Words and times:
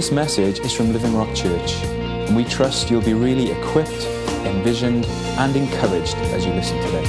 This 0.00 0.12
message 0.12 0.60
is 0.60 0.72
from 0.72 0.94
Living 0.94 1.14
Rock 1.14 1.28
Church, 1.34 1.74
and 1.74 2.34
we 2.34 2.42
trust 2.42 2.88
you'll 2.88 3.02
be 3.02 3.12
really 3.12 3.50
equipped, 3.50 4.06
envisioned, 4.46 5.04
and 5.04 5.54
encouraged 5.54 6.16
as 6.32 6.46
you 6.46 6.54
listen 6.54 6.78
today. 6.78 7.02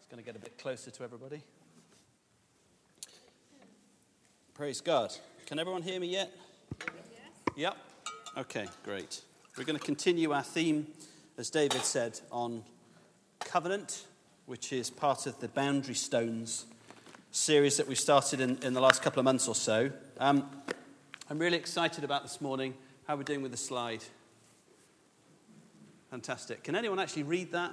It's 0.00 0.08
going 0.10 0.18
to 0.18 0.24
get 0.24 0.34
a 0.34 0.40
bit 0.40 0.58
closer 0.58 0.90
to 0.90 1.04
everybody. 1.04 1.40
Praise 4.54 4.80
God. 4.80 5.16
Can 5.46 5.60
everyone 5.60 5.82
hear 5.82 6.00
me 6.00 6.08
yet? 6.08 6.32
Yep. 7.54 7.91
Okay, 8.34 8.66
great. 8.82 9.20
We're 9.58 9.64
going 9.64 9.78
to 9.78 9.84
continue 9.84 10.32
our 10.32 10.42
theme, 10.42 10.86
as 11.36 11.50
David 11.50 11.82
said, 11.82 12.18
on 12.30 12.64
covenant, 13.40 14.06
which 14.46 14.72
is 14.72 14.88
part 14.88 15.26
of 15.26 15.38
the 15.40 15.48
Boundary 15.48 15.94
Stones 15.94 16.64
series 17.30 17.76
that 17.76 17.86
we 17.86 17.94
started 17.94 18.40
in, 18.40 18.56
in 18.62 18.72
the 18.72 18.80
last 18.80 19.02
couple 19.02 19.20
of 19.20 19.24
months 19.24 19.48
or 19.48 19.54
so. 19.54 19.90
Um, 20.18 20.48
I'm 21.28 21.38
really 21.38 21.58
excited 21.58 22.04
about 22.04 22.22
this 22.22 22.40
morning. 22.40 22.72
How 23.06 23.16
we're 23.16 23.18
we 23.18 23.24
doing 23.24 23.42
with 23.42 23.50
the 23.50 23.58
slide? 23.58 24.02
Fantastic. 26.10 26.64
Can 26.64 26.74
anyone 26.74 26.98
actually 26.98 27.24
read 27.24 27.52
that? 27.52 27.72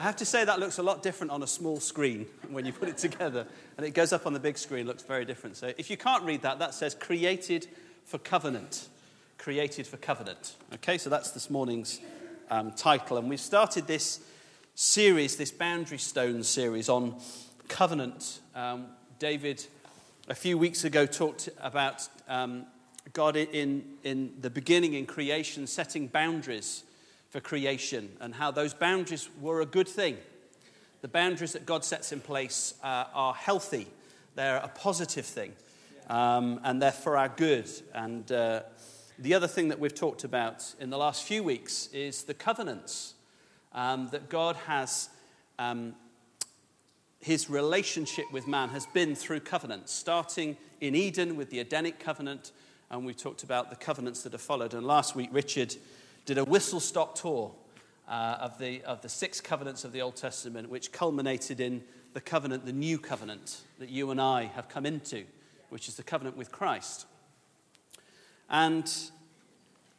I 0.00 0.04
have 0.04 0.16
to 0.16 0.24
say 0.24 0.42
that 0.46 0.58
looks 0.58 0.78
a 0.78 0.82
lot 0.82 1.02
different 1.02 1.32
on 1.32 1.42
a 1.42 1.46
small 1.46 1.80
screen 1.80 2.24
when 2.48 2.64
you 2.64 2.72
put 2.72 2.88
it 2.88 2.96
together, 2.96 3.46
and 3.76 3.84
it 3.84 3.90
goes 3.90 4.14
up 4.14 4.26
on 4.26 4.32
the 4.32 4.40
big 4.40 4.56
screen, 4.56 4.86
looks 4.86 5.02
very 5.02 5.26
different. 5.26 5.58
So 5.58 5.74
if 5.76 5.90
you 5.90 5.98
can't 5.98 6.24
read 6.24 6.40
that, 6.40 6.60
that 6.60 6.72
says 6.72 6.94
created 6.94 7.68
for 8.06 8.16
covenant. 8.16 8.88
Created 9.42 9.88
for 9.88 9.96
covenant. 9.96 10.54
Okay, 10.74 10.98
so 10.98 11.10
that's 11.10 11.32
this 11.32 11.50
morning's 11.50 12.00
um, 12.48 12.70
title, 12.70 13.18
and 13.18 13.28
we've 13.28 13.40
started 13.40 13.88
this 13.88 14.20
series, 14.76 15.34
this 15.34 15.50
Boundary 15.50 15.98
Stone 15.98 16.44
series 16.44 16.88
on 16.88 17.16
covenant. 17.66 18.38
Um, 18.54 18.86
David, 19.18 19.66
a 20.28 20.34
few 20.36 20.56
weeks 20.56 20.84
ago, 20.84 21.06
talked 21.06 21.48
about 21.60 22.06
um, 22.28 22.66
God 23.14 23.34
in, 23.34 23.82
in 24.04 24.32
the 24.40 24.48
beginning 24.48 24.94
in 24.94 25.06
creation 25.06 25.66
setting 25.66 26.06
boundaries 26.06 26.84
for 27.28 27.40
creation 27.40 28.10
and 28.20 28.36
how 28.36 28.52
those 28.52 28.74
boundaries 28.74 29.28
were 29.40 29.60
a 29.60 29.66
good 29.66 29.88
thing. 29.88 30.18
The 31.00 31.08
boundaries 31.08 31.54
that 31.54 31.66
God 31.66 31.84
sets 31.84 32.12
in 32.12 32.20
place 32.20 32.74
uh, 32.84 33.06
are 33.12 33.34
healthy, 33.34 33.88
they're 34.36 34.58
a 34.58 34.68
positive 34.68 35.26
thing, 35.26 35.52
um, 36.08 36.60
and 36.62 36.80
they're 36.80 36.92
for 36.92 37.16
our 37.16 37.28
good. 37.28 37.68
And 37.92 38.30
uh, 38.30 38.60
the 39.18 39.34
other 39.34 39.46
thing 39.46 39.68
that 39.68 39.78
we've 39.78 39.94
talked 39.94 40.24
about 40.24 40.74
in 40.80 40.90
the 40.90 40.98
last 40.98 41.24
few 41.24 41.42
weeks 41.42 41.88
is 41.92 42.24
the 42.24 42.34
covenants 42.34 43.14
um, 43.72 44.08
that 44.10 44.28
God 44.28 44.56
has. 44.66 45.08
Um, 45.58 45.94
his 47.20 47.48
relationship 47.48 48.24
with 48.32 48.48
man 48.48 48.70
has 48.70 48.84
been 48.86 49.14
through 49.14 49.40
covenants, 49.40 49.92
starting 49.92 50.56
in 50.80 50.96
Eden 50.96 51.36
with 51.36 51.50
the 51.50 51.60
Edenic 51.60 52.00
covenant, 52.00 52.50
and 52.90 53.06
we 53.06 53.14
talked 53.14 53.44
about 53.44 53.70
the 53.70 53.76
covenants 53.76 54.24
that 54.24 54.32
have 54.32 54.42
followed. 54.42 54.74
And 54.74 54.84
last 54.84 55.14
week, 55.14 55.28
Richard 55.30 55.76
did 56.26 56.36
a 56.36 56.44
whistle 56.44 56.80
stop 56.80 57.16
tour 57.16 57.54
uh, 58.08 58.38
of, 58.40 58.58
the, 58.58 58.82
of 58.82 59.02
the 59.02 59.08
six 59.08 59.40
covenants 59.40 59.84
of 59.84 59.92
the 59.92 60.02
Old 60.02 60.16
Testament, 60.16 60.68
which 60.68 60.90
culminated 60.90 61.60
in 61.60 61.84
the 62.12 62.20
covenant, 62.20 62.66
the 62.66 62.72
new 62.72 62.98
covenant 62.98 63.60
that 63.78 63.88
you 63.88 64.10
and 64.10 64.20
I 64.20 64.46
have 64.56 64.68
come 64.68 64.84
into, 64.84 65.22
which 65.70 65.88
is 65.88 65.94
the 65.94 66.02
covenant 66.02 66.36
with 66.36 66.50
Christ. 66.50 67.06
And 68.50 68.90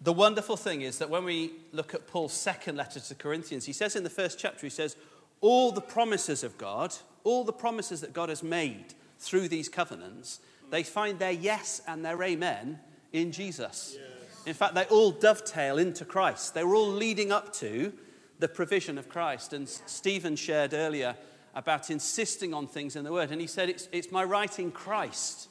the 0.03 0.13
wonderful 0.13 0.57
thing 0.57 0.81
is 0.81 0.97
that 0.97 1.09
when 1.09 1.23
we 1.23 1.53
look 1.71 1.93
at 1.93 2.07
Paul's 2.07 2.33
second 2.33 2.75
letter 2.75 2.99
to 2.99 3.09
the 3.09 3.15
Corinthians, 3.15 3.65
he 3.65 3.73
says 3.73 3.95
in 3.95 4.03
the 4.03 4.09
first 4.09 4.37
chapter, 4.37 4.65
he 4.65 4.69
says, 4.69 4.97
All 5.39 5.71
the 5.71 5.81
promises 5.81 6.43
of 6.43 6.57
God, 6.57 6.93
all 7.23 7.45
the 7.45 7.53
promises 7.53 8.01
that 8.01 8.13
God 8.13 8.29
has 8.29 8.43
made 8.43 8.93
through 9.19 9.47
these 9.47 9.69
covenants, 9.69 10.41
they 10.69 10.83
find 10.83 11.19
their 11.19 11.31
yes 11.31 11.81
and 11.87 12.03
their 12.03 12.21
amen 12.21 12.79
in 13.13 13.31
Jesus. 13.31 13.97
In 14.45 14.53
fact, 14.53 14.75
they 14.75 14.83
all 14.85 15.11
dovetail 15.11 15.77
into 15.77 16.03
Christ. 16.03 16.53
They 16.53 16.65
were 16.65 16.75
all 16.75 16.91
leading 16.91 17.31
up 17.31 17.53
to 17.53 17.93
the 18.39 18.49
provision 18.49 18.97
of 18.97 19.07
Christ. 19.07 19.53
And 19.53 19.69
Stephen 19.69 20.35
shared 20.35 20.73
earlier 20.73 21.15
about 21.55 21.89
insisting 21.89 22.53
on 22.53 22.67
things 22.67 22.97
in 22.97 23.05
the 23.05 23.13
Word. 23.13 23.31
And 23.31 23.39
he 23.39 23.47
said, 23.47 23.69
It's, 23.69 23.87
it's 23.93 24.11
my 24.11 24.25
right 24.25 24.59
in 24.59 24.71
Christ. 24.71 25.47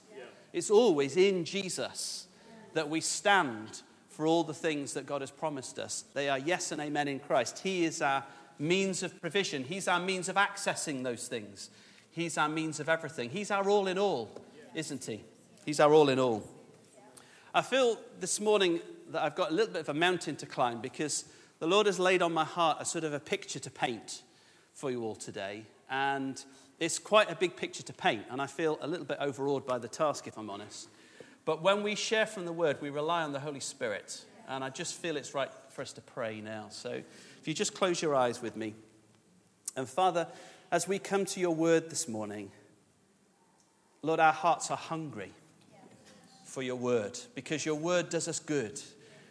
It's 0.53 0.71
always 0.71 1.17
in 1.17 1.47
Jesus 1.47 2.27
that 2.75 2.88
we 2.88 3.00
stand 3.00 3.83
for 4.09 4.27
all 4.27 4.44
the 4.44 4.55
things 4.55 4.94
that 4.94 5.06
God 5.06 5.21
has 5.21 5.31
promised 5.31 5.78
us. 5.78 6.05
They 6.15 6.28
are 6.28 6.38
yes 6.38 6.72
and 6.72 6.81
amen 6.81 7.09
in 7.09 7.19
Christ. 7.19 7.60
He 7.60 7.84
is 7.84 8.03
our 8.03 8.25
means 8.59 9.03
of 9.03 9.21
provision, 9.21 9.65
He's 9.65 9.88
our 9.88 10.00
means 10.00 10.28
of 10.28 10.37
accessing 10.37 11.03
those 11.03 11.28
things. 11.28 11.71
He's 12.11 12.37
our 12.37 12.49
means 12.49 12.78
of 12.78 12.91
everything. 12.91 13.31
He's 13.31 13.50
our 13.50 13.69
all 13.69 13.87
in 13.87 13.99
all, 13.99 14.31
isn't 14.75 15.05
He? 15.05 15.25
He's 15.65 15.81
our 15.81 15.93
all 15.93 16.11
in 16.11 16.19
all. 16.19 16.47
I 17.55 17.62
feel 17.62 17.99
this 18.21 18.41
morning 18.41 18.81
that 19.11 19.22
I've 19.22 19.34
got 19.34 19.50
a 19.50 19.55
little 19.55 19.72
bit 19.72 19.81
of 19.81 19.88
a 19.88 19.94
mountain 19.94 20.37
to 20.37 20.47
climb 20.47 20.81
because 20.81 21.25
the 21.59 21.66
Lord 21.66 21.87
has 21.87 21.99
laid 21.99 22.22
on 22.22 22.32
my 22.32 22.44
heart 22.44 22.78
a 22.81 22.84
sort 22.84 23.05
of 23.05 23.12
a 23.12 23.21
picture 23.21 23.59
to 23.61 23.71
paint 23.71 24.22
for 24.72 24.91
you 24.91 25.05
all 25.05 25.15
today. 25.15 25.65
And 25.91 26.43
it's 26.81 26.99
quite 26.99 27.31
a 27.31 27.37
big 27.37 27.56
picture 27.56 27.82
to 27.82 27.93
paint, 27.93 28.25
and 28.31 28.43
I 28.43 28.47
feel 28.47 28.78
a 28.81 28.87
little 28.87 29.05
bit 29.05 29.19
overawed 29.21 29.66
by 29.66 29.78
the 29.78 29.88
task, 29.88 30.27
if 30.27 30.37
I'm 30.37 30.50
honest. 30.50 30.88
But 31.45 31.63
when 31.63 31.83
we 31.83 31.95
share 31.95 32.27
from 32.27 32.45
the 32.45 32.53
Word, 32.53 32.79
we 32.81 32.91
rely 32.91 33.23
on 33.23 33.33
the 33.33 33.41
Holy 33.41 33.61
Spirit. 33.61 34.25
And 34.49 34.63
I 34.63 34.71
just 34.71 34.95
feel 34.95 35.17
it's 35.17 35.35
right 35.35 35.51
for 35.71 35.83
us 35.83 35.93
to 35.95 36.01
pray 36.01 36.41
now. 36.41 36.67
So 36.71 36.91
if 36.91 37.49
you 37.49 37.55
just 37.55 37.75
close 37.75 38.01
your 38.03 38.15
eyes 38.15 38.43
with 38.43 38.57
me. 38.57 38.75
And 39.77 39.89
Father, 39.89 40.27
as 40.71 40.87
we 40.87 40.99
come 40.99 41.25
to 41.27 41.41
your 41.41 41.55
Word 41.55 41.91
this 41.91 42.09
morning, 42.09 42.51
Lord, 44.03 44.19
our 44.19 44.33
hearts 44.33 44.71
are 44.71 44.77
hungry 44.77 45.33
for 46.45 46.63
your 46.63 46.77
word 46.77 47.19
because 47.35 47.65
your 47.65 47.77
word 47.77 48.11
does 48.11 48.29
us 48.29 48.39
good. 48.39 48.81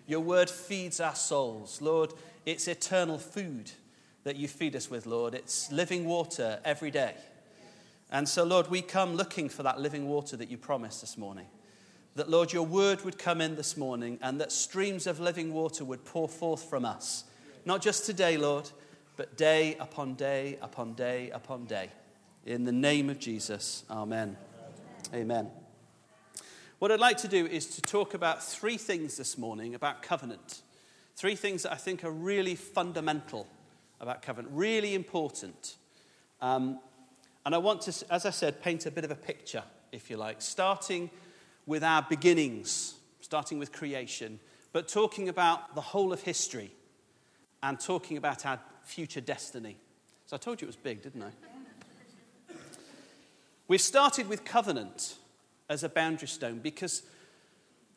Your 0.08 0.22
word 0.22 0.50
feeds 0.50 1.00
our 1.00 1.14
souls. 1.14 1.82
Lord, 1.82 2.14
it's 2.46 2.68
eternal 2.68 3.20
food 3.20 3.72
that 4.24 4.38
you 4.38 4.48
feed 4.48 4.76
us 4.76 4.90
with, 4.90 5.06
Lord. 5.06 5.36
It's 5.36 5.72
living 5.72 6.06
water 6.06 6.60
every 6.66 6.90
day. 6.90 7.14
And 8.12 8.28
so, 8.28 8.44
Lord, 8.44 8.70
we 8.70 8.82
come 8.82 9.16
looking 9.16 9.50
for 9.50 9.62
that 9.64 9.80
living 9.80 10.08
water 10.08 10.36
that 10.38 10.50
you 10.50 10.58
promised 10.58 11.02
this 11.02 11.18
morning. 11.18 11.46
That, 12.16 12.30
Lord, 12.30 12.52
your 12.52 12.66
word 12.66 13.06
would 13.06 13.18
come 13.18 13.40
in 13.40 13.56
this 13.56 13.78
morning 13.78 14.20
and 14.22 14.40
that 14.42 14.52
streams 14.52 15.08
of 15.08 15.20
living 15.20 15.54
water 15.54 15.86
would 15.86 16.04
pour 16.04 16.28
forth 16.28 16.64
from 16.64 16.84
us. 16.84 17.24
Not 17.66 17.82
just 17.82 18.06
today, 18.06 18.38
Lord, 18.38 18.70
but 19.16 19.38
day 19.38 19.78
upon 19.80 20.16
day 20.16 20.58
upon 20.62 20.94
day 20.94 21.30
upon 21.30 21.66
day. 21.66 21.90
In 22.46 22.66
the 22.66 22.72
name 22.72 23.10
of 23.10 23.20
Jesus, 23.20 23.84
amen. 23.90 24.36
Amen. 25.14 25.50
What 26.80 26.92
I'd 26.92 27.00
like 27.00 27.18
to 27.18 27.28
do 27.28 27.46
is 27.46 27.68
to 27.76 27.82
talk 27.82 28.14
about 28.14 28.44
three 28.44 28.78
things 28.78 29.16
this 29.16 29.38
morning 29.38 29.76
about 29.76 30.02
covenant. 30.02 30.64
Three 31.16 31.36
things 31.36 31.64
that 31.64 31.72
I 31.72 31.76
think 31.76 32.04
are 32.04 32.12
really 32.12 32.56
fundamental 32.56 33.48
about 34.00 34.22
covenant, 34.24 34.54
really 34.56 34.96
important. 34.96 35.76
Um, 36.42 36.80
and 37.46 37.54
I 37.54 37.60
want 37.60 37.82
to, 37.82 38.06
as 38.10 38.26
I 38.26 38.32
said, 38.32 38.62
paint 38.64 38.88
a 38.88 38.92
bit 38.92 39.04
of 39.04 39.12
a 39.12 39.16
picture, 39.16 39.64
if 39.92 40.10
you 40.10 40.18
like, 40.18 40.42
starting 40.42 41.12
with 41.66 41.84
our 41.84 42.02
beginnings, 42.02 42.96
starting 43.22 43.60
with 43.60 43.72
creation, 43.72 44.40
but 44.74 44.88
talking 44.88 45.30
about 45.30 45.76
the 45.76 45.82
whole 45.82 46.14
of 46.14 46.22
history 46.22 46.72
and 47.64 47.80
talking 47.80 48.18
about 48.18 48.46
our 48.46 48.60
future 48.84 49.22
destiny. 49.22 49.78
So 50.26 50.36
I 50.36 50.40
told 50.40 50.62
you 50.62 50.66
it 50.66 50.70
was 50.70 50.76
big, 50.76 51.02
didn't 51.02 51.24
I? 51.24 51.32
We've 53.68 53.82
started 53.82 54.28
with 54.28 54.44
covenant 54.44 55.16
as 55.70 55.84
a 55.84 55.90
boundary 55.90 56.28
stone 56.28 56.60
because 56.60 57.04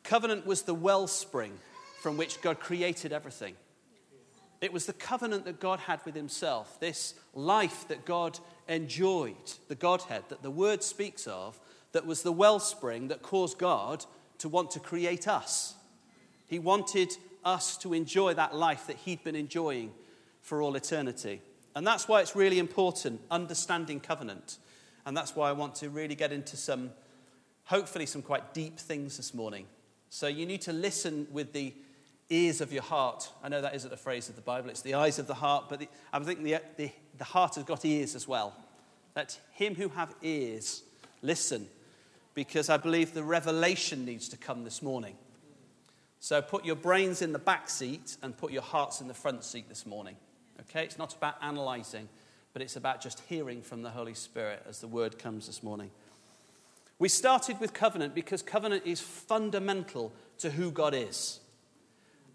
covenant 0.03 0.45
was 0.45 0.61
the 0.61 0.73
wellspring 0.73 1.51
from 2.01 2.17
which 2.17 2.41
God 2.41 2.59
created 2.59 3.11
everything. 3.11 3.55
It 4.61 4.71
was 4.71 4.85
the 4.85 4.93
covenant 4.93 5.45
that 5.45 5.59
God 5.59 5.79
had 5.79 5.99
with 6.05 6.15
Himself, 6.15 6.79
this 6.79 7.13
life 7.33 7.87
that 7.89 8.05
God 8.05 8.39
enjoyed, 8.69 9.35
the 9.67 9.75
Godhead 9.75 10.23
that 10.29 10.41
the 10.41 10.51
Word 10.51 10.81
speaks 10.81 11.27
of, 11.27 11.59
that 11.95 12.05
was 12.05 12.23
the 12.23 12.31
wellspring 12.31 13.07
that 13.07 13.21
caused 13.21 13.57
God 13.57 14.03
to 14.39 14.49
want 14.49 14.69
to 14.71 14.81
create 14.81 15.29
us. 15.29 15.75
He 16.45 16.59
wanted 16.59 17.13
us 17.45 17.77
to 17.77 17.93
enjoy 17.93 18.33
that 18.33 18.53
life 18.53 18.87
that 18.87 18.97
He'd 18.97 19.23
been 19.23 19.35
enjoying 19.35 19.93
for 20.41 20.61
all 20.61 20.75
eternity. 20.75 21.41
And 21.73 21.87
that's 21.87 22.05
why 22.05 22.19
it's 22.19 22.35
really 22.35 22.59
important, 22.59 23.21
understanding 23.31 24.01
covenant. 24.01 24.57
And 25.05 25.15
that's 25.15 25.37
why 25.37 25.49
I 25.49 25.53
want 25.53 25.75
to 25.75 25.89
really 25.89 26.15
get 26.15 26.33
into 26.33 26.57
some 26.57 26.91
hopefully 27.63 28.05
some 28.05 28.21
quite 28.21 28.53
deep 28.53 28.77
things 28.77 29.15
this 29.15 29.33
morning. 29.33 29.65
So 30.09 30.27
you 30.27 30.45
need 30.45 30.61
to 30.63 30.73
listen 30.73 31.27
with 31.31 31.53
the 31.53 31.73
ears 32.29 32.59
of 32.59 32.73
your 32.73 32.83
heart. 32.83 33.31
I 33.41 33.47
know 33.47 33.61
that 33.61 33.73
isn't 33.73 33.93
a 33.93 33.97
phrase 33.97 34.27
of 34.27 34.35
the 34.35 34.41
Bible, 34.41 34.69
it's 34.69 34.81
the 34.81 34.95
eyes 34.95 35.17
of 35.17 35.27
the 35.27 35.33
heart, 35.33 35.67
but 35.69 35.79
the, 35.79 35.87
I 36.11 36.19
think 36.19 36.43
the, 36.43 36.57
the, 36.75 36.91
the 37.17 37.23
heart 37.23 37.55
has 37.55 37.63
got 37.63 37.85
ears 37.85 38.15
as 38.15 38.27
well. 38.27 38.53
Let 39.15 39.39
him 39.53 39.75
who 39.75 39.87
have 39.87 40.13
ears 40.21 40.83
listen, 41.25 41.67
because 42.35 42.69
I 42.69 42.77
believe 42.77 43.13
the 43.13 43.23
revelation 43.23 44.05
needs 44.05 44.29
to 44.29 44.37
come 44.37 44.63
this 44.63 44.81
morning. 44.81 45.15
So 46.19 46.41
put 46.41 46.65
your 46.65 46.75
brains 46.75 47.21
in 47.21 47.31
the 47.31 47.39
back 47.39 47.69
seat 47.69 48.17
and 48.21 48.37
put 48.37 48.51
your 48.51 48.61
hearts 48.61 49.01
in 49.01 49.07
the 49.07 49.13
front 49.13 49.43
seat 49.43 49.69
this 49.69 49.85
morning. 49.85 50.17
Okay? 50.61 50.83
It's 50.83 50.97
not 50.97 51.15
about 51.15 51.35
analyzing, 51.41 52.09
but 52.53 52.61
it's 52.61 52.75
about 52.75 53.01
just 53.01 53.21
hearing 53.27 53.61
from 53.61 53.81
the 53.81 53.89
Holy 53.89 54.13
Spirit 54.13 54.63
as 54.67 54.79
the 54.79 54.87
word 54.87 55.17
comes 55.17 55.47
this 55.47 55.63
morning. 55.63 55.91
We 56.99 57.09
started 57.09 57.59
with 57.59 57.73
covenant 57.73 58.13
because 58.13 58.41
covenant 58.41 58.83
is 58.85 59.01
fundamental 59.01 60.13
to 60.39 60.51
who 60.51 60.71
God 60.71 60.93
is. 60.93 61.39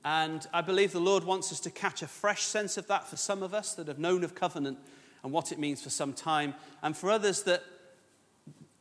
And 0.04 0.46
I 0.52 0.62
believe 0.62 0.92
the 0.92 1.00
Lord 1.00 1.24
wants 1.24 1.52
us 1.52 1.60
to 1.60 1.70
catch 1.70 2.02
a 2.02 2.06
fresh 2.06 2.42
sense 2.42 2.78
of 2.78 2.86
that 2.86 3.06
for 3.06 3.16
some 3.16 3.42
of 3.42 3.52
us 3.52 3.74
that 3.74 3.88
have 3.88 3.98
known 3.98 4.24
of 4.24 4.34
covenant 4.34 4.78
and 5.22 5.32
what 5.32 5.52
it 5.52 5.58
means 5.58 5.82
for 5.82 5.90
some 5.90 6.14
time, 6.14 6.54
and 6.82 6.96
for 6.96 7.10
others 7.10 7.42
that 7.42 7.62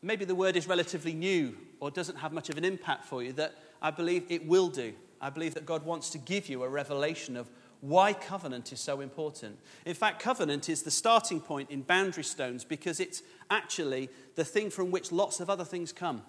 maybe 0.01 0.25
the 0.25 0.35
word 0.35 0.55
is 0.55 0.67
relatively 0.67 1.13
new 1.13 1.55
or 1.79 1.91
doesn't 1.91 2.17
have 2.17 2.33
much 2.33 2.49
of 2.49 2.57
an 2.57 2.65
impact 2.65 3.05
for 3.05 3.23
you, 3.23 3.33
that 3.33 3.55
I 3.81 3.91
believe 3.91 4.25
it 4.29 4.45
will 4.45 4.69
do. 4.69 4.93
I 5.21 5.29
believe 5.29 5.53
that 5.53 5.65
God 5.65 5.85
wants 5.85 6.09
to 6.11 6.17
give 6.17 6.49
you 6.49 6.63
a 6.63 6.69
revelation 6.69 7.35
of 7.35 7.49
why 7.81 8.13
covenant 8.13 8.73
is 8.73 8.79
so 8.79 8.99
important. 8.99 9.57
In 9.85 9.93
fact, 9.93 10.21
covenant 10.21 10.67
is 10.67 10.83
the 10.83 10.91
starting 10.91 11.39
point 11.39 11.69
in 11.69 11.81
boundary 11.81 12.23
stones 12.23 12.65
because 12.65 12.99
it's 12.99 13.21
actually 13.49 14.09
the 14.35 14.43
thing 14.43 14.69
from 14.69 14.91
which 14.91 15.11
lots 15.11 15.39
of 15.39 15.49
other 15.49 15.63
things 15.63 15.93
come. 15.93 16.21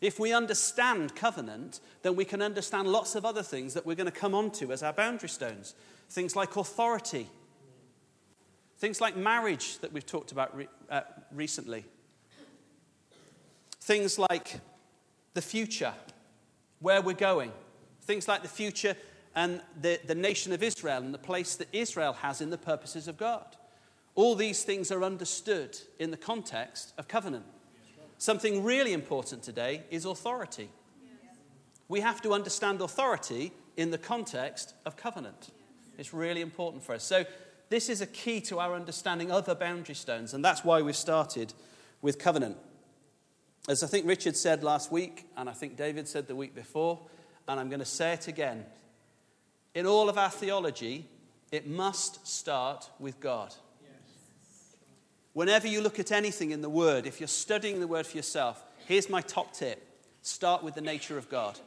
If 0.00 0.18
we 0.18 0.32
understand 0.32 1.14
covenant, 1.14 1.80
then 2.02 2.16
we 2.16 2.24
can 2.24 2.40
understand 2.40 2.88
lots 2.88 3.14
of 3.16 3.24
other 3.24 3.42
things 3.42 3.74
that 3.74 3.84
we're 3.84 3.96
going 3.96 4.10
to 4.10 4.12
come 4.12 4.34
onto 4.34 4.72
as 4.72 4.82
our 4.82 4.92
boundary 4.92 5.28
stones. 5.28 5.74
Things 6.08 6.36
like 6.36 6.56
authority, 6.56 7.28
things 8.78 9.00
like 9.00 9.16
marriage 9.16 9.78
that 9.80 9.92
we've 9.92 10.06
talked 10.06 10.32
about 10.32 10.56
re- 10.56 10.68
uh, 10.88 11.02
recently, 11.32 11.84
things 13.88 14.18
like 14.18 14.60
the 15.32 15.40
future, 15.40 15.94
where 16.80 17.00
we're 17.00 17.14
going, 17.14 17.50
things 18.02 18.28
like 18.28 18.42
the 18.42 18.48
future 18.48 18.94
and 19.34 19.62
the, 19.80 19.98
the 20.06 20.14
nation 20.14 20.52
of 20.52 20.62
Israel 20.62 20.98
and 21.02 21.14
the 21.14 21.18
place 21.18 21.56
that 21.56 21.68
Israel 21.72 22.12
has 22.12 22.42
in 22.42 22.50
the 22.50 22.58
purposes 22.58 23.08
of 23.08 23.16
God. 23.16 23.56
All 24.14 24.34
these 24.34 24.62
things 24.62 24.92
are 24.92 25.02
understood 25.02 25.78
in 25.98 26.10
the 26.10 26.18
context 26.18 26.92
of 26.98 27.08
covenant. 27.08 27.46
Something 28.18 28.62
really 28.62 28.92
important 28.92 29.42
today 29.42 29.84
is 29.90 30.04
authority. 30.04 30.68
We 31.88 32.00
have 32.00 32.20
to 32.22 32.34
understand 32.34 32.82
authority 32.82 33.52
in 33.78 33.90
the 33.90 33.96
context 33.96 34.74
of 34.84 34.96
covenant. 34.96 35.48
It's 35.96 36.12
really 36.12 36.42
important 36.42 36.84
for 36.84 36.94
us. 36.94 37.04
So, 37.04 37.24
this 37.70 37.88
is 37.88 38.02
a 38.02 38.06
key 38.06 38.42
to 38.42 38.58
our 38.58 38.74
understanding 38.74 39.30
other 39.30 39.54
boundary 39.54 39.94
stones, 39.94 40.34
and 40.34 40.44
that's 40.44 40.62
why 40.62 40.82
we've 40.82 40.96
started 40.96 41.54
with 42.02 42.18
covenant. 42.18 42.56
As 43.68 43.82
I 43.82 43.86
think 43.86 44.06
Richard 44.06 44.34
said 44.34 44.64
last 44.64 44.90
week, 44.90 45.26
and 45.36 45.46
I 45.46 45.52
think 45.52 45.76
David 45.76 46.08
said 46.08 46.26
the 46.26 46.34
week 46.34 46.54
before, 46.54 46.98
and 47.46 47.60
I'm 47.60 47.68
going 47.68 47.80
to 47.80 47.84
say 47.84 48.14
it 48.14 48.26
again. 48.26 48.64
In 49.74 49.84
all 49.84 50.08
of 50.08 50.16
our 50.16 50.30
theology, 50.30 51.06
it 51.52 51.66
must 51.66 52.26
start 52.26 52.88
with 52.98 53.20
God. 53.20 53.54
Whenever 55.34 55.68
you 55.68 55.82
look 55.82 55.98
at 55.98 56.12
anything 56.12 56.50
in 56.50 56.62
the 56.62 56.70
Word, 56.70 57.06
if 57.06 57.20
you're 57.20 57.28
studying 57.28 57.78
the 57.78 57.86
Word 57.86 58.06
for 58.06 58.16
yourself, 58.16 58.64
here's 58.86 59.10
my 59.10 59.20
top 59.20 59.52
tip 59.52 59.84
start 60.22 60.64
with 60.64 60.74
the 60.74 60.80
nature 60.80 61.18
of 61.18 61.28
God. 61.28 61.60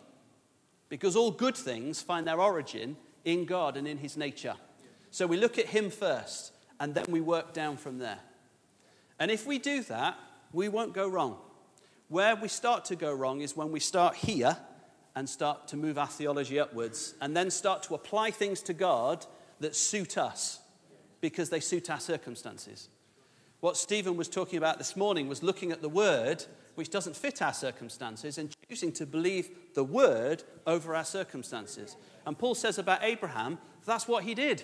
Because 0.89 1.15
all 1.15 1.29
good 1.29 1.55
things 1.55 2.01
find 2.01 2.25
their 2.25 2.41
origin 2.41 2.97
in 3.25 3.45
God 3.45 3.77
and 3.77 3.87
in 3.87 3.99
His 3.99 4.17
nature. 4.17 4.55
So 5.11 5.27
we 5.27 5.37
look 5.37 5.59
at 5.59 5.67
Him 5.67 5.91
first, 5.91 6.51
and 6.79 6.95
then 6.95 7.05
we 7.09 7.21
work 7.21 7.53
down 7.53 7.77
from 7.77 7.99
there. 7.99 8.19
And 9.19 9.29
if 9.29 9.45
we 9.45 9.59
do 9.59 9.83
that, 9.83 10.17
we 10.51 10.67
won't 10.67 10.93
go 10.93 11.07
wrong. 11.07 11.37
Where 12.11 12.35
we 12.35 12.49
start 12.49 12.83
to 12.85 12.97
go 12.97 13.13
wrong 13.13 13.39
is 13.39 13.55
when 13.55 13.71
we 13.71 13.79
start 13.79 14.17
here 14.17 14.57
and 15.15 15.29
start 15.29 15.69
to 15.69 15.77
move 15.77 15.97
our 15.97 16.07
theology 16.07 16.59
upwards, 16.59 17.13
and 17.21 17.37
then 17.37 17.49
start 17.49 17.83
to 17.83 17.95
apply 17.95 18.31
things 18.31 18.61
to 18.63 18.73
God 18.73 19.25
that 19.61 19.77
suit 19.77 20.17
us 20.17 20.59
because 21.21 21.49
they 21.49 21.61
suit 21.61 21.89
our 21.89 22.01
circumstances. 22.01 22.89
What 23.61 23.77
Stephen 23.77 24.17
was 24.17 24.27
talking 24.27 24.57
about 24.57 24.77
this 24.77 24.97
morning 24.97 25.29
was 25.29 25.41
looking 25.41 25.71
at 25.71 25.81
the 25.81 25.87
word 25.87 26.43
which 26.75 26.89
doesn't 26.89 27.15
fit 27.15 27.41
our 27.41 27.53
circumstances 27.53 28.37
and 28.37 28.53
choosing 28.69 28.91
to 28.91 29.05
believe 29.05 29.49
the 29.73 29.85
word 29.85 30.43
over 30.67 30.93
our 30.93 31.05
circumstances. 31.05 31.95
And 32.25 32.37
Paul 32.37 32.55
says 32.55 32.77
about 32.77 33.03
Abraham, 33.03 33.57
that's 33.85 34.09
what 34.09 34.25
he 34.25 34.35
did. 34.35 34.63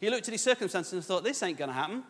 He 0.00 0.10
looked 0.10 0.28
at 0.28 0.32
his 0.32 0.42
circumstances 0.42 0.92
and 0.92 1.02
thought, 1.02 1.24
this 1.24 1.42
ain't 1.42 1.56
going 1.56 1.70
to 1.70 1.74
happen. 1.74 2.02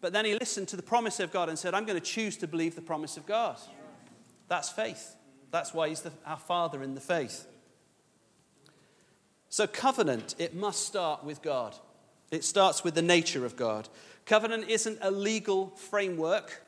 But 0.00 0.12
then 0.12 0.24
he 0.24 0.34
listened 0.34 0.68
to 0.68 0.76
the 0.76 0.82
promise 0.82 1.18
of 1.18 1.32
God 1.32 1.48
and 1.48 1.58
said, 1.58 1.74
I'm 1.74 1.84
going 1.86 1.98
to 1.98 2.04
choose 2.04 2.36
to 2.36 2.46
believe 2.46 2.76
the 2.76 2.82
promise 2.82 3.16
of 3.16 3.26
God. 3.26 3.58
That's 4.50 4.68
faith. 4.68 5.14
That's 5.52 5.72
why 5.72 5.88
he's 5.88 6.00
the, 6.00 6.10
our 6.26 6.36
father 6.36 6.82
in 6.82 6.94
the 6.94 7.00
faith. 7.00 7.46
So, 9.48 9.68
covenant, 9.68 10.34
it 10.38 10.54
must 10.54 10.84
start 10.84 11.24
with 11.24 11.40
God. 11.40 11.76
It 12.32 12.44
starts 12.44 12.82
with 12.82 12.96
the 12.96 13.02
nature 13.02 13.46
of 13.46 13.54
God. 13.54 13.88
Covenant 14.26 14.68
isn't 14.68 14.98
a 15.02 15.10
legal 15.10 15.68
framework. 15.76 16.62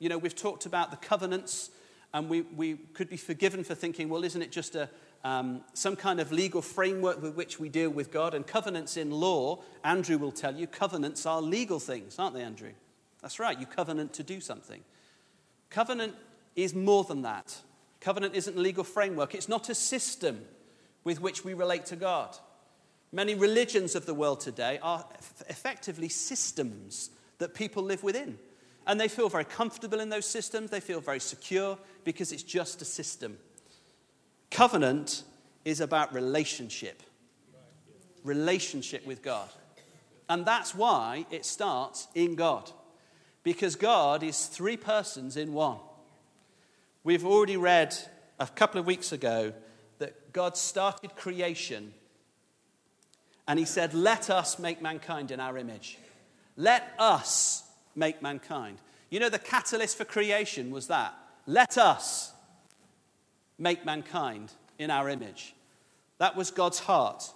You 0.00 0.08
know, 0.08 0.18
we've 0.18 0.34
talked 0.34 0.66
about 0.66 0.90
the 0.90 0.96
covenants, 0.96 1.70
and 2.12 2.28
we, 2.28 2.42
we 2.42 2.74
could 2.74 3.08
be 3.08 3.16
forgiven 3.16 3.62
for 3.62 3.76
thinking, 3.76 4.08
well, 4.08 4.24
isn't 4.24 4.42
it 4.42 4.50
just 4.50 4.74
a, 4.74 4.90
um, 5.22 5.62
some 5.72 5.94
kind 5.94 6.18
of 6.18 6.32
legal 6.32 6.62
framework 6.62 7.22
with 7.22 7.36
which 7.36 7.60
we 7.60 7.68
deal 7.68 7.90
with 7.90 8.10
God? 8.10 8.34
And 8.34 8.44
covenants 8.44 8.96
in 8.96 9.12
law, 9.12 9.62
Andrew 9.84 10.18
will 10.18 10.32
tell 10.32 10.54
you, 10.54 10.66
covenants 10.66 11.26
are 11.26 11.40
legal 11.40 11.78
things, 11.78 12.18
aren't 12.18 12.34
they, 12.34 12.42
Andrew? 12.42 12.72
That's 13.22 13.38
right, 13.38 13.58
you 13.58 13.66
covenant 13.66 14.14
to 14.14 14.24
do 14.24 14.40
something. 14.40 14.80
Covenant 15.70 16.14
is 16.56 16.74
more 16.74 17.04
than 17.04 17.22
that. 17.22 17.56
Covenant 18.00 18.34
isn't 18.34 18.56
a 18.56 18.60
legal 18.60 18.84
framework, 18.84 19.34
it's 19.34 19.48
not 19.48 19.68
a 19.68 19.74
system 19.74 20.40
with 21.04 21.20
which 21.20 21.44
we 21.44 21.54
relate 21.54 21.86
to 21.86 21.96
God. 21.96 22.36
Many 23.12 23.34
religions 23.34 23.94
of 23.94 24.06
the 24.06 24.14
world 24.14 24.40
today 24.40 24.78
are 24.82 25.04
effectively 25.48 26.08
systems 26.08 27.10
that 27.38 27.54
people 27.54 27.82
live 27.82 28.02
within. 28.02 28.38
And 28.86 29.00
they 29.00 29.08
feel 29.08 29.28
very 29.28 29.44
comfortable 29.44 30.00
in 30.00 30.08
those 30.08 30.26
systems, 30.26 30.70
they 30.70 30.80
feel 30.80 31.00
very 31.00 31.20
secure 31.20 31.78
because 32.04 32.32
it's 32.32 32.42
just 32.42 32.82
a 32.82 32.84
system. 32.84 33.38
Covenant 34.50 35.22
is 35.64 35.80
about 35.80 36.12
relationship, 36.12 37.02
relationship 38.22 39.06
with 39.06 39.22
God. 39.22 39.48
And 40.28 40.44
that's 40.44 40.74
why 40.74 41.26
it 41.30 41.44
starts 41.44 42.08
in 42.14 42.34
God, 42.34 42.70
because 43.42 43.76
God 43.76 44.22
is 44.22 44.46
three 44.46 44.76
persons 44.76 45.36
in 45.36 45.52
one. 45.52 45.78
We've 47.04 47.26
already 47.26 47.58
read 47.58 47.94
a 48.40 48.46
couple 48.46 48.80
of 48.80 48.86
weeks 48.86 49.12
ago 49.12 49.52
that 49.98 50.32
God 50.32 50.56
started 50.56 51.14
creation 51.14 51.92
and 53.46 53.58
he 53.58 53.66
said, 53.66 53.92
Let 53.92 54.30
us 54.30 54.58
make 54.58 54.80
mankind 54.80 55.30
in 55.30 55.38
our 55.38 55.58
image. 55.58 55.98
Let 56.56 56.94
us 56.98 57.62
make 57.94 58.22
mankind. 58.22 58.78
You 59.10 59.20
know, 59.20 59.28
the 59.28 59.38
catalyst 59.38 59.98
for 59.98 60.06
creation 60.06 60.70
was 60.70 60.86
that. 60.86 61.14
Let 61.46 61.76
us 61.76 62.32
make 63.58 63.84
mankind 63.84 64.52
in 64.78 64.90
our 64.90 65.10
image. 65.10 65.54
That 66.16 66.36
was 66.36 66.50
God's 66.50 66.78
heart. 66.78 67.30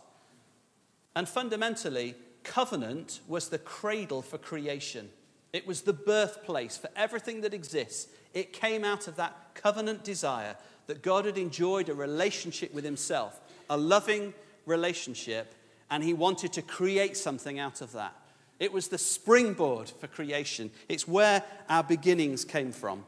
And 1.14 1.28
fundamentally, 1.28 2.14
covenant 2.42 3.20
was 3.28 3.50
the 3.50 3.58
cradle 3.58 4.22
for 4.22 4.38
creation. 4.38 5.10
It 5.52 5.66
was 5.66 5.82
the 5.82 5.92
birthplace 5.92 6.78
for 6.78 6.88
everything 6.96 7.42
that 7.42 7.52
exists. 7.52 8.08
It 8.34 8.52
came 8.52 8.84
out 8.84 9.08
of 9.08 9.16
that 9.16 9.54
covenant 9.54 10.04
desire 10.04 10.56
that 10.86 11.02
God 11.02 11.24
had 11.24 11.38
enjoyed 11.38 11.88
a 11.88 11.94
relationship 11.94 12.72
with 12.72 12.84
Himself, 12.84 13.40
a 13.68 13.76
loving 13.76 14.34
relationship, 14.66 15.54
and 15.90 16.04
he 16.04 16.14
wanted 16.14 16.52
to 16.52 16.62
create 16.62 17.16
something 17.16 17.58
out 17.58 17.80
of 17.80 17.92
that. 17.92 18.14
It 18.58 18.72
was 18.72 18.88
the 18.88 18.98
springboard 18.98 19.88
for 19.88 20.06
creation, 20.06 20.70
it's 20.88 21.08
where 21.08 21.42
our 21.68 21.82
beginnings 21.82 22.44
came 22.44 22.72
from. 22.72 23.04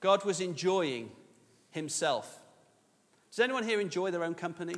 God 0.00 0.24
was 0.24 0.40
enjoying 0.40 1.10
himself. 1.70 2.40
Does 3.30 3.40
anyone 3.40 3.64
here 3.64 3.80
enjoy 3.80 4.10
their 4.10 4.24
own 4.24 4.34
company? 4.34 4.74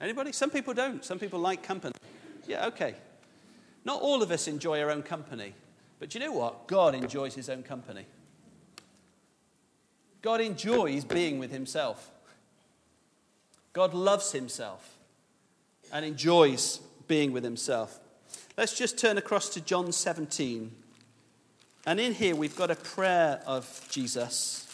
Anybody? 0.00 0.32
Some 0.32 0.50
people 0.50 0.74
don't. 0.74 1.04
Some 1.04 1.18
people 1.18 1.38
like 1.38 1.62
company. 1.62 1.94
Yeah, 2.48 2.66
okay. 2.66 2.96
Not 3.84 4.02
all 4.02 4.22
of 4.22 4.30
us 4.30 4.48
enjoy 4.48 4.80
our 4.80 4.90
own 4.90 5.02
company. 5.02 5.54
But 6.02 6.14
you 6.14 6.20
know 6.20 6.32
what? 6.32 6.66
God 6.66 6.96
enjoys 6.96 7.36
his 7.36 7.48
own 7.48 7.62
company. 7.62 8.06
God 10.20 10.40
enjoys 10.40 11.04
being 11.04 11.38
with 11.38 11.52
himself. 11.52 12.10
God 13.72 13.94
loves 13.94 14.32
himself 14.32 14.96
and 15.92 16.04
enjoys 16.04 16.80
being 17.06 17.30
with 17.30 17.44
himself. 17.44 18.00
Let's 18.56 18.76
just 18.76 18.98
turn 18.98 19.16
across 19.16 19.50
to 19.50 19.60
John 19.60 19.92
17. 19.92 20.72
And 21.86 22.00
in 22.00 22.14
here, 22.14 22.34
we've 22.34 22.56
got 22.56 22.72
a 22.72 22.74
prayer 22.74 23.40
of 23.46 23.86
Jesus. 23.88 24.66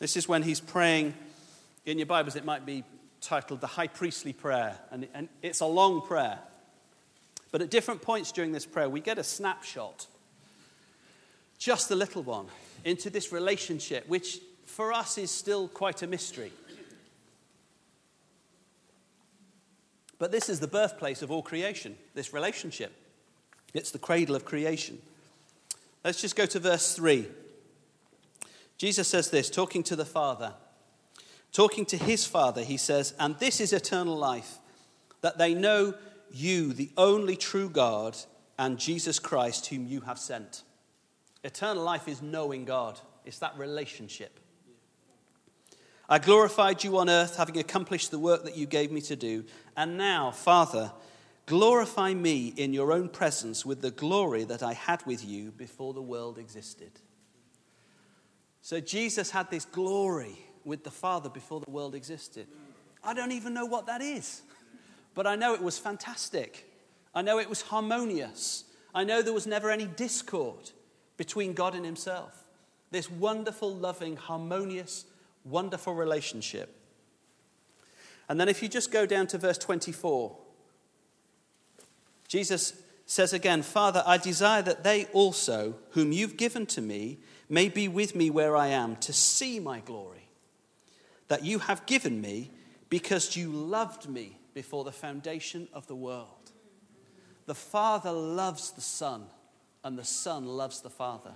This 0.00 0.16
is 0.16 0.26
when 0.26 0.42
he's 0.42 0.58
praying. 0.58 1.14
In 1.86 2.00
your 2.00 2.06
Bibles, 2.06 2.34
it 2.34 2.44
might 2.44 2.66
be 2.66 2.82
titled 3.20 3.60
the 3.60 3.68
High 3.68 3.86
Priestly 3.86 4.32
Prayer. 4.32 4.76
And, 4.90 5.28
it's 5.40 5.60
a 5.60 5.66
long 5.66 6.02
prayer. 6.02 6.40
But 7.54 7.62
at 7.62 7.70
different 7.70 8.02
points 8.02 8.32
during 8.32 8.50
this 8.50 8.66
prayer, 8.66 8.88
we 8.88 8.98
get 8.98 9.16
a 9.16 9.22
snapshot, 9.22 10.08
just 11.56 11.88
a 11.92 11.94
little 11.94 12.24
one, 12.24 12.48
into 12.84 13.10
this 13.10 13.30
relationship, 13.30 14.08
which 14.08 14.40
for 14.66 14.92
us 14.92 15.18
is 15.18 15.30
still 15.30 15.68
quite 15.68 16.02
a 16.02 16.08
mystery. 16.08 16.50
But 20.18 20.32
this 20.32 20.48
is 20.48 20.58
the 20.58 20.66
birthplace 20.66 21.22
of 21.22 21.30
all 21.30 21.42
creation, 21.42 21.94
this 22.12 22.32
relationship. 22.32 22.92
It's 23.72 23.92
the 23.92 24.00
cradle 24.00 24.34
of 24.34 24.44
creation. 24.44 24.98
Let's 26.02 26.20
just 26.20 26.34
go 26.34 26.46
to 26.46 26.58
verse 26.58 26.96
3. 26.96 27.28
Jesus 28.78 29.06
says 29.06 29.30
this, 29.30 29.48
talking 29.48 29.84
to 29.84 29.94
the 29.94 30.04
Father. 30.04 30.54
Talking 31.52 31.86
to 31.86 31.96
his 31.96 32.26
Father, 32.26 32.64
he 32.64 32.76
says, 32.76 33.14
And 33.20 33.38
this 33.38 33.60
is 33.60 33.72
eternal 33.72 34.16
life, 34.16 34.58
that 35.20 35.38
they 35.38 35.54
know 35.54 35.94
you, 36.34 36.72
the 36.72 36.90
only 36.96 37.36
true 37.36 37.68
God, 37.68 38.16
and 38.58 38.78
Jesus 38.78 39.18
Christ, 39.18 39.66
whom 39.66 39.86
you 39.86 40.00
have 40.02 40.18
sent. 40.18 40.62
Eternal 41.42 41.82
life 41.82 42.08
is 42.08 42.22
knowing 42.22 42.64
God, 42.64 42.98
it's 43.24 43.38
that 43.38 43.56
relationship. 43.58 44.40
I 46.08 46.18
glorified 46.18 46.84
you 46.84 46.98
on 46.98 47.08
earth, 47.08 47.36
having 47.36 47.58
accomplished 47.58 48.10
the 48.10 48.18
work 48.18 48.44
that 48.44 48.56
you 48.56 48.66
gave 48.66 48.92
me 48.92 49.00
to 49.02 49.16
do. 49.16 49.44
And 49.76 49.96
now, 49.96 50.30
Father, 50.30 50.92
glorify 51.46 52.12
me 52.12 52.48
in 52.56 52.74
your 52.74 52.92
own 52.92 53.08
presence 53.08 53.64
with 53.64 53.80
the 53.80 53.90
glory 53.90 54.44
that 54.44 54.62
I 54.62 54.74
had 54.74 55.04
with 55.06 55.24
you 55.24 55.50
before 55.52 55.94
the 55.94 56.02
world 56.02 56.38
existed. 56.38 56.90
So 58.60 58.80
Jesus 58.80 59.30
had 59.30 59.50
this 59.50 59.64
glory 59.64 60.38
with 60.64 60.84
the 60.84 60.90
Father 60.90 61.28
before 61.28 61.60
the 61.60 61.70
world 61.70 61.94
existed. 61.94 62.46
I 63.02 63.12
don't 63.14 63.32
even 63.32 63.52
know 63.52 63.66
what 63.66 63.86
that 63.86 64.00
is, 64.00 64.42
but 65.14 65.26
I 65.26 65.36
know 65.36 65.54
it 65.54 65.62
was 65.62 65.78
fantastic. 65.78 66.70
I 67.14 67.22
know 67.22 67.38
it 67.38 67.48
was 67.48 67.62
harmonious. 67.62 68.64
I 68.94 69.04
know 69.04 69.22
there 69.22 69.32
was 69.32 69.46
never 69.46 69.70
any 69.70 69.86
discord 69.86 70.70
between 71.16 71.52
God 71.52 71.74
and 71.74 71.84
Himself. 71.84 72.44
This 72.90 73.10
wonderful, 73.10 73.74
loving, 73.74 74.16
harmonious, 74.16 75.04
wonderful 75.44 75.94
relationship. 75.94 76.74
And 78.28 78.40
then 78.40 78.48
if 78.48 78.62
you 78.62 78.68
just 78.68 78.90
go 78.90 79.06
down 79.06 79.26
to 79.28 79.38
verse 79.38 79.58
24, 79.58 80.36
Jesus 82.28 82.80
says 83.06 83.32
again, 83.32 83.62
Father, 83.62 84.02
I 84.06 84.16
desire 84.16 84.62
that 84.62 84.82
they 84.82 85.04
also, 85.06 85.76
whom 85.90 86.12
you've 86.12 86.36
given 86.36 86.66
to 86.66 86.80
me, 86.80 87.18
may 87.48 87.68
be 87.68 87.86
with 87.86 88.14
me 88.14 88.30
where 88.30 88.56
I 88.56 88.68
am, 88.68 88.96
to 88.96 89.12
see 89.12 89.60
my 89.60 89.80
glory 89.80 90.28
that 91.28 91.44
you 91.44 91.58
have 91.58 91.84
given 91.86 92.20
me 92.20 92.50
because 92.88 93.36
you 93.36 93.50
loved 93.50 94.08
me 94.08 94.38
before 94.54 94.84
the 94.84 94.92
foundation 94.92 95.68
of 95.72 95.86
the 95.86 95.96
world. 95.96 96.52
The 97.46 97.54
Father 97.54 98.12
loves 98.12 98.70
the 98.70 98.80
Son, 98.80 99.26
and 99.82 99.98
the 99.98 100.04
Son 100.04 100.46
loves 100.46 100.80
the 100.80 100.90
Father. 100.90 101.32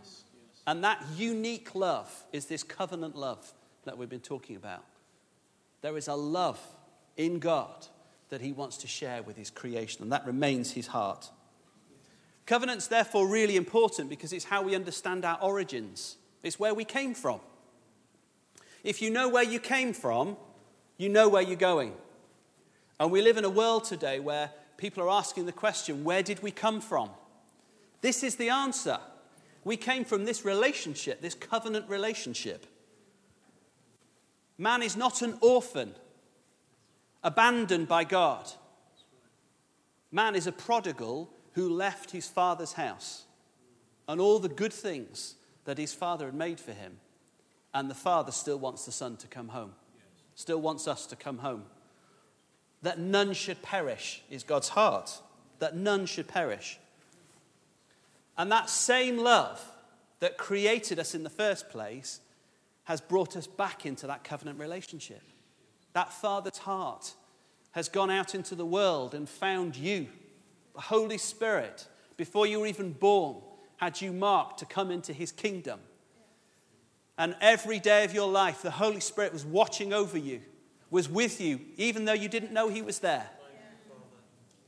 And 0.66 0.82
that 0.84 1.04
unique 1.16 1.74
love 1.74 2.10
is 2.32 2.46
this 2.46 2.62
covenant 2.62 3.16
love 3.16 3.52
that 3.84 3.98
we've 3.98 4.08
been 4.08 4.20
talking 4.20 4.56
about. 4.56 4.84
There 5.82 5.96
is 5.96 6.08
a 6.08 6.14
love 6.14 6.60
in 7.16 7.38
God 7.38 7.86
that 8.30 8.40
he 8.40 8.52
wants 8.52 8.78
to 8.78 8.86
share 8.86 9.22
with 9.22 9.36
his 9.36 9.50
creation, 9.50 10.02
and 10.02 10.12
that 10.12 10.26
remains 10.26 10.72
his 10.72 10.86
heart. 10.86 11.30
Covenant's 12.46 12.86
therefore 12.86 13.28
really 13.28 13.56
important 13.56 14.08
because 14.08 14.32
it's 14.32 14.44
how 14.44 14.62
we 14.62 14.74
understand 14.74 15.24
our 15.24 15.38
origins, 15.42 16.16
it's 16.42 16.58
where 16.58 16.74
we 16.74 16.84
came 16.84 17.14
from. 17.14 17.40
If 18.84 19.02
you 19.02 19.10
know 19.10 19.28
where 19.28 19.44
you 19.44 19.58
came 19.58 19.92
from, 19.92 20.36
you 20.96 21.08
know 21.08 21.28
where 21.28 21.42
you're 21.42 21.56
going. 21.56 21.92
And 23.00 23.10
we 23.10 23.22
live 23.22 23.36
in 23.36 23.44
a 23.44 23.50
world 23.50 23.84
today 23.84 24.18
where 24.18 24.50
people 24.76 25.02
are 25.02 25.10
asking 25.10 25.46
the 25.46 25.52
question 25.52 26.04
where 26.04 26.22
did 26.22 26.42
we 26.42 26.50
come 26.50 26.80
from? 26.80 27.10
This 28.00 28.22
is 28.22 28.36
the 28.36 28.48
answer. 28.48 28.98
We 29.64 29.76
came 29.76 30.04
from 30.04 30.24
this 30.24 30.44
relationship, 30.44 31.20
this 31.20 31.34
covenant 31.34 31.88
relationship. 31.88 32.66
Man 34.56 34.82
is 34.82 34.96
not 34.96 35.22
an 35.22 35.36
orphan, 35.40 35.94
abandoned 37.22 37.86
by 37.86 38.04
God. 38.04 38.50
Man 40.10 40.34
is 40.34 40.46
a 40.46 40.52
prodigal 40.52 41.30
who 41.52 41.68
left 41.68 42.10
his 42.10 42.26
father's 42.26 42.72
house 42.72 43.24
and 44.08 44.20
all 44.20 44.38
the 44.38 44.48
good 44.48 44.72
things 44.72 45.34
that 45.64 45.78
his 45.78 45.92
father 45.92 46.26
had 46.26 46.34
made 46.34 46.58
for 46.58 46.72
him. 46.72 46.98
And 47.74 47.90
the 47.90 47.94
father 47.94 48.32
still 48.32 48.58
wants 48.58 48.86
the 48.86 48.92
son 48.92 49.16
to 49.18 49.26
come 49.26 49.48
home, 49.48 49.72
still 50.34 50.60
wants 50.60 50.88
us 50.88 51.06
to 51.06 51.16
come 51.16 51.38
home. 51.38 51.64
That 52.82 52.98
none 52.98 53.32
should 53.32 53.62
perish 53.62 54.22
is 54.30 54.42
God's 54.42 54.68
heart, 54.68 55.20
that 55.58 55.76
none 55.76 56.06
should 56.06 56.28
perish. 56.28 56.78
And 58.36 58.52
that 58.52 58.70
same 58.70 59.18
love 59.18 59.60
that 60.20 60.38
created 60.38 60.98
us 60.98 61.14
in 61.14 61.24
the 61.24 61.30
first 61.30 61.70
place 61.70 62.20
has 62.84 63.00
brought 63.00 63.36
us 63.36 63.46
back 63.46 63.84
into 63.84 64.06
that 64.06 64.24
covenant 64.24 64.58
relationship. 64.58 65.22
That 65.92 66.12
Father's 66.12 66.58
heart 66.58 67.14
has 67.72 67.88
gone 67.88 68.10
out 68.10 68.34
into 68.34 68.54
the 68.54 68.64
world 68.64 69.14
and 69.14 69.28
found 69.28 69.76
you. 69.76 70.06
The 70.74 70.80
Holy 70.82 71.18
Spirit, 71.18 71.86
before 72.16 72.46
you 72.46 72.60
were 72.60 72.66
even 72.66 72.92
born, 72.92 73.36
had 73.76 74.00
you 74.00 74.12
marked 74.12 74.58
to 74.60 74.66
come 74.66 74.90
into 74.90 75.12
his 75.12 75.32
kingdom. 75.32 75.80
And 77.16 77.36
every 77.40 77.80
day 77.80 78.04
of 78.04 78.14
your 78.14 78.28
life, 78.28 78.62
the 78.62 78.70
Holy 78.70 79.00
Spirit 79.00 79.32
was 79.32 79.44
watching 79.44 79.92
over 79.92 80.16
you, 80.16 80.40
was 80.90 81.08
with 81.08 81.40
you, 81.40 81.60
even 81.76 82.04
though 82.04 82.12
you 82.12 82.28
didn't 82.28 82.52
know 82.52 82.68
he 82.68 82.82
was 82.82 83.00
there. 83.00 83.28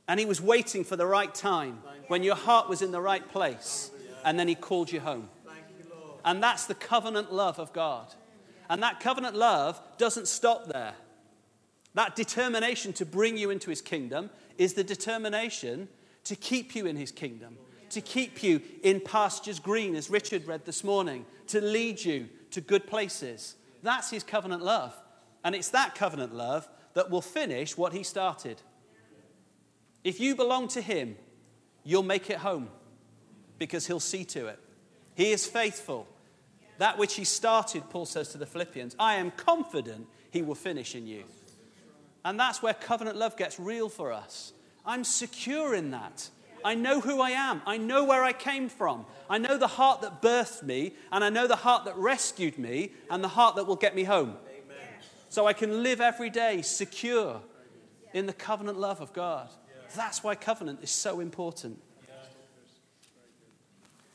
And 0.06 0.18
he 0.18 0.26
was 0.26 0.40
waiting 0.40 0.84
for 0.84 0.96
the 0.96 1.06
right 1.06 1.32
time 1.32 1.82
when 2.08 2.22
your 2.22 2.34
heart 2.34 2.68
was 2.68 2.82
in 2.82 2.90
the 2.90 3.00
right 3.00 3.26
place. 3.28 3.90
And 4.24 4.38
then 4.38 4.48
he 4.48 4.54
called 4.54 4.90
you 4.90 5.00
home. 5.00 5.28
And 6.24 6.42
that's 6.42 6.66
the 6.66 6.74
covenant 6.74 7.32
love 7.32 7.58
of 7.58 7.72
God. 7.72 8.12
And 8.68 8.82
that 8.82 9.00
covenant 9.00 9.36
love 9.36 9.80
doesn't 9.98 10.28
stop 10.28 10.66
there. 10.66 10.94
That 11.94 12.14
determination 12.16 12.92
to 12.94 13.06
bring 13.06 13.36
you 13.36 13.50
into 13.50 13.70
his 13.70 13.80
kingdom 13.80 14.30
is 14.58 14.74
the 14.74 14.84
determination 14.84 15.88
to 16.24 16.36
keep 16.36 16.74
you 16.74 16.86
in 16.86 16.96
his 16.96 17.10
kingdom, 17.10 17.56
to 17.90 18.00
keep 18.00 18.42
you 18.42 18.60
in 18.82 19.00
pastures 19.00 19.58
green, 19.58 19.94
as 19.94 20.10
Richard 20.10 20.46
read 20.46 20.64
this 20.66 20.84
morning, 20.84 21.24
to 21.48 21.60
lead 21.60 22.04
you 22.04 22.28
to 22.50 22.60
good 22.60 22.86
places. 22.86 23.56
That's 23.82 24.10
his 24.10 24.22
covenant 24.22 24.62
love. 24.62 24.94
And 25.44 25.54
it's 25.54 25.68
that 25.70 25.94
covenant 25.94 26.34
love 26.34 26.68
that 26.94 27.10
will 27.10 27.22
finish 27.22 27.76
what 27.76 27.92
he 27.92 28.02
started. 28.02 28.60
If 30.04 30.20
you 30.20 30.34
belong 30.34 30.68
to 30.68 30.80
him, 30.80 31.16
you'll 31.84 32.02
make 32.02 32.30
it 32.30 32.38
home 32.38 32.68
because 33.58 33.86
he'll 33.86 34.00
see 34.00 34.24
to 34.24 34.46
it. 34.46 34.58
He 35.14 35.30
is 35.30 35.46
faithful. 35.46 36.06
That 36.78 36.98
which 36.98 37.14
he 37.14 37.24
started, 37.24 37.88
Paul 37.90 38.06
says 38.06 38.30
to 38.30 38.38
the 38.38 38.46
Philippians, 38.46 38.96
I 38.98 39.16
am 39.16 39.30
confident 39.32 40.06
he 40.30 40.40
will 40.42 40.54
finish 40.54 40.94
in 40.94 41.06
you. 41.06 41.24
And 42.24 42.38
that's 42.38 42.62
where 42.62 42.74
covenant 42.74 43.16
love 43.16 43.36
gets 43.36 43.60
real 43.60 43.88
for 43.88 44.12
us. 44.12 44.52
I'm 44.84 45.04
secure 45.04 45.74
in 45.74 45.90
that. 45.90 46.30
I 46.64 46.74
know 46.74 47.00
who 47.00 47.20
I 47.20 47.30
am. 47.30 47.62
I 47.66 47.76
know 47.76 48.04
where 48.04 48.22
I 48.22 48.32
came 48.32 48.68
from. 48.68 49.06
I 49.28 49.38
know 49.38 49.56
the 49.56 49.66
heart 49.66 50.02
that 50.02 50.20
birthed 50.20 50.62
me, 50.62 50.94
and 51.10 51.24
I 51.24 51.30
know 51.30 51.46
the 51.46 51.56
heart 51.56 51.84
that 51.84 51.96
rescued 51.96 52.58
me, 52.58 52.92
and 53.10 53.24
the 53.24 53.28
heart 53.28 53.56
that 53.56 53.66
will 53.66 53.76
get 53.76 53.94
me 53.94 54.04
home. 54.04 54.36
So 55.30 55.46
I 55.46 55.52
can 55.52 55.84
live 55.84 56.00
every 56.00 56.28
day 56.28 56.60
secure 56.60 57.40
in 58.12 58.26
the 58.26 58.32
covenant 58.32 58.78
love 58.78 59.00
of 59.00 59.12
God. 59.12 59.48
That's 59.94 60.24
why 60.24 60.34
covenant 60.34 60.80
is 60.82 60.90
so 60.90 61.20
important. 61.20 61.80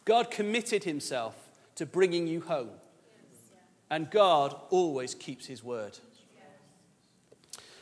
God 0.03 0.29
committed 0.29 0.83
himself 0.83 1.33
to 1.75 1.85
bringing 1.85 2.27
you 2.27 2.41
home. 2.41 2.69
And 3.89 4.11
God 4.11 4.55
always 4.69 5.15
keeps 5.15 5.45
his 5.45 5.63
word. 5.63 5.97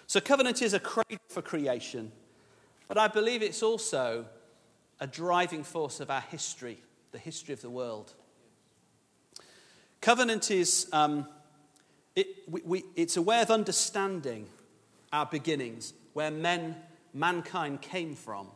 So, 0.05 0.19
covenant 0.19 0.61
is 0.61 0.75
a 0.75 0.79
cradle 0.79 1.17
for 1.27 1.41
creation, 1.41 2.11
but 2.87 2.99
I 2.99 3.07
believe 3.07 3.41
it's 3.41 3.63
also 3.63 4.25
a 4.99 5.07
driving 5.07 5.63
force 5.63 5.99
of 5.99 6.11
our 6.11 6.21
history, 6.21 6.77
the 7.11 7.17
history 7.17 7.53
of 7.53 7.61
the 7.61 7.69
world. 7.69 8.13
Covenant 10.01 10.51
is 10.51 10.87
um, 10.91 11.27
it, 12.15 12.27
we, 12.47 12.61
we, 12.63 12.83
it's 12.95 13.17
a 13.17 13.21
way 13.21 13.41
of 13.41 13.49
understanding 13.49 14.47
our 15.11 15.25
beginnings, 15.25 15.93
where 16.13 16.31
men, 16.31 16.75
mankind 17.13 17.81
came 17.81 18.15
from, 18.15 18.47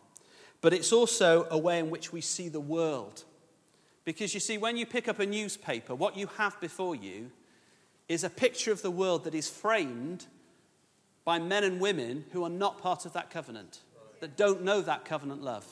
but 0.62 0.74
it's 0.74 0.92
also 0.92 1.48
a 1.52 1.58
way 1.58 1.80
in 1.80 1.90
which 1.90 2.12
we 2.12 2.22
see 2.22 2.50
the 2.50 2.60
world. 2.60 3.24
Because 4.06 4.34
you 4.34 4.40
see, 4.40 4.58
when 4.58 4.78
you 4.78 4.86
pick 4.86 5.08
up 5.08 5.20
a 5.20 5.26
newspaper, 5.26 5.94
what 5.94 6.18
you 6.18 6.28
have 6.38 6.60
before 6.60 6.96
you 6.96 7.30
is 8.08 8.24
a 8.24 8.30
picture 8.30 8.72
of 8.72 8.82
the 8.82 8.92
world 8.92 9.26
that 9.26 9.36
is 9.36 9.50
framed 9.50 10.26
by 11.26 11.40
men 11.40 11.64
and 11.64 11.80
women 11.80 12.26
who 12.32 12.44
are 12.44 12.50
not 12.50 12.82
part 12.82 13.06
of 13.06 13.14
that 13.14 13.30
covenant, 13.30 13.82
that 14.22 14.38
don't 14.38 14.64
know 14.64 14.82
that 14.82 15.04
covenant 15.04 15.44
love. 15.44 15.66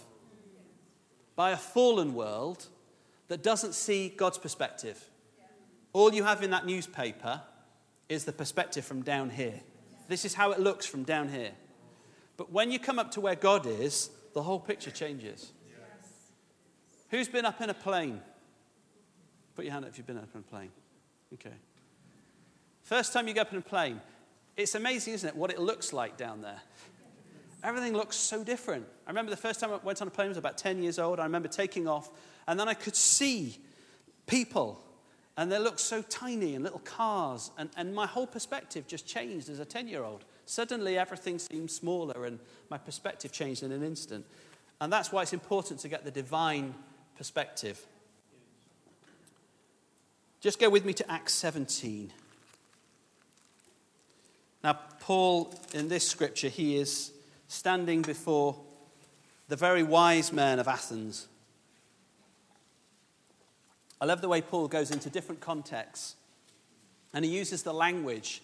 By 1.36 1.52
a 1.52 1.58
fallen 1.58 2.14
world 2.14 2.68
that 3.30 3.42
doesn't 3.42 3.74
see 3.74 4.10
God's 4.10 4.38
perspective. 4.38 5.10
All 5.94 6.14
you 6.14 6.24
have 6.26 6.44
in 6.44 6.52
that 6.52 6.66
newspaper 6.66 7.42
is 8.10 8.26
the 8.26 8.32
perspective 8.32 8.86
from 8.86 9.02
down 9.02 9.30
here. 9.30 9.62
This 10.08 10.26
is 10.26 10.34
how 10.34 10.52
it 10.52 10.60
looks 10.60 10.86
from 10.86 11.04
down 11.04 11.30
here. 11.30 11.52
But 12.38 12.52
when 12.52 12.72
you 12.72 12.80
come 12.80 13.00
up 13.00 13.12
to 13.12 13.22
where 13.22 13.36
God 13.36 13.66
is, 13.66 14.10
the 14.34 14.44
whole 14.44 14.60
picture 14.60 14.92
changes. 14.92 15.52
Who's 17.10 17.28
been 17.28 17.46
up 17.46 17.62
in 17.62 17.70
a 17.70 17.74
plane? 17.74 18.20
Put 19.56 19.66
your 19.66 19.74
hand 19.74 19.86
up 19.86 19.92
if 19.92 19.98
you've 19.98 20.08
been 20.08 20.18
up 20.18 20.28
in 20.34 20.42
a 20.42 20.44
plane. 20.44 20.72
Okay. 21.34 21.56
First 22.84 23.14
time 23.14 23.28
you 23.28 23.34
go 23.34 23.42
up 23.42 23.52
in 23.52 23.58
a 23.58 23.62
plane, 23.62 24.02
it's 24.58 24.76
amazing, 24.76 25.14
isn't 25.14 25.30
it, 25.30 25.36
what 25.36 25.50
it 25.50 25.60
looks 25.60 25.92
like 25.92 26.18
down 26.18 26.42
there. 26.42 26.62
Everything 27.64 27.94
looks 27.94 28.16
so 28.16 28.44
different. 28.44 28.86
I 29.08 29.10
remember 29.10 29.32
the 29.32 29.38
first 29.38 29.60
time 29.60 29.72
I 29.72 29.78
went 29.78 30.02
on 30.02 30.08
a 30.08 30.12
plane, 30.12 30.28
I 30.28 30.30
was 30.30 30.38
about 30.38 30.58
10 30.58 30.84
years 30.84 31.00
old. 31.00 31.20
I 31.20 31.24
remember 31.24 31.48
taking 31.48 31.88
off, 31.88 32.12
and 32.48 32.60
then 32.60 32.68
I 32.68 32.76
could 32.76 32.96
see 32.96 33.58
people, 34.28 34.84
and 35.38 35.52
they 35.52 35.60
looked 35.60 35.82
so 35.82 36.02
tiny 36.02 36.56
and 36.56 36.64
little 36.64 36.80
cars, 36.80 37.52
and, 37.58 37.70
and 37.76 37.94
my 37.94 38.06
whole 38.06 38.28
perspective 38.28 38.88
just 38.88 39.06
changed 39.06 39.50
as 39.50 39.60
a 39.60 39.66
10 39.66 39.88
year 39.88 40.04
old. 40.04 40.24
Suddenly, 40.46 40.98
everything 40.98 41.40
seemed 41.40 41.72
smaller, 41.72 42.26
and 42.26 42.40
my 42.70 42.78
perspective 42.78 43.32
changed 43.32 43.64
in 43.64 43.72
an 43.72 43.84
instant. 43.84 44.26
And 44.80 44.92
that's 44.92 45.12
why 45.12 45.24
it's 45.24 45.34
important 45.34 45.80
to 45.82 45.88
get 45.88 46.06
the 46.06 46.12
divine 46.12 46.74
perspective. 47.18 47.84
Just 50.42 50.60
go 50.60 50.70
with 50.70 50.86
me 50.86 50.94
to 50.94 51.12
Acts 51.12 51.34
17. 51.34 52.12
Now, 54.64 54.80
Paul, 55.00 55.54
in 55.74 55.90
this 55.90 56.08
scripture, 56.08 56.50
he 56.50 56.78
is 56.78 57.12
standing 57.48 58.02
before 58.02 58.56
the 59.48 59.56
very 59.56 59.84
wise 59.84 60.32
men 60.32 60.60
of 60.60 60.68
Athens. 60.68 61.28
I 64.00 64.06
love 64.06 64.22
the 64.22 64.30
way 64.30 64.42
Paul 64.42 64.68
goes 64.68 64.92
into 64.92 65.10
different 65.10 65.42
contexts 65.42 66.16
and 67.16 67.24
he 67.24 67.32
uses 67.32 67.64
the 67.64 67.74
language 67.74 68.42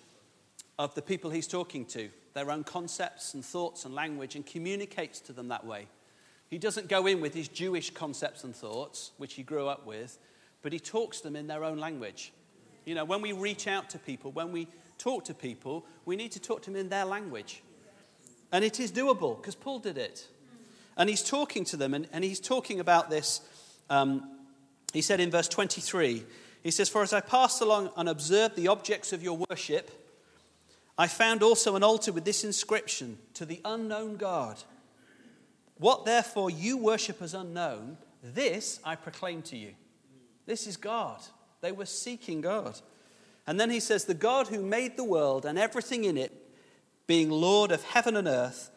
of 0.79 0.96
the 0.96 1.01
people 1.01 1.29
he's 1.29 1.48
talking 1.48 1.86
to, 1.86 2.10
their 2.34 2.50
own 2.50 2.63
concepts 2.63 3.34
and 3.34 3.43
thoughts 3.43 3.84
and 3.84 3.93
language, 3.93 4.36
and 4.36 4.46
communicates 4.46 5.20
to 5.20 5.34
them 5.34 5.50
that 5.50 5.65
way. 5.65 5.88
He 6.50 6.58
doesn't 6.58 6.88
go 6.88 7.05
in 7.05 7.20
with 7.20 7.34
his 7.34 7.50
Jewish 7.50 7.91
concepts 7.91 8.46
and 8.46 8.55
thoughts, 8.55 9.12
which 9.17 9.34
he 9.34 9.43
grew 9.43 9.67
up 9.67 9.86
with, 9.86 10.17
but 10.62 10.72
he 10.72 10.79
talks 10.79 11.17
to 11.17 11.24
them 11.25 11.36
in 11.36 11.48
their 11.48 11.65
own 11.65 11.79
language. 11.79 12.31
You 12.86 12.96
know, 12.96 13.03
when 13.03 13.22
we 13.22 13.34
reach 13.34 13.67
out 13.67 13.89
to 13.89 14.00
people, 14.00 14.31
when 14.31 14.53
we 14.53 14.70
talk 14.98 15.25
to 15.25 15.34
people, 15.34 15.86
we 16.05 16.15
need 16.15 16.31
to 16.31 16.39
talk 16.39 16.62
to 16.63 16.72
them 16.72 16.79
in 16.79 16.88
their 16.88 17.05
language. 17.05 17.63
And 18.53 18.63
it 18.63 18.79
is 18.79 18.91
doable 18.91 19.36
because 19.36 19.55
Paul 19.55 19.79
did 19.79 19.98
it. 19.98 20.27
And 20.96 21.10
he's 21.10 21.24
talking 21.24 21.65
to 21.65 21.77
them, 21.77 21.93
and, 21.93 22.08
and 22.13 22.24
he's 22.24 22.39
talking 22.39 22.79
about 22.79 23.10
this. 23.10 23.41
Um, 23.89 24.40
he 24.91 25.01
said 25.01 25.19
in 25.19 25.31
verse 25.31 25.48
23, 25.48 26.24
he 26.63 26.71
says, 26.71 26.89
For 26.89 27.01
as 27.01 27.13
I 27.13 27.21
passed 27.21 27.62
along 27.62 27.91
and 27.95 28.07
observed 28.10 28.55
the 28.55 28.67
objects 28.67 29.13
of 29.13 29.24
your 29.24 29.45
worship, 29.50 29.89
I 30.98 31.07
found 31.07 31.41
also 31.41 31.75
an 31.75 31.83
altar 31.83 32.12
with 32.12 32.25
this 32.25 32.43
inscription 32.43 33.17
to 33.36 33.45
the 33.45 33.62
unknown 33.65 34.17
God. 34.17 34.62
What 35.77 36.05
therefore 36.05 36.50
you 36.50 36.77
worship 36.77 37.21
as 37.21 37.33
unknown, 37.33 37.98
this 38.21 38.79
I 38.83 38.95
proclaim 38.95 39.41
to 39.43 39.57
you. 39.57 39.74
This 40.45 40.67
is 40.67 40.77
God. 40.77 41.21
They 41.62 41.71
were 41.71 41.86
seeking 41.86 42.41
God. 42.41 42.79
And 43.48 43.60
then 43.60 43.71
he 43.71 43.79
says, 43.79 44.05
The 44.05 44.13
God 44.13 44.48
who 44.48 44.62
made 44.62 44.98
the 44.98 45.03
world 45.03 45.45
and 45.45 45.57
everything 45.57 46.03
in 46.03 46.17
it 46.17 46.41
being 47.12 47.29
Lord 47.29 47.74
of 47.74 47.83
heaven 47.83 48.15
and 48.15 48.25
earth, 48.25 48.71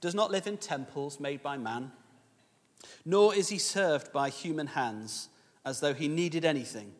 does 0.00 0.14
not 0.14 0.30
live 0.30 0.46
in 0.46 0.56
temples 0.56 1.18
made 1.18 1.42
by 1.42 1.56
man, 1.56 1.90
nor 3.04 3.34
is 3.34 3.48
he 3.48 3.58
served 3.58 4.12
by 4.12 4.28
human 4.28 4.68
hands 4.68 5.28
as 5.64 5.80
though 5.80 5.94
he 5.94 6.08
needed 6.08 6.44
anything, 6.44 6.92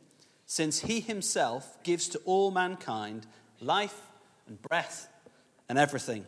since 0.46 0.80
he 0.80 1.00
himself 1.00 1.82
gives 1.82 2.08
to 2.08 2.18
all 2.24 2.50
mankind 2.50 3.26
life 3.60 4.00
and 4.46 4.60
breath 4.62 5.08
and 5.68 5.78
everything. 5.78 6.26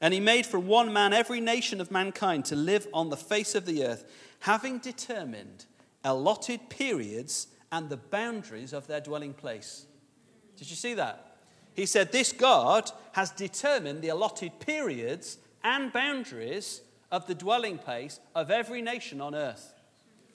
And 0.00 0.14
he 0.14 0.20
made 0.20 0.46
from 0.46 0.66
one 0.66 0.92
man 0.92 1.12
every 1.12 1.40
nation 1.40 1.80
of 1.80 1.90
mankind 1.90 2.44
to 2.46 2.56
live 2.56 2.86
on 2.92 3.10
the 3.10 3.16
face 3.16 3.54
of 3.54 3.66
the 3.66 3.84
earth, 3.84 4.04
having 4.40 4.78
determined 4.78 5.64
allotted 6.04 6.68
periods 6.68 7.48
and 7.72 7.88
the 7.88 7.96
boundaries 7.96 8.72
of 8.72 8.86
their 8.86 9.00
dwelling 9.00 9.34
place. 9.34 9.86
Did 10.56 10.70
you 10.70 10.76
see 10.76 10.94
that? 10.94 11.36
He 11.74 11.86
said, 11.86 12.12
This 12.12 12.32
God 12.32 12.90
has 13.12 13.30
determined 13.30 14.02
the 14.02 14.08
allotted 14.08 14.58
periods 14.60 15.38
and 15.62 15.92
boundaries 15.92 16.80
of 17.10 17.26
the 17.26 17.34
dwelling 17.34 17.78
place 17.78 18.20
of 18.34 18.50
every 18.50 18.82
nation 18.82 19.20
on 19.20 19.34
earth. 19.34 19.74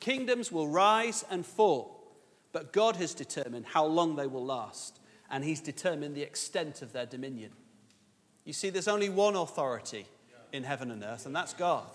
Kingdoms 0.04 0.52
will 0.52 0.68
rise 0.68 1.24
and 1.32 1.46
fall, 1.46 2.12
but 2.52 2.74
God 2.74 2.98
has 2.98 3.14
determined 3.14 3.66
how 3.66 3.86
long 3.86 4.18
they 4.18 4.28
will 4.28 4.44
last, 4.44 5.00
and 5.32 5.46
He's 5.46 5.62
determined 5.62 6.14
the 6.14 6.24
extent 6.24 6.82
of 6.82 6.92
their 6.92 7.06
dominion. 7.06 7.52
You 8.44 8.52
see, 8.52 8.70
there's 8.70 8.90
only 8.90 9.08
one 9.08 9.38
authority 9.38 10.06
in 10.52 10.66
heaven 10.66 10.92
and 10.92 11.02
earth, 11.06 11.26
and 11.26 11.34
that's 11.34 11.54
God. 11.54 11.88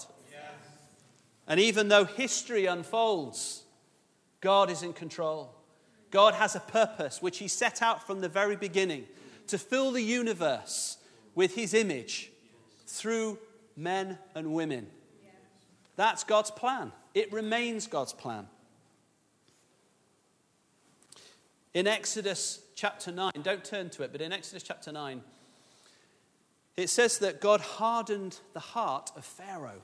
And 1.46 1.60
even 1.60 1.88
though 1.88 2.06
history 2.06 2.64
unfolds, 2.64 3.64
God 4.40 4.70
is 4.70 4.82
in 4.82 4.94
control. 4.94 5.54
God 6.10 6.32
has 6.32 6.56
a 6.56 6.60
purpose 6.60 7.20
which 7.20 7.36
He 7.36 7.46
set 7.46 7.82
out 7.82 8.06
from 8.06 8.22
the 8.22 8.28
very 8.30 8.56
beginning 8.56 9.04
to 9.48 9.58
fill 9.58 9.92
the 9.92 10.02
universe 10.02 10.96
with 11.34 11.54
his 11.54 11.74
image 11.74 12.30
through 12.86 13.38
men 13.76 14.16
and 14.34 14.54
women. 14.54 14.86
That's 15.96 16.24
God's 16.24 16.50
plan. 16.50 16.90
It 17.18 17.32
remains 17.32 17.88
God's 17.88 18.12
plan. 18.12 18.46
In 21.74 21.88
Exodus 21.88 22.60
chapter 22.76 23.10
9, 23.10 23.32
don't 23.42 23.64
turn 23.64 23.90
to 23.90 24.04
it, 24.04 24.12
but 24.12 24.20
in 24.20 24.32
Exodus 24.32 24.62
chapter 24.62 24.92
9, 24.92 25.20
it 26.76 26.88
says 26.88 27.18
that 27.18 27.40
God 27.40 27.60
hardened 27.60 28.38
the 28.54 28.60
heart 28.60 29.10
of 29.16 29.24
Pharaoh. 29.24 29.82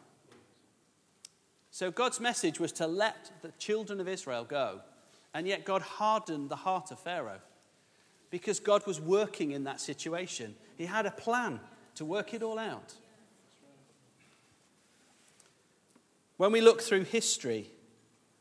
So 1.72 1.90
God's 1.90 2.20
message 2.20 2.60
was 2.60 2.70
to 2.74 2.86
let 2.86 3.32
the 3.42 3.50
children 3.58 3.98
of 3.98 4.06
Israel 4.06 4.44
go, 4.44 4.82
and 5.34 5.48
yet 5.48 5.64
God 5.64 5.82
hardened 5.82 6.50
the 6.50 6.54
heart 6.54 6.92
of 6.92 7.00
Pharaoh 7.00 7.40
because 8.30 8.60
God 8.60 8.86
was 8.86 9.00
working 9.00 9.50
in 9.50 9.64
that 9.64 9.80
situation. 9.80 10.54
He 10.78 10.86
had 10.86 11.04
a 11.04 11.10
plan 11.10 11.58
to 11.96 12.04
work 12.04 12.32
it 12.32 12.44
all 12.44 12.60
out. 12.60 12.94
When 16.36 16.50
we 16.50 16.60
look 16.60 16.82
through 16.82 17.04
history, 17.04 17.70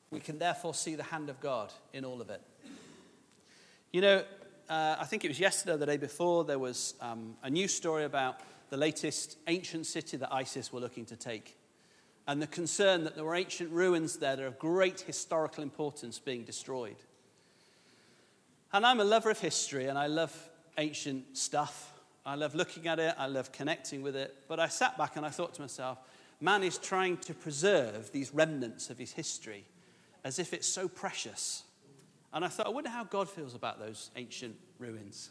we 0.10 0.20
can 0.20 0.40
therefore 0.40 0.74
see 0.74 0.96
the 0.96 1.04
hand 1.04 1.30
of 1.30 1.40
God 1.40 1.72
in 1.94 2.04
all 2.04 2.22
of 2.22 2.32
it. 2.32 2.42
You 3.92 4.02
know, 4.02 4.24
uh, 4.68 4.96
I 5.00 5.06
think 5.06 5.24
it 5.24 5.28
was 5.28 5.40
yesterday 5.40 5.74
or 5.74 5.78
the 5.78 5.86
day 5.86 5.98
before, 5.98 6.44
there 6.44 6.58
was 6.58 6.96
um, 7.02 7.36
a 7.44 7.52
news 7.52 7.72
story 7.72 8.06
about 8.06 8.40
the 8.72 8.78
latest 8.78 9.38
ancient 9.46 9.86
city 9.86 10.18
that 10.18 10.34
ISIS 10.34 10.74
were 10.74 10.80
looking 10.80 11.06
to 11.06 11.16
take. 11.16 11.56
And 12.26 12.42
the 12.42 12.48
concern 12.48 13.04
that 13.04 13.14
there 13.14 13.26
were 13.26 13.36
ancient 13.36 13.70
ruins 13.70 14.18
there 14.18 14.38
that 14.38 14.44
are 14.44 14.48
of 14.48 14.58
great 14.58 15.02
historical 15.02 15.62
importance 15.62 16.18
being 16.18 16.46
destroyed. 16.46 16.96
And 18.72 18.88
I'm 18.88 19.02
a 19.02 19.04
lover 19.04 19.30
of 19.30 19.40
history 19.40 19.86
and 19.86 20.00
I 20.00 20.08
love 20.08 20.36
ancient 20.80 21.38
stuff. 21.38 21.94
I 22.26 22.34
love 22.34 22.56
looking 22.56 22.88
at 22.88 23.00
it, 23.00 23.14
I 23.20 23.28
love 23.28 23.52
connecting 23.52 24.02
with 24.02 24.16
it. 24.16 24.36
But 24.48 24.60
I 24.60 24.70
sat 24.70 24.98
back 24.98 25.16
and 25.16 25.26
I 25.26 25.30
thought 25.30 25.54
to 25.56 25.62
myself, 25.62 26.00
man 26.44 26.62
is 26.62 26.78
trying 26.78 27.18
to 27.18 27.34
preserve 27.34 28.12
these 28.12 28.34
remnants 28.34 28.90
of 28.90 28.98
his 28.98 29.14
history 29.14 29.66
as 30.26 30.40
if 30.40 30.54
it's 30.54 30.68
so 30.68 30.88
precious. 30.90 31.64
And 32.34 32.44
I 32.44 32.50
thought, 32.50 32.68
I 32.68 32.70
wonder 32.70 32.90
how 32.90 33.06
God 33.06 33.30
feels 33.30 33.56
about 33.56 33.80
those 33.80 34.12
ancient 34.18 34.56
ruins. 34.78 35.30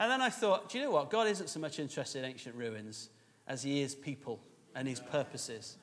And 0.00 0.10
then 0.10 0.22
I 0.22 0.30
thought, 0.30 0.70
do 0.70 0.78
you 0.78 0.84
know 0.84 0.90
what? 0.90 1.10
God 1.10 1.26
isn't 1.28 1.50
so 1.50 1.60
much 1.60 1.78
interested 1.78 2.20
in 2.20 2.30
ancient 2.30 2.54
ruins 2.54 3.10
as 3.46 3.62
he 3.62 3.82
is 3.82 3.94
people 3.94 4.40
and 4.74 4.88
his 4.88 5.00
purposes. 5.00 5.76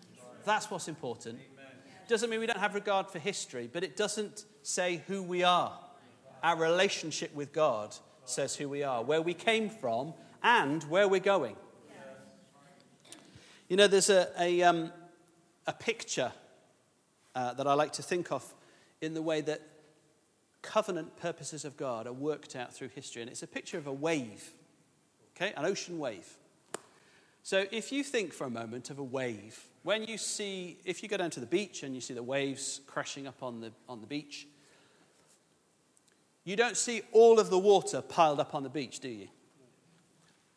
That's 0.46 0.72
what's 0.72 0.88
important. 0.88 1.40
Doesn't 2.08 2.30
mean 2.30 2.40
we 2.40 2.48
don't 2.48 2.60
have 2.60 2.74
regard 2.74 3.10
for 3.10 3.20
history, 3.20 3.70
but 3.72 3.84
it 3.84 3.96
doesn't 3.96 4.46
say 4.64 5.04
who 5.08 5.22
we 5.22 5.44
are. 5.44 5.78
Our 6.42 6.56
relationship 6.56 7.36
with 7.36 7.52
God 7.52 7.96
says 8.24 8.56
who 8.56 8.68
we 8.68 8.82
are, 8.84 9.04
where 9.04 9.22
we 9.22 9.34
came 9.34 9.70
from, 9.70 10.14
and 10.42 10.84
where 10.86 11.08
we're 11.08 11.20
going. 11.20 11.56
You 13.68 13.78
know, 13.78 13.88
there's 13.88 14.12
a, 14.12 14.30
a, 14.40 14.62
um, 14.62 14.92
a 15.66 15.74
picture 15.74 16.32
uh, 17.34 17.54
that 17.56 17.66
I 17.66 17.74
like 17.74 17.94
to 17.94 18.04
think 18.04 18.32
of 18.32 18.54
in 19.02 19.16
the 19.16 19.24
way 19.24 19.42
that 19.42 19.62
covenant 20.62 21.18
purposes 21.18 21.66
of 21.66 21.76
God 21.76 22.06
are 22.06 22.14
worked 22.14 22.56
out 22.56 22.74
through 22.74 22.90
history. 22.90 23.24
And 23.24 23.32
it's 23.32 23.42
a 23.42 23.48
picture 23.48 23.80
of 23.80 23.88
a 23.88 23.94
wave, 23.94 24.52
okay, 25.36 25.52
an 25.58 25.66
ocean 25.66 25.98
wave. 25.98 26.28
So 27.42 27.66
if 27.72 27.92
you 27.92 28.04
think 28.04 28.34
for 28.34 28.46
a 28.46 28.50
moment 28.50 28.92
of 28.92 29.00
a 29.00 29.04
wave, 29.04 29.60
when 29.82 30.04
you 30.04 30.20
see, 30.20 30.78
if 30.86 31.02
you 31.02 31.10
go 31.10 31.18
down 31.18 31.32
to 31.32 31.40
the 31.40 31.46
beach 31.48 31.82
and 31.82 31.96
you 31.96 32.02
see 32.02 32.14
the 32.14 32.24
waves 32.24 32.82
crashing 32.86 33.28
up 33.28 33.42
on 33.42 33.62
the, 33.62 33.72
on 33.90 34.00
the 34.00 34.08
beach, 34.08 34.48
you 36.44 36.56
don't 36.56 36.78
see 36.78 37.02
all 37.12 37.40
of 37.40 37.50
the 37.50 37.58
water 37.58 38.02
piled 38.02 38.40
up 38.40 38.54
on 38.54 38.62
the 38.62 38.70
beach, 38.70 39.00
do 39.00 39.10
you? 39.10 39.28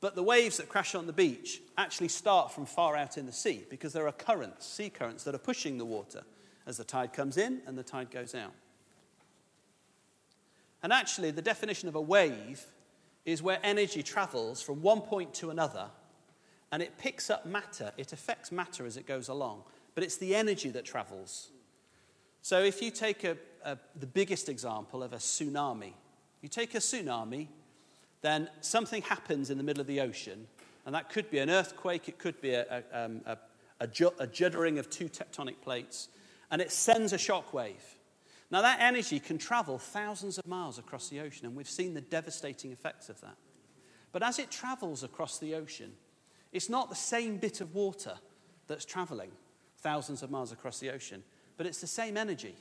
But 0.00 0.14
the 0.14 0.22
waves 0.22 0.58
that 0.58 0.68
crash 0.68 0.94
on 0.94 1.06
the 1.06 1.12
beach 1.12 1.60
actually 1.76 2.08
start 2.08 2.52
from 2.52 2.66
far 2.66 2.96
out 2.96 3.18
in 3.18 3.26
the 3.26 3.32
sea 3.32 3.64
because 3.68 3.92
there 3.92 4.06
are 4.06 4.12
currents, 4.12 4.66
sea 4.66 4.90
currents, 4.90 5.24
that 5.24 5.34
are 5.34 5.38
pushing 5.38 5.76
the 5.76 5.84
water 5.84 6.22
as 6.66 6.76
the 6.76 6.84
tide 6.84 7.12
comes 7.12 7.36
in 7.36 7.62
and 7.66 7.76
the 7.76 7.82
tide 7.82 8.10
goes 8.10 8.34
out. 8.34 8.52
And 10.82 10.92
actually, 10.92 11.32
the 11.32 11.42
definition 11.42 11.88
of 11.88 11.96
a 11.96 12.00
wave 12.00 12.64
is 13.24 13.42
where 13.42 13.58
energy 13.64 14.02
travels 14.02 14.62
from 14.62 14.82
one 14.82 15.00
point 15.00 15.34
to 15.34 15.50
another 15.50 15.90
and 16.70 16.82
it 16.82 16.98
picks 16.98 17.30
up 17.30 17.46
matter. 17.46 17.92
It 17.96 18.12
affects 18.12 18.52
matter 18.52 18.86
as 18.86 18.96
it 18.96 19.06
goes 19.06 19.28
along, 19.28 19.64
but 19.94 20.04
it's 20.04 20.16
the 20.16 20.34
energy 20.34 20.70
that 20.70 20.84
travels. 20.84 21.50
So 22.42 22.62
if 22.62 22.80
you 22.80 22.90
take 22.90 23.24
a, 23.24 23.36
a, 23.64 23.78
the 23.96 24.06
biggest 24.06 24.48
example 24.48 25.02
of 25.02 25.12
a 25.12 25.16
tsunami, 25.16 25.92
you 26.40 26.48
take 26.48 26.74
a 26.74 26.78
tsunami, 26.78 27.48
then 28.20 28.48
something 28.60 29.02
happens 29.02 29.50
in 29.50 29.58
the 29.58 29.64
middle 29.64 29.80
of 29.80 29.86
the 29.86 30.00
ocean, 30.00 30.46
And 30.88 30.94
that 30.94 31.10
could 31.10 31.30
be 31.30 31.38
an 31.38 31.50
earthquake, 31.50 32.08
it 32.08 32.18
could 32.18 32.40
be 32.40 32.54
a, 32.54 32.82
a, 32.92 33.04
um, 33.04 33.20
a, 33.26 33.36
a, 33.78 33.86
ju- 33.86 34.14
a 34.18 34.26
juddering 34.26 34.78
of 34.78 34.88
two 34.88 35.10
tectonic 35.10 35.60
plates, 35.60 36.08
and 36.50 36.62
it 36.62 36.72
sends 36.72 37.12
a 37.12 37.18
shock 37.18 37.52
wave. 37.52 37.84
Now, 38.50 38.62
that 38.62 38.80
energy 38.80 39.20
can 39.20 39.36
travel 39.36 39.78
thousands 39.78 40.38
of 40.38 40.46
miles 40.46 40.78
across 40.78 41.10
the 41.10 41.20
ocean, 41.20 41.44
and 41.44 41.54
we've 41.54 41.68
seen 41.68 41.92
the 41.92 42.00
devastating 42.00 42.72
effects 42.72 43.10
of 43.10 43.20
that. 43.20 43.36
But 44.12 44.22
as 44.22 44.38
it 44.38 44.50
travels 44.50 45.04
across 45.04 45.38
the 45.38 45.54
ocean, 45.54 45.92
it's 46.52 46.70
not 46.70 46.88
the 46.88 46.96
same 46.96 47.36
bit 47.36 47.60
of 47.60 47.74
water 47.74 48.14
that's 48.66 48.86
traveling 48.86 49.32
thousands 49.80 50.22
of 50.22 50.30
miles 50.30 50.52
across 50.52 50.78
the 50.78 50.90
ocean, 50.90 51.22
but 51.58 51.66
it's 51.66 51.82
the 51.82 51.86
same 51.86 52.16
energy. 52.16 52.54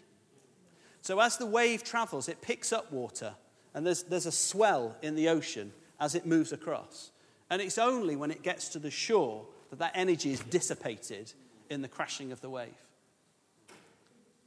So 0.99 1.21
as 1.21 1.37
the 1.37 1.45
wave 1.45 1.85
travels, 1.85 2.27
it 2.27 2.41
picks 2.41 2.73
up 2.73 2.91
water, 2.91 3.35
and 3.77 3.85
there's, 3.85 4.01
there's 4.01 4.25
a 4.25 4.31
swell 4.31 4.95
in 5.03 5.13
the 5.13 5.29
ocean 5.29 5.71
as 5.99 6.15
it 6.15 6.25
moves 6.25 6.51
across. 6.51 7.11
And 7.51 7.61
it's 7.61 7.77
only 7.77 8.15
when 8.15 8.31
it 8.31 8.41
gets 8.41 8.69
to 8.69 8.79
the 8.79 8.89
shore 8.89 9.45
that 9.69 9.77
that 9.77 9.91
energy 9.93 10.31
is 10.31 10.39
dissipated 10.39 11.31
in 11.69 11.83
the 11.83 11.87
crashing 11.87 12.31
of 12.31 12.41
the 12.41 12.49
wave. 12.49 12.73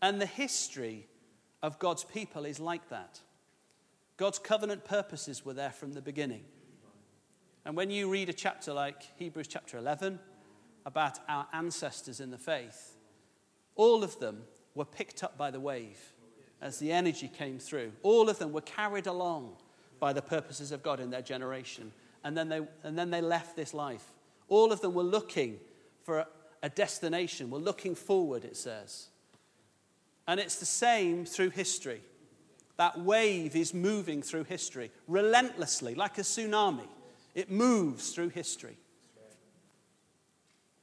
And 0.02 0.20
the 0.20 0.26
history 0.26 1.06
of 1.62 1.78
God's 1.78 2.02
people 2.02 2.44
is 2.44 2.58
like 2.58 2.88
that. 2.88 3.20
God's 4.16 4.40
covenant 4.40 4.84
purposes 4.84 5.44
were 5.44 5.54
there 5.54 5.70
from 5.70 5.92
the 5.92 6.02
beginning. 6.02 6.42
And 7.64 7.76
when 7.76 7.88
you 7.88 8.10
read 8.10 8.30
a 8.30 8.32
chapter 8.32 8.72
like 8.72 9.16
Hebrews 9.16 9.46
chapter 9.46 9.78
11 9.78 10.18
about 10.84 11.20
our 11.28 11.46
ancestors 11.52 12.18
in 12.18 12.32
the 12.32 12.36
faith, 12.36 12.96
all 13.76 14.02
of 14.02 14.18
them 14.18 14.42
were 14.74 14.84
picked 14.84 15.22
up 15.22 15.38
by 15.38 15.52
the 15.52 15.60
wave 15.60 16.14
as 16.60 16.78
the 16.78 16.92
energy 16.92 17.28
came 17.28 17.58
through. 17.58 17.92
All 18.02 18.28
of 18.28 18.38
them 18.38 18.52
were 18.52 18.60
carried 18.60 19.06
along 19.06 19.56
by 19.98 20.12
the 20.12 20.22
purposes 20.22 20.72
of 20.72 20.82
God 20.82 21.00
in 21.00 21.10
their 21.10 21.22
generation. 21.22 21.92
And 22.24 22.36
then 22.36 22.48
they, 22.48 22.60
and 22.82 22.98
then 22.98 23.10
they 23.10 23.20
left 23.20 23.56
this 23.56 23.72
life. 23.72 24.04
All 24.48 24.72
of 24.72 24.80
them 24.80 24.94
were 24.94 25.02
looking 25.02 25.58
for 26.02 26.20
a, 26.20 26.26
a 26.62 26.68
destination, 26.68 27.50
were 27.50 27.58
looking 27.58 27.94
forward, 27.94 28.44
it 28.44 28.56
says. 28.56 29.08
And 30.26 30.38
it's 30.38 30.56
the 30.56 30.66
same 30.66 31.24
through 31.24 31.50
history. 31.50 32.02
That 32.76 33.00
wave 33.00 33.56
is 33.56 33.74
moving 33.74 34.22
through 34.22 34.44
history 34.44 34.90
relentlessly, 35.06 35.94
like 35.94 36.18
a 36.18 36.22
tsunami. 36.22 36.88
It 37.34 37.50
moves 37.50 38.12
through 38.12 38.30
history. 38.30 38.76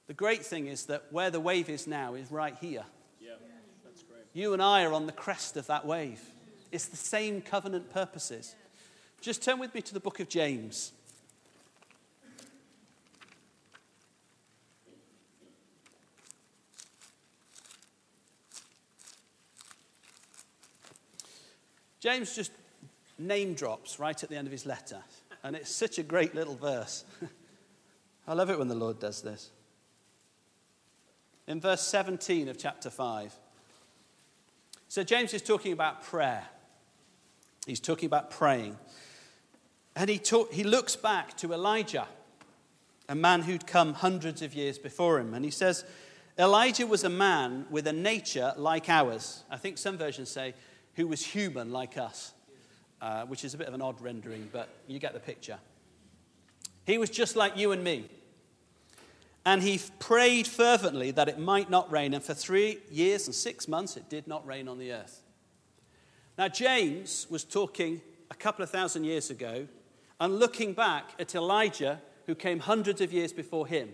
The 0.07 0.13
great 0.13 0.45
thing 0.45 0.67
is 0.67 0.85
that 0.85 1.05
where 1.11 1.29
the 1.29 1.39
wave 1.39 1.69
is 1.69 1.85
now 1.85 2.13
is 2.13 2.31
right 2.31 2.55
here. 2.61 2.85
Yeah, 4.37 4.43
that's 4.43 4.43
great. 4.43 4.43
You 4.43 4.53
and 4.53 4.61
I 4.61 4.83
are 4.83 4.93
on 4.93 5.05
the 5.05 5.11
crest 5.11 5.57
of 5.57 5.67
that 5.67 5.85
wave. 5.85 6.21
It's 6.71 6.85
the 6.85 6.97
same 6.97 7.41
covenant 7.41 7.91
purposes. 7.91 8.55
Just 9.21 9.43
turn 9.43 9.59
with 9.59 9.73
me 9.73 9.81
to 9.81 9.93
the 9.93 9.99
book 9.99 10.19
of 10.19 10.29
James. 10.29 10.91
James 21.99 22.35
just 22.35 22.51
name 23.17 23.55
drops 23.55 23.99
right 23.99 24.23
at 24.23 24.29
the 24.29 24.35
end 24.35 24.47
of 24.47 24.51
his 24.51 24.65
letter. 24.65 25.01
And 25.43 25.55
it's 25.55 25.71
such 25.71 25.97
a 25.97 26.03
great 26.03 26.35
little 26.35 26.55
verse. 26.55 27.05
I 28.27 28.33
love 28.33 28.49
it 28.49 28.59
when 28.59 28.67
the 28.67 28.75
Lord 28.75 28.99
does 28.99 29.21
this. 29.21 29.49
In 31.47 31.59
verse 31.59 31.81
17 31.81 32.49
of 32.49 32.57
chapter 32.57 32.89
5. 32.89 33.33
So 34.87 35.03
James 35.03 35.33
is 35.33 35.41
talking 35.41 35.73
about 35.73 36.03
prayer. 36.03 36.43
He's 37.65 37.79
talking 37.79 38.07
about 38.07 38.29
praying. 38.29 38.77
And 39.95 40.09
he, 40.09 40.19
talk, 40.19 40.53
he 40.53 40.63
looks 40.63 40.95
back 40.95 41.35
to 41.37 41.53
Elijah, 41.53 42.07
a 43.09 43.15
man 43.15 43.41
who'd 43.41 43.67
come 43.67 43.93
hundreds 43.93 44.41
of 44.41 44.53
years 44.53 44.77
before 44.77 45.19
him. 45.19 45.33
And 45.33 45.43
he 45.43 45.51
says, 45.51 45.83
Elijah 46.39 46.85
was 46.85 47.03
a 47.03 47.09
man 47.09 47.65
with 47.69 47.87
a 47.87 47.93
nature 47.93 48.53
like 48.57 48.89
ours. 48.89 49.43
I 49.49 49.57
think 49.57 49.77
some 49.77 49.97
versions 49.97 50.29
say, 50.29 50.53
who 50.95 51.07
was 51.07 51.25
human 51.25 51.71
like 51.71 51.97
us 51.97 52.33
uh, 53.01 53.25
which 53.25 53.43
is 53.43 53.53
a 53.53 53.57
bit 53.57 53.67
of 53.67 53.73
an 53.73 53.81
odd 53.81 54.01
rendering, 54.01 54.49
but 54.51 54.69
you 54.87 54.99
get 54.99 55.13
the 55.13 55.19
picture. 55.19 55.57
He 56.85 56.97
was 56.97 57.09
just 57.09 57.35
like 57.35 57.57
you 57.57 57.71
and 57.71 57.83
me. 57.83 58.09
And 59.47 59.63
he 59.63 59.79
prayed 59.99 60.45
fervently 60.45 61.11
that 61.11 61.29
it 61.29 61.39
might 61.39 61.69
not 61.69 61.89
rain. 61.89 62.13
And 62.13 62.21
for 62.21 62.33
three 62.33 62.79
years 62.91 63.27
and 63.27 63.33
six 63.33 63.65
months, 63.65 63.95
it 63.95 64.09
did 64.09 64.27
not 64.27 64.45
rain 64.45 64.67
on 64.67 64.77
the 64.77 64.91
earth. 64.91 65.23
Now, 66.37 66.49
James 66.49 67.27
was 67.29 67.45
talking 67.45 68.01
a 68.29 68.35
couple 68.35 68.61
of 68.61 68.69
thousand 68.69 69.05
years 69.05 69.29
ago 69.29 69.69
and 70.19 70.37
looking 70.37 70.73
back 70.73 71.11
at 71.17 71.33
Elijah, 71.33 72.01
who 72.25 72.35
came 72.35 72.59
hundreds 72.59 72.99
of 72.99 73.13
years 73.13 73.31
before 73.31 73.65
him. 73.65 73.87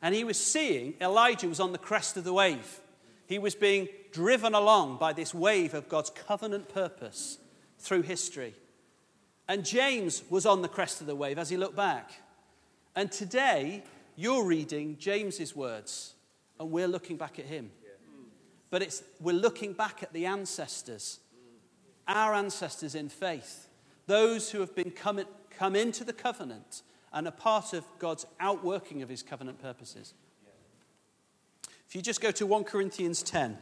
And 0.00 0.14
he 0.14 0.24
was 0.24 0.42
seeing 0.42 0.94
Elijah 0.98 1.46
was 1.46 1.60
on 1.60 1.72
the 1.72 1.78
crest 1.78 2.16
of 2.16 2.24
the 2.24 2.32
wave. 2.32 2.80
He 3.26 3.38
was 3.38 3.54
being 3.54 3.88
driven 4.12 4.54
along 4.54 4.96
by 4.96 5.12
this 5.12 5.34
wave 5.34 5.74
of 5.74 5.90
God's 5.90 6.08
covenant 6.08 6.70
purpose 6.70 7.36
through 7.78 8.00
history. 8.00 8.54
And 9.46 9.62
James 9.62 10.22
was 10.30 10.46
on 10.46 10.62
the 10.62 10.68
crest 10.68 11.02
of 11.02 11.06
the 11.06 11.14
wave 11.14 11.38
as 11.38 11.50
he 11.50 11.58
looked 11.58 11.76
back. 11.76 12.12
And 12.94 13.12
today, 13.12 13.84
you're 14.16 14.44
reading 14.44 14.96
James's 14.98 15.54
words, 15.54 16.14
and 16.58 16.70
we're 16.70 16.88
looking 16.88 17.16
back 17.16 17.38
at 17.38 17.44
him. 17.44 17.70
But 18.70 18.82
it's, 18.82 19.02
we're 19.20 19.32
looking 19.32 19.74
back 19.74 20.02
at 20.02 20.12
the 20.12 20.26
ancestors, 20.26 21.20
our 22.08 22.34
ancestors 22.34 22.94
in 22.94 23.08
faith, 23.08 23.68
those 24.06 24.50
who 24.50 24.60
have 24.60 24.74
been 24.74 24.90
come, 24.90 25.20
come 25.50 25.76
into 25.76 26.02
the 26.02 26.12
covenant 26.12 26.82
and 27.12 27.26
are 27.26 27.32
part 27.32 27.72
of 27.72 27.84
God's 27.98 28.26
outworking 28.40 29.02
of 29.02 29.08
his 29.08 29.22
covenant 29.22 29.60
purposes. 29.60 30.14
If 31.88 31.94
you 31.94 32.02
just 32.02 32.20
go 32.20 32.30
to 32.32 32.46
1 32.46 32.64
Corinthians 32.64 33.22
10, 33.22 33.56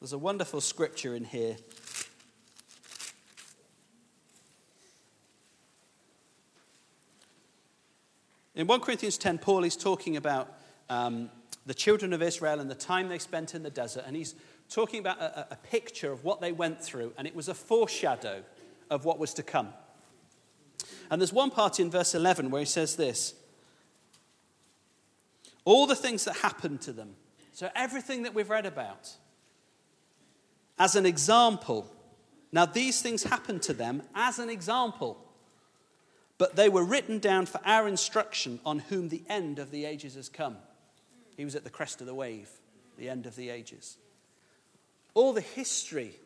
there's 0.00 0.12
a 0.12 0.18
wonderful 0.18 0.60
scripture 0.60 1.14
in 1.14 1.24
here 1.24 1.56
In 8.54 8.68
1 8.68 8.80
Corinthians 8.80 9.18
10, 9.18 9.38
Paul 9.38 9.64
is 9.64 9.76
talking 9.76 10.16
about 10.16 10.48
um, 10.88 11.28
the 11.66 11.74
children 11.74 12.12
of 12.12 12.22
Israel 12.22 12.60
and 12.60 12.70
the 12.70 12.76
time 12.76 13.08
they 13.08 13.18
spent 13.18 13.54
in 13.54 13.64
the 13.64 13.70
desert, 13.70 14.04
and 14.06 14.14
he's 14.14 14.36
talking 14.70 15.00
about 15.00 15.20
a, 15.20 15.48
a 15.52 15.56
picture 15.56 16.12
of 16.12 16.22
what 16.22 16.40
they 16.40 16.52
went 16.52 16.80
through, 16.80 17.12
and 17.18 17.26
it 17.26 17.34
was 17.34 17.48
a 17.48 17.54
foreshadow 17.54 18.44
of 18.90 19.04
what 19.04 19.18
was 19.18 19.34
to 19.34 19.42
come. 19.42 19.70
And 21.10 21.20
there's 21.20 21.32
one 21.32 21.50
part 21.50 21.80
in 21.80 21.90
verse 21.90 22.14
11 22.14 22.50
where 22.50 22.60
he 22.60 22.66
says 22.66 22.94
this 22.94 23.34
All 25.64 25.86
the 25.86 25.96
things 25.96 26.24
that 26.24 26.36
happened 26.36 26.80
to 26.82 26.92
them, 26.92 27.16
so 27.52 27.70
everything 27.74 28.22
that 28.22 28.34
we've 28.34 28.50
read 28.50 28.66
about, 28.66 29.16
as 30.78 30.94
an 30.94 31.06
example. 31.06 31.90
Now, 32.52 32.66
these 32.66 33.02
things 33.02 33.24
happened 33.24 33.62
to 33.62 33.72
them 33.72 34.04
as 34.14 34.38
an 34.38 34.48
example 34.48 35.23
but 36.38 36.56
they 36.56 36.68
were 36.68 36.84
written 36.84 37.18
down 37.18 37.46
for 37.46 37.60
our 37.64 37.86
instruction 37.86 38.60
on 38.66 38.80
whom 38.80 39.08
the 39.08 39.22
end 39.28 39.58
of 39.58 39.70
the 39.70 39.84
ages 39.84 40.14
has 40.14 40.28
come. 40.28 40.56
He 41.36 41.44
was 41.44 41.54
at 41.54 41.64
the 41.64 41.70
crest 41.70 42.00
of 42.00 42.06
the 42.06 42.14
wave, 42.14 42.48
the 42.96 43.08
end 43.08 43.26
of 43.26 43.36
the 43.36 43.50
ages. 43.50 43.96
All 45.14 45.32
the 45.32 45.40
history 45.40 46.16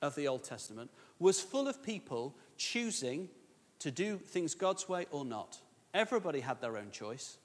of 0.00 0.14
the 0.14 0.28
Old 0.28 0.44
Testament 0.44 0.90
was 1.18 1.40
full 1.40 1.66
of 1.66 1.82
people 1.82 2.34
choosing 2.56 3.28
to 3.80 3.90
do 3.90 4.18
things 4.18 4.54
God's 4.54 4.88
way 4.88 5.06
or 5.10 5.24
not. 5.24 5.60
Everybody 5.94 6.40
had 6.40 6.60
their 6.60 6.76
own 6.76 6.90
choice. 6.90 7.38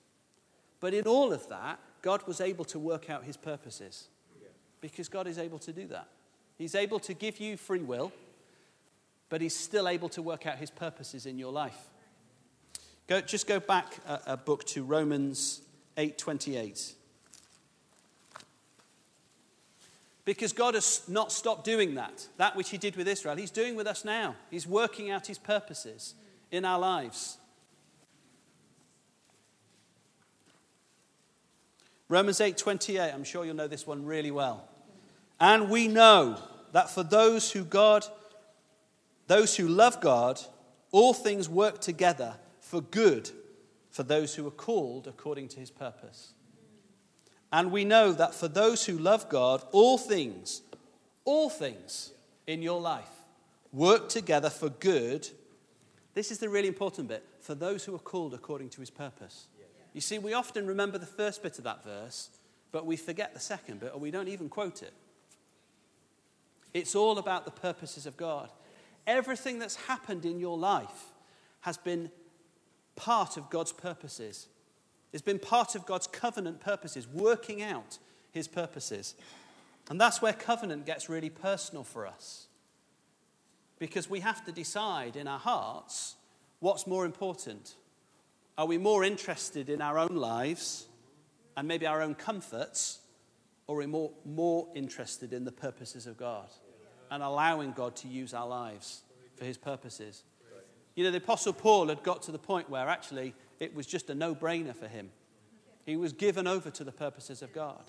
But 0.80 0.93
in 0.93 1.06
all 1.08 1.32
of 1.32 1.47
that, 1.49 1.80
God 2.02 2.28
was 2.28 2.41
able 2.41 2.65
to 2.65 2.80
work 2.80 3.10
out 3.10 3.23
his 3.23 3.38
purposes 3.38 4.08
because 4.82 5.08
God 5.08 5.28
is 5.28 5.38
able 5.38 5.60
to 5.60 5.71
do 5.71 5.88
that. 5.88 6.08
He's 6.58 6.76
able 6.76 6.99
to 6.99 7.13
give 7.13 7.39
you 7.39 7.58
free 7.58 7.82
will, 7.82 8.12
but 9.30 9.41
he's 9.41 9.56
still 9.56 9.88
able 9.88 10.10
to 10.10 10.21
work 10.21 10.45
out 10.45 10.58
his 10.58 10.69
purposes 10.69 11.26
in 11.26 11.39
your 11.39 11.52
life. 11.52 11.89
Go, 13.08 13.22
just 13.22 13.48
go 13.48 13.60
back 13.60 13.98
a, 14.08 14.20
a 14.28 14.38
book 14.38 14.63
to 14.66 14.84
Romans 14.84 15.62
8:28. 15.98 16.94
Because 20.26 20.54
God 20.54 20.74
has 20.76 21.02
not 21.10 21.34
stopped 21.34 21.66
doing 21.66 21.96
that, 21.96 22.28
that 22.38 22.56
which 22.56 22.70
He 22.70 22.78
did 22.78 22.96
with 22.96 23.08
Israel. 23.10 23.36
He's 23.36 23.52
doing 23.52 23.76
with 23.76 23.88
us 23.88 24.06
now. 24.06 24.36
He's 24.50 24.66
working 24.66 25.12
out 25.12 25.28
His 25.28 25.38
purposes 25.38 26.16
in 26.50 26.63
our 26.63 26.80
lives. 26.80 27.38
Romans 32.08 32.39
8:28, 32.39 33.13
I'm 33.13 33.24
sure 33.26 33.44
you'll 33.44 33.56
know 33.56 33.68
this 33.68 33.86
one 33.86 34.06
really 34.06 34.32
well. 34.32 34.70
And 35.39 35.70
we 35.70 35.89
know 35.89 36.39
that 36.72 36.89
for 36.89 37.04
those 37.04 37.52
who 37.52 37.66
God 37.66 38.06
those 39.28 39.56
who 39.56 39.68
love 39.68 40.02
God, 40.02 40.39
all 40.92 41.13
things 41.13 41.48
work 41.48 41.80
together 41.80 42.36
for 42.63 42.82
good 42.82 43.30
for 43.91 44.04
those 44.04 44.36
who 44.36 44.47
are 44.47 44.52
called 44.52 45.08
according 45.08 45.49
to 45.49 45.60
his 45.60 45.69
purpose. 45.69 46.34
And 47.52 47.71
we 47.71 47.86
know 47.86 48.12
that 48.13 48.34
for 48.34 48.47
those 48.47 48.86
who 48.86 48.97
love 48.97 49.30
God, 49.30 49.63
all 49.71 49.99
things, 49.99 50.63
all 51.26 51.49
things 51.49 52.12
in 52.47 52.63
your 52.63 52.82
life 52.82 53.10
work 53.71 54.10
together 54.10 54.49
for 54.49 54.69
good 54.69 55.30
This 56.13 56.32
is 56.32 56.38
the 56.38 56.49
really 56.49 56.67
important 56.67 57.08
bit 57.08 57.23
for 57.41 57.56
those 57.56 57.84
who 57.84 57.95
are 57.95 57.99
called 57.99 58.34
according 58.34 58.69
to 58.69 58.82
his 58.82 58.89
purpose. 58.89 59.47
You 59.93 60.02
see, 60.02 60.19
we 60.19 60.34
often 60.34 60.67
remember 60.67 60.97
the 60.97 61.06
first 61.06 61.43
bit 61.43 61.58
of 61.58 61.63
that 61.63 61.84
verse, 61.84 62.30
but 62.71 62.86
we 62.86 62.97
forget 62.97 63.34
the 63.34 63.39
second 63.39 63.80
bit, 63.80 63.91
or 63.93 63.99
we 63.99 64.12
don't 64.12 64.28
even 64.28 64.49
quote 64.49 64.84
it. 64.84 64.93
It's 66.73 66.95
all 66.95 67.17
about 67.17 67.45
the 67.45 67.52
purposes 67.52 68.06
of 68.06 68.17
God. 68.17 68.49
Everything 69.06 69.60
that's 69.60 69.76
happened 69.76 70.26
in 70.26 70.39
your 70.39 70.58
life 70.58 71.12
has 71.62 71.78
been 71.78 72.10
part 72.95 73.38
of 73.38 73.49
God's 73.49 73.71
purposes. 73.71 74.47
It's 75.12 75.21
been 75.21 75.39
part 75.39 75.75
of 75.75 75.86
God's 75.86 76.08
covenant 76.08 76.60
purposes, 76.60 77.08
working 77.08 77.62
out 77.62 77.99
his 78.32 78.47
purposes. 78.47 79.15
And 79.89 79.99
that's 79.99 80.21
where 80.21 80.34
covenant 80.34 80.86
gets 80.86 81.10
really 81.10 81.29
personal 81.29 81.84
for 81.84 82.08
us. 82.08 82.47
Because 83.79 84.10
we 84.10 84.21
have 84.21 84.45
to 84.45 84.51
decide 84.51 85.15
in 85.15 85.27
our 85.27 85.39
hearts 85.39 86.15
what's 86.60 86.88
more 86.88 87.06
important. 87.06 87.75
Are 88.58 88.65
we 88.65 88.77
more 88.77 89.03
interested 89.03 89.69
in 89.69 89.82
our 89.82 89.97
own 89.97 90.15
lives 90.15 90.88
and 91.58 91.67
maybe 91.67 91.86
our 91.86 92.01
own 92.01 92.15
comforts, 92.15 92.99
or 93.67 93.75
are 93.75 93.79
we 93.79 93.86
more, 93.86 94.12
more 94.25 94.67
interested 94.75 95.34
in 95.34 95.43
the 95.43 95.51
purposes 95.51 96.08
of 96.08 96.17
God 96.17 96.47
and 97.12 97.21
allowing 97.21 97.73
God 97.73 97.95
to 97.97 98.08
use 98.08 98.34
our 98.34 98.47
lives 98.47 99.01
for 99.36 99.45
his 99.45 99.58
purposes? 99.58 100.23
You 100.95 101.03
know, 101.03 101.12
the 101.12 101.17
Apostle 101.17 101.53
Paul 101.53 101.88
had 101.88 102.03
got 102.03 102.21
to 102.23 102.32
the 102.32 102.39
point 102.39 102.69
where 102.69 102.88
actually 102.88 103.34
it 103.60 103.73
was 103.73 103.88
just 103.88 104.10
a 104.10 104.15
no 104.15 104.36
brainer 104.36 104.75
for 104.75 104.88
him. 104.88 105.10
He 105.86 105.97
was 105.97 106.13
given 106.13 106.47
over 106.47 106.69
to 106.69 106.84
the 106.84 106.91
purposes 106.91 107.41
of 107.41 107.51
God. 107.53 107.84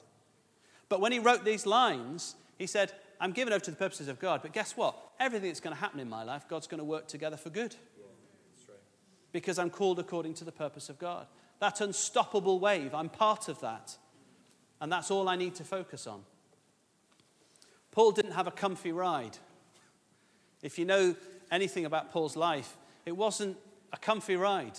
But 0.88 1.00
when 1.00 1.12
he 1.12 1.18
wrote 1.18 1.44
these 1.44 1.66
lines, 1.66 2.34
he 2.58 2.66
said, 2.66 2.92
I'm 3.20 3.32
given 3.32 3.52
over 3.52 3.64
to 3.64 3.70
the 3.70 3.76
purposes 3.76 4.08
of 4.08 4.18
God, 4.18 4.40
but 4.42 4.52
guess 4.52 4.76
what? 4.76 4.96
Everything 5.20 5.48
that's 5.48 5.60
going 5.60 5.74
to 5.74 5.80
happen 5.80 6.00
in 6.00 6.08
my 6.08 6.24
life, 6.24 6.48
God's 6.48 6.66
going 6.66 6.78
to 6.78 6.84
work 6.84 7.06
together 7.06 7.36
for 7.36 7.50
good. 7.50 7.74
Because 9.32 9.58
I'm 9.58 9.70
called 9.70 9.98
according 9.98 10.34
to 10.34 10.44
the 10.44 10.52
purpose 10.52 10.88
of 10.88 10.98
God. 10.98 11.26
That 11.60 11.80
unstoppable 11.80 12.58
wave, 12.58 12.94
I'm 12.94 13.08
part 13.08 13.48
of 13.48 13.60
that. 13.60 13.96
And 14.80 14.92
that's 14.92 15.10
all 15.10 15.28
I 15.28 15.36
need 15.36 15.54
to 15.56 15.64
focus 15.64 16.06
on. 16.06 16.22
Paul 17.90 18.12
didn't 18.12 18.32
have 18.32 18.46
a 18.46 18.52
comfy 18.52 18.92
ride. 18.92 19.38
If 20.62 20.78
you 20.78 20.84
know 20.84 21.14
anything 21.50 21.84
about 21.84 22.10
Paul's 22.10 22.36
life, 22.36 22.76
it 23.06 23.16
wasn't 23.16 23.56
a 23.92 23.96
comfy 23.96 24.36
ride. 24.36 24.78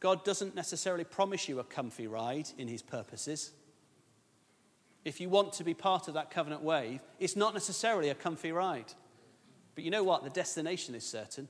God 0.00 0.24
doesn't 0.24 0.56
necessarily 0.56 1.04
promise 1.04 1.48
you 1.48 1.60
a 1.60 1.64
comfy 1.64 2.06
ride 2.06 2.48
in 2.58 2.66
his 2.66 2.82
purposes. 2.82 3.52
If 5.04 5.20
you 5.20 5.28
want 5.28 5.52
to 5.54 5.64
be 5.64 5.74
part 5.74 6.08
of 6.08 6.14
that 6.14 6.30
covenant 6.30 6.62
wave, 6.62 7.00
it's 7.20 7.36
not 7.36 7.54
necessarily 7.54 8.08
a 8.08 8.14
comfy 8.14 8.52
ride. 8.52 8.92
But 9.74 9.84
you 9.84 9.90
know 9.90 10.04
what? 10.04 10.24
The 10.24 10.30
destination 10.30 10.94
is 10.94 11.04
certain. 11.04 11.48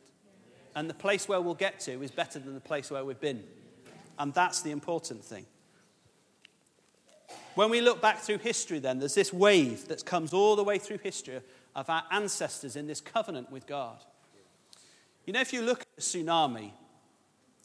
And 0.74 0.88
the 0.88 0.94
place 0.94 1.28
where 1.28 1.40
we'll 1.40 1.54
get 1.54 1.80
to 1.80 2.02
is 2.02 2.10
better 2.10 2.38
than 2.38 2.54
the 2.54 2.60
place 2.60 2.90
where 2.90 3.04
we've 3.04 3.20
been. 3.20 3.42
And 4.18 4.32
that's 4.32 4.62
the 4.62 4.70
important 4.70 5.24
thing. 5.24 5.46
When 7.54 7.70
we 7.70 7.80
look 7.80 8.00
back 8.00 8.18
through 8.18 8.38
history, 8.38 8.78
then, 8.78 8.98
there's 8.98 9.14
this 9.14 9.32
wave 9.32 9.88
that 9.88 10.04
comes 10.06 10.32
all 10.32 10.56
the 10.56 10.64
way 10.64 10.78
through 10.78 10.98
history 10.98 11.40
of 11.74 11.90
our 11.90 12.04
ancestors 12.10 12.76
in 12.76 12.86
this 12.86 13.00
covenant 13.00 13.50
with 13.50 13.66
God. 13.66 13.98
You 15.26 15.32
know, 15.32 15.40
if 15.40 15.52
you 15.52 15.62
look 15.62 15.80
at 15.82 15.86
a 15.98 16.00
tsunami, 16.00 16.72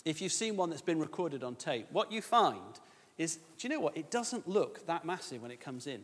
if 0.05 0.21
you've 0.21 0.31
seen 0.31 0.55
one 0.57 0.69
that's 0.69 0.81
been 0.81 0.99
recorded 0.99 1.43
on 1.43 1.55
tape, 1.55 1.87
what 1.91 2.11
you 2.11 2.21
find 2.21 2.79
is 3.17 3.37
do 3.57 3.67
you 3.67 3.69
know 3.69 3.79
what? 3.79 3.97
It 3.97 4.11
doesn't 4.11 4.47
look 4.47 4.85
that 4.85 5.05
massive 5.05 5.41
when 5.41 5.51
it 5.51 5.59
comes 5.59 5.87
in. 5.87 6.03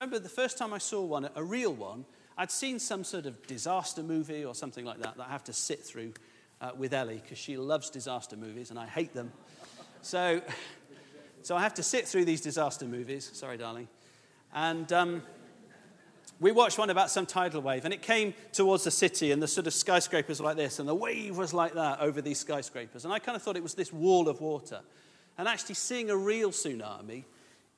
Remember 0.00 0.18
the 0.18 0.28
first 0.28 0.58
time 0.58 0.72
I 0.72 0.78
saw 0.78 1.04
one, 1.04 1.28
a 1.34 1.44
real 1.44 1.72
one, 1.72 2.04
I'd 2.36 2.50
seen 2.50 2.78
some 2.78 3.04
sort 3.04 3.26
of 3.26 3.46
disaster 3.46 4.02
movie 4.02 4.44
or 4.44 4.54
something 4.54 4.84
like 4.84 4.98
that 5.02 5.16
that 5.16 5.26
I 5.28 5.30
have 5.30 5.44
to 5.44 5.52
sit 5.52 5.80
through 5.80 6.14
uh, 6.60 6.70
with 6.76 6.92
Ellie 6.92 7.20
because 7.22 7.38
she 7.38 7.56
loves 7.56 7.90
disaster 7.90 8.36
movies 8.36 8.70
and 8.70 8.78
I 8.78 8.86
hate 8.86 9.14
them. 9.14 9.30
So, 10.02 10.40
so 11.42 11.56
I 11.56 11.60
have 11.60 11.74
to 11.74 11.82
sit 11.82 12.08
through 12.08 12.24
these 12.24 12.40
disaster 12.40 12.86
movies. 12.86 13.30
Sorry, 13.32 13.58
darling. 13.58 13.88
And 14.54 14.92
um, 14.92 15.22
we 16.40 16.52
watched 16.52 16.78
one 16.78 16.88
about 16.88 17.10
some 17.10 17.26
tidal 17.26 17.60
wave, 17.60 17.84
and 17.84 17.92
it 17.92 18.00
came 18.00 18.32
towards 18.52 18.84
the 18.84 18.90
city, 18.90 19.30
and 19.30 19.42
the 19.42 19.48
sort 19.48 19.66
of 19.66 19.74
skyscrapers 19.74 20.40
were 20.40 20.46
like 20.46 20.56
this, 20.56 20.78
and 20.78 20.88
the 20.88 20.94
wave 20.94 21.36
was 21.36 21.52
like 21.52 21.74
that 21.74 22.00
over 22.00 22.22
these 22.22 22.38
skyscrapers. 22.38 23.04
And 23.04 23.12
I 23.12 23.18
kind 23.18 23.36
of 23.36 23.42
thought 23.42 23.56
it 23.56 23.62
was 23.62 23.74
this 23.74 23.92
wall 23.92 24.26
of 24.28 24.40
water. 24.40 24.80
And 25.36 25.46
actually, 25.46 25.74
seeing 25.74 26.10
a 26.10 26.16
real 26.16 26.50
tsunami, 26.50 27.24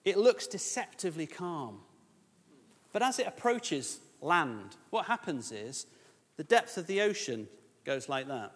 it 0.04 0.16
looks 0.16 0.46
deceptively 0.46 1.26
calm. 1.26 1.80
But 2.92 3.02
as 3.02 3.18
it 3.18 3.26
approaches 3.26 3.98
land, 4.20 4.76
what 4.90 5.06
happens 5.06 5.50
is 5.50 5.86
the 6.36 6.44
depth 6.44 6.76
of 6.76 6.86
the 6.86 7.00
ocean 7.00 7.48
goes 7.84 8.08
like 8.08 8.28
that 8.28 8.52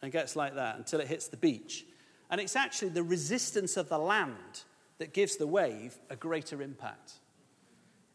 and 0.00 0.10
gets 0.10 0.36
like 0.36 0.54
that 0.54 0.76
until 0.76 1.00
it 1.00 1.08
hits 1.08 1.28
the 1.28 1.36
beach. 1.36 1.84
And 2.30 2.40
it's 2.40 2.56
actually 2.56 2.88
the 2.88 3.02
resistance 3.02 3.76
of 3.76 3.88
the 3.88 3.98
land 3.98 4.62
that 4.98 5.12
gives 5.12 5.36
the 5.36 5.46
wave 5.46 5.96
a 6.08 6.16
greater 6.16 6.62
impact. 6.62 7.14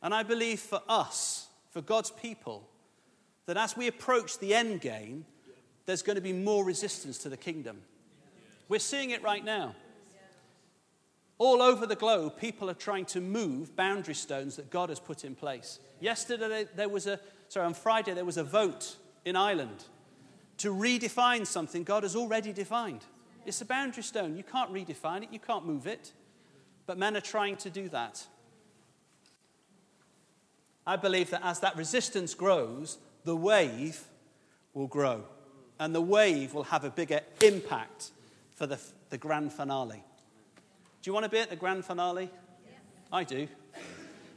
And 0.01 0.13
I 0.13 0.23
believe 0.23 0.59
for 0.59 0.81
us, 0.87 1.47
for 1.71 1.81
God's 1.81 2.11
people, 2.11 2.67
that 3.45 3.57
as 3.57 3.75
we 3.75 3.87
approach 3.87 4.39
the 4.39 4.53
end 4.53 4.81
game, 4.81 5.25
there's 5.85 6.01
going 6.01 6.15
to 6.15 6.21
be 6.21 6.33
more 6.33 6.63
resistance 6.63 7.17
to 7.19 7.29
the 7.29 7.37
kingdom. 7.37 7.81
We're 8.69 8.79
seeing 8.79 9.11
it 9.11 9.23
right 9.23 9.43
now. 9.43 9.75
All 11.39 11.61
over 11.61 11.85
the 11.85 11.95
globe, 11.95 12.37
people 12.37 12.69
are 12.69 12.75
trying 12.75 13.05
to 13.05 13.21
move 13.21 13.75
boundary 13.75 14.15
stones 14.15 14.55
that 14.55 14.69
God 14.69 14.89
has 14.89 14.99
put 14.99 15.23
in 15.23 15.35
place. 15.35 15.79
Yesterday, 15.99 16.65
there 16.75 16.89
was 16.89 17.07
a, 17.07 17.19
sorry, 17.47 17.67
on 17.67 17.73
Friday, 17.73 18.13
there 18.13 18.25
was 18.25 18.37
a 18.37 18.43
vote 18.43 18.95
in 19.23 19.35
Ireland 19.35 19.85
to 20.57 20.73
redefine 20.73 21.45
something 21.45 21.83
God 21.83 22.03
has 22.03 22.15
already 22.15 22.51
defined. 22.51 23.05
It's 23.45 23.61
a 23.61 23.65
boundary 23.65 24.03
stone. 24.03 24.35
You 24.35 24.43
can't 24.43 24.73
redefine 24.73 25.23
it, 25.23 25.29
you 25.31 25.39
can't 25.39 25.65
move 25.65 25.87
it. 25.87 26.11
But 26.85 26.97
men 26.97 27.15
are 27.15 27.21
trying 27.21 27.57
to 27.57 27.69
do 27.69 27.87
that. 27.89 28.25
I 30.87 30.95
believe 30.95 31.29
that 31.31 31.41
as 31.43 31.59
that 31.59 31.75
resistance 31.75 32.33
grows, 32.33 32.97
the 33.25 33.35
wave 33.35 34.05
will 34.73 34.87
grow. 34.87 35.25
And 35.79 35.93
the 35.93 36.01
wave 36.01 36.53
will 36.53 36.63
have 36.63 36.85
a 36.85 36.89
bigger 36.89 37.19
impact 37.43 38.11
for 38.55 38.65
the, 38.65 38.79
the 39.09 39.17
grand 39.17 39.51
finale. 39.51 40.01
Do 41.01 41.09
you 41.09 41.13
want 41.13 41.25
to 41.25 41.29
be 41.29 41.39
at 41.39 41.49
the 41.49 41.57
grand 41.57 41.83
finale? 41.83 42.31
I 43.11 43.25
do. 43.25 43.49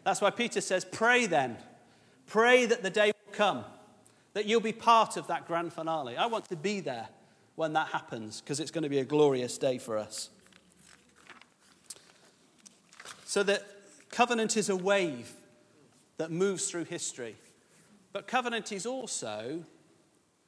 That's 0.02 0.20
why 0.20 0.30
Peter 0.30 0.60
says, 0.60 0.84
Pray 0.84 1.26
then. 1.26 1.56
Pray 2.26 2.66
that 2.66 2.82
the 2.82 2.90
day 2.90 3.06
will 3.06 3.32
come, 3.32 3.64
that 4.34 4.46
you'll 4.46 4.60
be 4.60 4.72
part 4.72 5.16
of 5.16 5.28
that 5.28 5.46
grand 5.46 5.72
finale. 5.72 6.16
I 6.16 6.26
want 6.26 6.48
to 6.48 6.56
be 6.56 6.80
there 6.80 7.08
when 7.54 7.72
that 7.74 7.88
happens 7.88 8.40
because 8.40 8.60
it's 8.60 8.70
going 8.70 8.82
to 8.82 8.88
be 8.88 8.98
a 8.98 9.04
glorious 9.04 9.56
day 9.56 9.78
for 9.78 9.96
us. 9.98 10.30
So 13.24 13.42
that 13.44 13.64
covenant 14.10 14.56
is 14.56 14.68
a 14.68 14.76
wave 14.76 15.32
that 16.20 16.30
moves 16.30 16.70
through 16.70 16.84
history. 16.84 17.34
But 18.12 18.26
covenant 18.26 18.72
is 18.72 18.84
also 18.84 19.64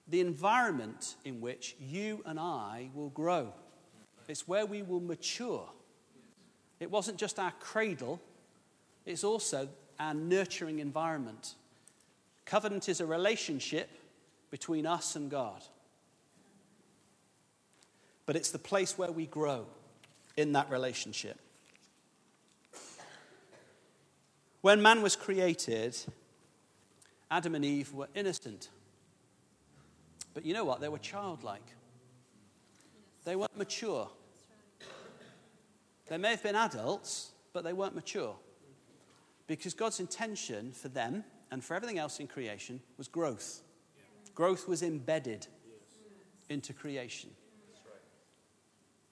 the 0.06 0.20
environment 0.20 1.14
in 1.24 1.40
which 1.40 1.76
you 1.80 2.22
and 2.26 2.38
I 2.38 2.90
will 2.94 3.08
grow. 3.08 3.54
It's 4.28 4.46
where 4.46 4.66
we 4.66 4.82
will 4.82 5.00
mature. 5.00 5.66
It 6.78 6.90
wasn't 6.90 7.16
just 7.16 7.38
our 7.38 7.54
cradle, 7.58 8.20
it's 9.06 9.24
also 9.24 9.66
our 9.98 10.12
nurturing 10.12 10.78
environment. 10.78 11.54
Covenant 12.44 12.90
is 12.90 13.00
a 13.00 13.06
relationship 13.06 13.88
between 14.50 14.84
us 14.86 15.16
and 15.16 15.30
God. 15.30 15.62
But 18.26 18.36
it's 18.36 18.50
the 18.50 18.58
place 18.58 18.98
where 18.98 19.10
we 19.10 19.24
grow 19.24 19.64
in 20.36 20.52
that 20.52 20.70
relationship. 20.70 21.38
When 24.62 24.80
man 24.80 25.02
was 25.02 25.16
created, 25.16 25.96
Adam 27.30 27.56
and 27.56 27.64
Eve 27.64 27.92
were 27.92 28.08
innocent. 28.14 28.68
But 30.34 30.46
you 30.46 30.54
know 30.54 30.64
what? 30.64 30.80
They 30.80 30.88
were 30.88 30.98
childlike. 30.98 31.66
They 33.24 33.34
weren't 33.36 33.56
mature. 33.58 34.08
They 36.06 36.16
may 36.16 36.30
have 36.30 36.42
been 36.42 36.54
adults, 36.54 37.32
but 37.52 37.64
they 37.64 37.72
weren't 37.72 37.96
mature. 37.96 38.36
Because 39.48 39.74
God's 39.74 39.98
intention 39.98 40.70
for 40.72 40.88
them 40.88 41.24
and 41.50 41.62
for 41.62 41.74
everything 41.74 41.98
else 41.98 42.20
in 42.20 42.28
creation 42.28 42.80
was 42.96 43.08
growth. 43.08 43.62
Growth 44.34 44.68
was 44.68 44.82
embedded 44.82 45.48
into 46.48 46.72
creation. 46.72 47.30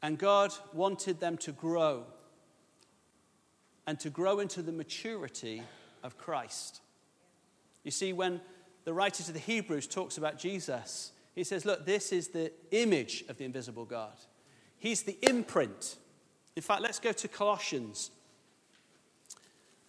And 0.00 0.16
God 0.16 0.52
wanted 0.72 1.18
them 1.18 1.36
to 1.38 1.52
grow 1.52 2.06
and 3.90 3.98
to 3.98 4.08
grow 4.08 4.38
into 4.38 4.62
the 4.62 4.70
maturity 4.70 5.64
of 6.04 6.16
Christ. 6.16 6.80
You 7.82 7.90
see, 7.90 8.12
when 8.12 8.40
the 8.84 8.92
writer 8.92 9.24
to 9.24 9.32
the 9.32 9.40
Hebrews 9.40 9.88
talks 9.88 10.16
about 10.16 10.38
Jesus, 10.38 11.10
he 11.34 11.42
says, 11.42 11.64
Look, 11.66 11.86
this 11.86 12.12
is 12.12 12.28
the 12.28 12.52
image 12.70 13.24
of 13.28 13.36
the 13.36 13.44
invisible 13.44 13.84
God. 13.84 14.12
He's 14.78 15.02
the 15.02 15.18
imprint. 15.22 15.96
In 16.54 16.62
fact, 16.62 16.82
let's 16.82 17.00
go 17.00 17.10
to 17.10 17.26
Colossians, 17.26 18.12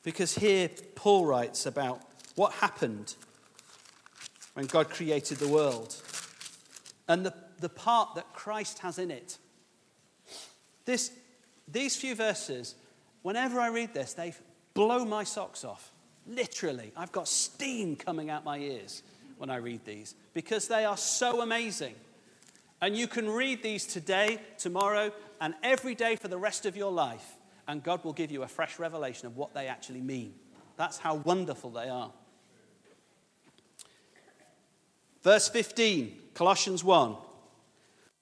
because 0.01 0.33
here 0.33 0.71
Paul 0.95 1.27
writes 1.27 1.67
about 1.67 2.01
what 2.33 2.53
happened 2.53 3.13
when 4.55 4.65
God 4.65 4.89
created 4.89 5.37
the 5.37 5.47
world. 5.47 5.95
and 7.07 7.23
the, 7.23 7.35
the 7.59 7.69
part 7.69 8.15
that 8.15 8.33
Christ 8.33 8.79
has 8.79 8.97
in 8.97 9.11
it. 9.11 9.37
This, 10.85 11.11
these 11.67 11.95
few 11.95 12.15
verses, 12.15 12.73
whenever 13.21 13.59
I 13.59 13.67
read 13.69 13.93
this, 13.93 14.13
they 14.13 14.33
blow 14.73 15.05
my 15.05 15.23
socks 15.23 15.63
off. 15.63 15.91
Literally, 16.27 16.91
I've 16.95 17.11
got 17.11 17.27
steam 17.27 17.95
coming 17.95 18.29
out 18.29 18.43
my 18.43 18.57
ears 18.57 19.03
when 19.37 19.49
I 19.49 19.57
read 19.57 19.83
these 19.85 20.15
because 20.33 20.67
they 20.67 20.85
are 20.85 20.97
so 20.97 21.41
amazing. 21.41 21.95
And 22.81 22.95
you 22.95 23.07
can 23.07 23.29
read 23.29 23.61
these 23.61 23.85
today, 23.85 24.39
tomorrow, 24.57 25.11
and 25.39 25.53
every 25.63 25.95
day 25.95 26.15
for 26.15 26.27
the 26.27 26.37
rest 26.37 26.65
of 26.65 26.75
your 26.75 26.91
life, 26.91 27.37
and 27.67 27.83
God 27.83 28.03
will 28.03 28.13
give 28.13 28.31
you 28.31 28.43
a 28.43 28.47
fresh 28.47 28.79
revelation 28.79 29.27
of 29.27 29.37
what 29.37 29.53
they 29.53 29.67
actually 29.67 30.01
mean. 30.01 30.33
That's 30.77 30.97
how 30.97 31.15
wonderful 31.15 31.69
they 31.69 31.89
are. 31.89 32.11
Verse 35.23 35.47
15, 35.49 36.17
Colossians 36.33 36.83
1, 36.83 37.15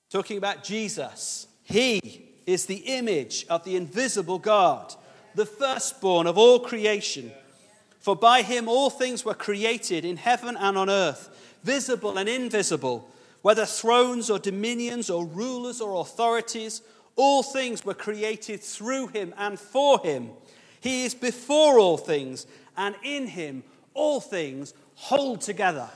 talking 0.09 0.37
about 0.37 0.63
Jesus. 0.63 1.47
He 1.63 2.28
is 2.49 2.65
the 2.65 2.77
image 2.77 3.45
of 3.49 3.63
the 3.63 3.75
invisible 3.75 4.39
God, 4.39 4.93
the 5.35 5.45
firstborn 5.45 6.27
of 6.27 6.37
all 6.37 6.59
creation. 6.59 7.31
For 7.99 8.15
by 8.15 8.41
him 8.41 8.67
all 8.67 8.89
things 8.89 9.23
were 9.23 9.33
created 9.33 10.05
in 10.05 10.17
heaven 10.17 10.57
and 10.57 10.77
on 10.77 10.89
earth, 10.89 11.57
visible 11.63 12.17
and 12.17 12.27
invisible, 12.27 13.09
whether 13.41 13.65
thrones 13.65 14.29
or 14.29 14.39
dominions 14.39 15.09
or 15.09 15.25
rulers 15.25 15.79
or 15.79 16.01
authorities, 16.01 16.81
all 17.15 17.43
things 17.43 17.85
were 17.85 17.93
created 17.93 18.61
through 18.61 19.07
him 19.07 19.33
and 19.37 19.59
for 19.59 19.99
him. 19.99 20.31
He 20.81 21.05
is 21.05 21.13
before 21.13 21.77
all 21.77 21.97
things, 21.97 22.47
and 22.77 22.95
in 23.03 23.27
him 23.27 23.63
all 23.93 24.21
things 24.21 24.73
hold 24.95 25.41
together. 25.41 25.89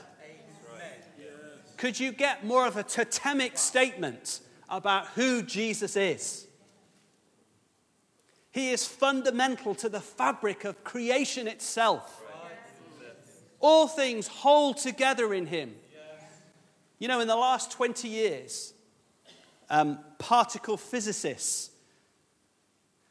Could 1.76 1.98
you 1.98 2.12
get 2.12 2.46
more 2.46 2.66
of 2.66 2.76
a 2.76 2.82
totemic 2.82 3.58
statement 3.58 4.40
about 4.76 5.06
who 5.08 5.42
Jesus 5.42 5.96
is? 5.96 6.46
He 8.50 8.70
is 8.70 8.86
fundamental 8.86 9.74
to 9.76 9.88
the 9.88 10.00
fabric 10.00 10.64
of 10.64 10.84
creation 10.84 11.48
itself. 11.48 12.22
All 13.60 13.88
things 13.88 14.26
hold 14.26 14.76
together 14.76 15.34
in 15.34 15.46
him. 15.46 15.74
You 16.98 17.08
know, 17.08 17.20
in 17.20 17.28
the 17.28 17.36
last 17.36 17.72
20 17.72 18.08
years, 18.08 18.74
um, 19.70 19.98
particle 20.18 20.76
physicists 20.76 21.70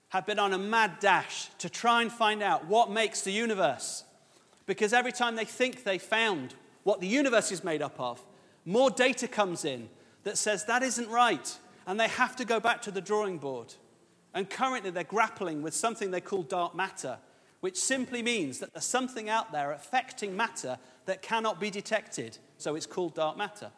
have 0.10 0.26
been 0.26 0.40
on 0.40 0.54
a 0.54 0.58
mad 0.58 1.00
dash 1.00 1.50
to 1.58 1.70
try 1.70 2.02
and 2.02 2.12
find 2.12 2.42
out 2.44 2.68
what 2.68 2.92
makes 2.92 3.22
the 3.22 3.32
universe. 3.32 4.04
Because 4.66 4.94
every 4.94 5.12
time 5.12 5.36
they 5.36 5.46
think 5.46 5.84
they 5.84 5.98
found 5.98 6.54
what 6.84 7.02
the 7.02 7.08
universe 7.08 7.52
is 7.52 7.64
made 7.64 7.82
up 7.82 8.00
of, 8.00 8.22
more 8.64 8.90
data 8.90 9.28
comes 9.28 9.66
in 9.66 9.90
that 10.24 10.38
says 10.38 10.66
that 10.66 10.84
isn't 10.84 11.10
right, 11.10 11.58
and 11.86 12.00
they 12.00 12.08
have 12.08 12.36
to 12.38 12.46
go 12.46 12.60
back 12.60 12.82
to 12.84 12.92
the 12.92 13.02
drawing 13.02 13.38
board. 13.38 13.74
And 14.34 14.50
currently, 14.50 14.90
they're 14.90 15.04
grappling 15.04 15.62
with 15.62 15.74
something 15.74 16.12
they 16.12 16.22
call 16.22 16.44
dark 16.44 16.76
matter, 16.76 17.18
which 17.60 17.78
simply 17.78 18.24
means 18.24 18.60
that 18.60 18.74
there's 18.74 18.86
something 18.86 19.30
out 19.30 19.52
there 19.52 19.72
affecting 19.72 20.36
matter 20.36 20.78
that 21.06 21.22
cannot 21.22 21.60
be 21.60 21.70
detected. 21.70 22.38
So 22.58 22.76
it's 22.76 22.86
called 22.86 23.16
dark 23.16 23.38
matter. 23.38 23.72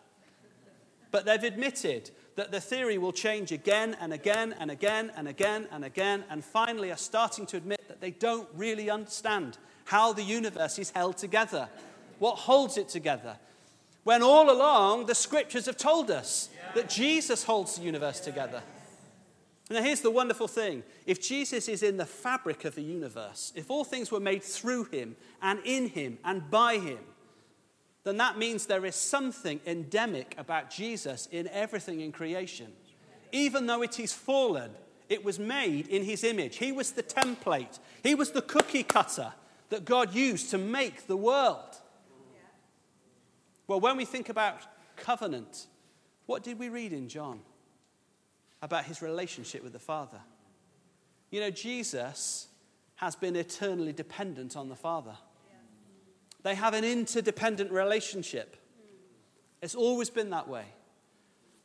But 1.11 1.25
they've 1.25 1.43
admitted 1.43 2.11
that 2.35 2.51
the 2.51 2.59
theory 2.59 2.97
will 2.97 3.13
change 3.13 3.51
again 3.51 3.95
and 3.99 4.13
again 4.13 4.53
and 4.59 4.69
again 4.69 5.11
and 5.15 5.27
again 5.27 5.67
and 5.71 5.85
again, 5.85 6.23
and 6.29 6.43
finally 6.43 6.91
are 6.91 6.97
starting 6.97 7.45
to 7.47 7.57
admit 7.57 7.87
that 7.87 8.01
they 8.01 8.11
don't 8.11 8.47
really 8.53 8.89
understand 8.89 9.57
how 9.85 10.13
the 10.13 10.23
universe 10.23 10.77
is 10.79 10.91
held 10.91 11.17
together, 11.17 11.69
what 12.19 12.35
holds 12.35 12.77
it 12.77 12.89
together. 12.89 13.37
When 14.05 14.21
all 14.21 14.51
along 14.51 15.07
the 15.07 15.15
scriptures 15.15 15.65
have 15.65 15.77
told 15.77 16.11
us 16.11 16.49
that 16.75 16.87
Jesus 16.87 17.43
holds 17.43 17.75
the 17.75 17.81
universe 17.81 18.19
together. 18.19 18.61
Now, 19.71 19.81
here's 19.81 20.01
the 20.01 20.11
wonderful 20.11 20.47
thing 20.47 20.83
if 21.07 21.19
Jesus 21.19 21.67
is 21.67 21.81
in 21.81 21.97
the 21.97 22.05
fabric 22.05 22.65
of 22.65 22.75
the 22.75 22.83
universe, 22.83 23.51
if 23.55 23.71
all 23.71 23.83
things 23.83 24.11
were 24.11 24.19
made 24.19 24.43
through 24.43 24.83
him 24.85 25.15
and 25.41 25.59
in 25.65 25.87
him 25.87 26.19
and 26.23 26.51
by 26.51 26.77
him, 26.77 26.99
then 28.03 28.17
that 28.17 28.37
means 28.37 28.67
there 28.67 28.85
is 28.85 28.95
something 28.95 29.59
endemic 29.65 30.35
about 30.37 30.69
Jesus 30.69 31.27
in 31.31 31.47
everything 31.47 32.01
in 32.01 32.11
creation. 32.11 32.73
Even 33.31 33.65
though 33.65 33.81
it 33.81 33.99
is 33.99 34.13
fallen, 34.13 34.69
it 35.09 35.25
was 35.25 35.39
made 35.39 35.87
in 35.87 36.03
his 36.03 36.23
image. 36.23 36.57
He 36.57 36.71
was 36.71 36.91
the 36.91 37.01
template, 37.01 37.79
he 38.03 38.13
was 38.13 38.33
the 38.33 38.43
cookie 38.43 38.83
cutter 38.83 39.33
that 39.69 39.83
God 39.83 40.13
used 40.13 40.51
to 40.51 40.59
make 40.59 41.07
the 41.07 41.17
world. 41.17 41.79
Well, 43.67 43.79
when 43.79 43.97
we 43.97 44.05
think 44.05 44.29
about 44.29 44.59
covenant, 44.95 45.67
what 46.25 46.43
did 46.43 46.59
we 46.59 46.69
read 46.69 46.93
in 46.93 47.09
John 47.09 47.39
about 48.61 48.85
his 48.85 49.01
relationship 49.01 49.63
with 49.63 49.73
the 49.73 49.79
Father? 49.79 50.19
You 51.31 51.39
know, 51.41 51.49
Jesus 51.49 52.47
has 52.95 53.15
been 53.15 53.35
eternally 53.35 53.93
dependent 53.93 54.55
on 54.55 54.69
the 54.69 54.75
Father. 54.75 55.17
They 56.43 56.55
have 56.55 56.73
an 56.73 56.83
interdependent 56.83 57.71
relationship. 57.71 58.55
It's 59.61 59.75
always 59.75 60.09
been 60.09 60.29
that 60.29 60.47
way. 60.47 60.65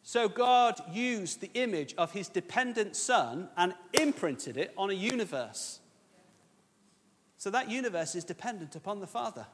So 0.03 0.29
God 0.29 0.81
used 0.91 1.41
the 1.41 1.51
image 1.53 1.95
of 1.99 2.13
his 2.13 2.29
dependent 2.29 2.97
son 2.97 3.51
and 3.57 3.75
imprinted 3.93 4.57
it 4.57 4.73
on 4.79 4.89
a 4.89 4.95
universe. 4.95 5.81
So 7.37 7.51
that 7.51 7.71
universe 7.71 8.15
is 8.15 8.25
dependent 8.25 8.75
upon 8.75 9.01
the 9.01 9.07
Father. 9.07 9.47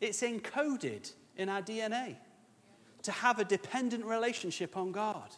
It's 0.00 0.20
encoded 0.20 1.12
in 1.36 1.48
our 1.48 1.62
DNA 1.62 2.16
to 3.02 3.12
have 3.12 3.38
a 3.38 3.44
dependent 3.44 4.04
relationship 4.04 4.76
on 4.76 4.92
God. 4.92 5.30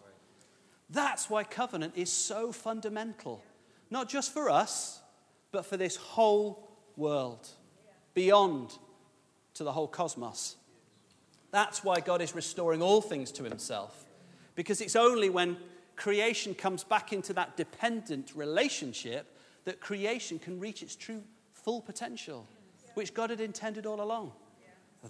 That's 0.91 1.29
why 1.29 1.45
covenant 1.45 1.95
is 1.97 2.11
so 2.11 2.51
fundamental, 2.51 3.43
not 3.91 4.09
just 4.09 4.33
for 4.33 4.49
us, 4.49 5.03
but 5.53 5.67
for 5.67 5.77
this 5.77 5.97
whole 5.97 6.69
world, 6.97 7.49
beyond 8.15 8.73
to 9.55 9.65
the 9.65 9.73
whole 9.73 9.89
cosmos. 9.89 10.57
That's 11.51 11.85
why 11.85 12.01
God 12.01 12.23
is 12.23 12.35
restoring 12.35 12.83
all 12.83 13.01
things 13.01 13.31
to 13.33 13.45
himself, 13.45 14.07
because 14.55 14.81
it's 14.81 14.97
only 14.97 15.31
when 15.31 15.57
creation 15.97 16.55
comes 16.55 16.85
back 16.85 17.13
into 17.13 17.33
that 17.35 17.57
dependent 17.57 18.33
relationship 18.35 19.37
that 19.65 19.81
creation 19.81 20.39
can 20.39 20.59
reach 20.59 20.83
its 20.83 20.97
true 20.97 21.23
full 21.53 21.83
potential, 21.83 22.47
which 22.95 23.13
God 23.13 23.31
had 23.31 23.41
intended 23.41 23.85
all 23.85 24.01
along. 24.01 24.33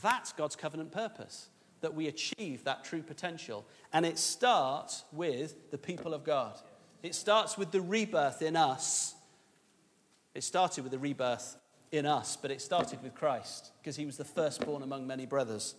That's 0.03 0.33
God's 0.33 0.57
covenant 0.57 0.93
purpose, 0.93 1.49
that 1.81 1.95
we 1.95 2.09
achieve 2.09 2.65
that 2.65 2.85
true 2.85 3.03
potential. 3.03 3.67
And 3.93 4.05
it 4.05 4.19
starts 4.19 5.05
with 5.13 5.71
the 5.71 5.79
people 5.79 6.15
of 6.15 6.25
God. 6.25 6.59
It 7.03 7.15
starts 7.15 7.57
with 7.57 7.71
the 7.71 7.81
rebirth 7.81 8.43
in 8.43 8.57
us. 8.57 9.15
It 10.35 10.45
started 10.45 10.83
with 10.83 10.93
the 10.93 10.99
rebirth 10.99 11.57
in 11.91 12.07
us, 12.07 12.37
but 12.37 12.51
it 12.51 12.61
started 12.61 13.03
with 13.03 13.15
Christ 13.15 13.73
because 13.81 13.97
he 13.97 14.07
was 14.07 14.17
the 14.17 14.25
firstborn 14.25 14.83
among 14.83 15.07
many 15.07 15.27
brothers. 15.27 15.75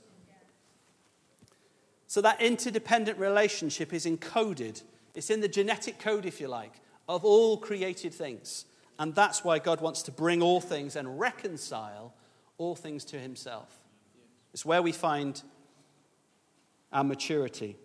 So 2.08 2.22
that 2.22 2.42
interdependent 2.42 3.20
relationship 3.20 3.94
is 3.94 4.08
encoded, 4.08 4.82
it's 5.14 5.30
in 5.30 5.42
the 5.42 5.48
genetic 5.48 6.00
code, 6.00 6.26
if 6.26 6.42
you 6.42 6.48
like, 6.48 6.74
of 7.08 7.24
all 7.24 7.58
created 7.58 8.14
things. 8.14 8.66
And 8.98 9.14
that's 9.14 9.44
why 9.44 9.60
God 9.60 9.80
wants 9.80 10.02
to 10.04 10.12
bring 10.12 10.42
all 10.42 10.60
things 10.60 10.96
and 10.96 11.20
reconcile 11.20 12.14
all 12.58 12.76
things 12.76 13.06
to 13.06 13.20
himself. 13.20 13.79
It's 14.54 14.66
where 14.66 14.82
we 14.82 14.92
find 14.92 15.42
our 16.92 17.04
maturity. 17.04 17.76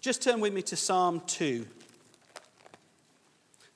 Just 0.00 0.22
turn 0.22 0.40
with 0.40 0.52
me 0.52 0.62
to 0.62 0.76
Psalm 0.76 1.22
2. 1.26 1.66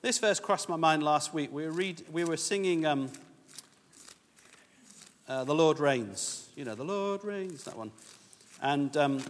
This 0.01 0.19
verse 0.19 0.39
crossed 0.39 0.69
my 0.69 0.75
mind 0.75 1.03
last 1.03 1.33
week. 1.33 1.51
We 1.51 1.65
were, 1.65 1.71
read, 1.71 2.01
we 2.11 2.23
were 2.23 2.37
singing 2.37 2.85
um, 2.85 3.09
uh, 5.27 5.43
The 5.43 5.55
Lord 5.55 5.79
Reigns. 5.79 6.49
You 6.55 6.65
know, 6.65 6.75
The 6.75 6.83
Lord 6.83 7.23
Reigns, 7.23 7.63
that 7.65 7.77
one. 7.77 7.91
And 8.61 8.95
um, 8.95 9.21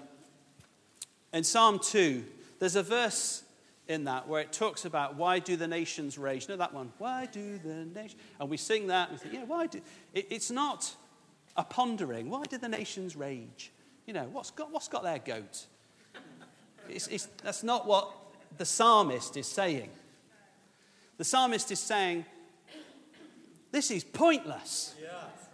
in 1.33 1.43
Psalm 1.43 1.79
2, 1.79 2.23
there's 2.59 2.75
a 2.75 2.83
verse 2.83 3.43
in 3.87 4.05
that 4.05 4.27
where 4.27 4.41
it 4.41 4.53
talks 4.53 4.85
about 4.85 5.15
why 5.15 5.39
do 5.39 5.55
the 5.55 5.67
nations 5.67 6.17
rage. 6.17 6.43
You 6.43 6.49
know 6.49 6.57
that 6.57 6.73
one? 6.73 6.93
Why 6.99 7.25
do 7.25 7.57
the 7.57 7.85
nations? 7.85 8.21
And 8.39 8.49
we 8.49 8.57
sing 8.57 8.87
that 8.87 9.09
and 9.09 9.17
we 9.17 9.23
think, 9.23 9.33
yeah, 9.33 9.45
why 9.45 9.67
do. 9.67 9.81
It, 10.13 10.27
it's 10.29 10.51
not 10.51 10.95
are 11.55 11.65
pondering 11.65 12.29
why 12.29 12.43
did 12.43 12.61
the 12.61 12.69
nations 12.69 13.15
rage? 13.15 13.71
You 14.05 14.13
know, 14.13 14.27
what's 14.31 14.51
got, 14.51 14.71
what's 14.71 14.87
got 14.87 15.03
their 15.03 15.19
goat? 15.19 15.65
It's, 16.89 17.07
it's, 17.07 17.27
that's 17.43 17.63
not 17.63 17.87
what 17.87 18.11
the 18.57 18.65
psalmist 18.65 19.37
is 19.37 19.47
saying. 19.47 19.89
The 21.17 21.23
psalmist 21.23 21.71
is 21.71 21.79
saying, 21.79 22.25
This 23.71 23.91
is 23.91 24.03
pointless. 24.03 24.95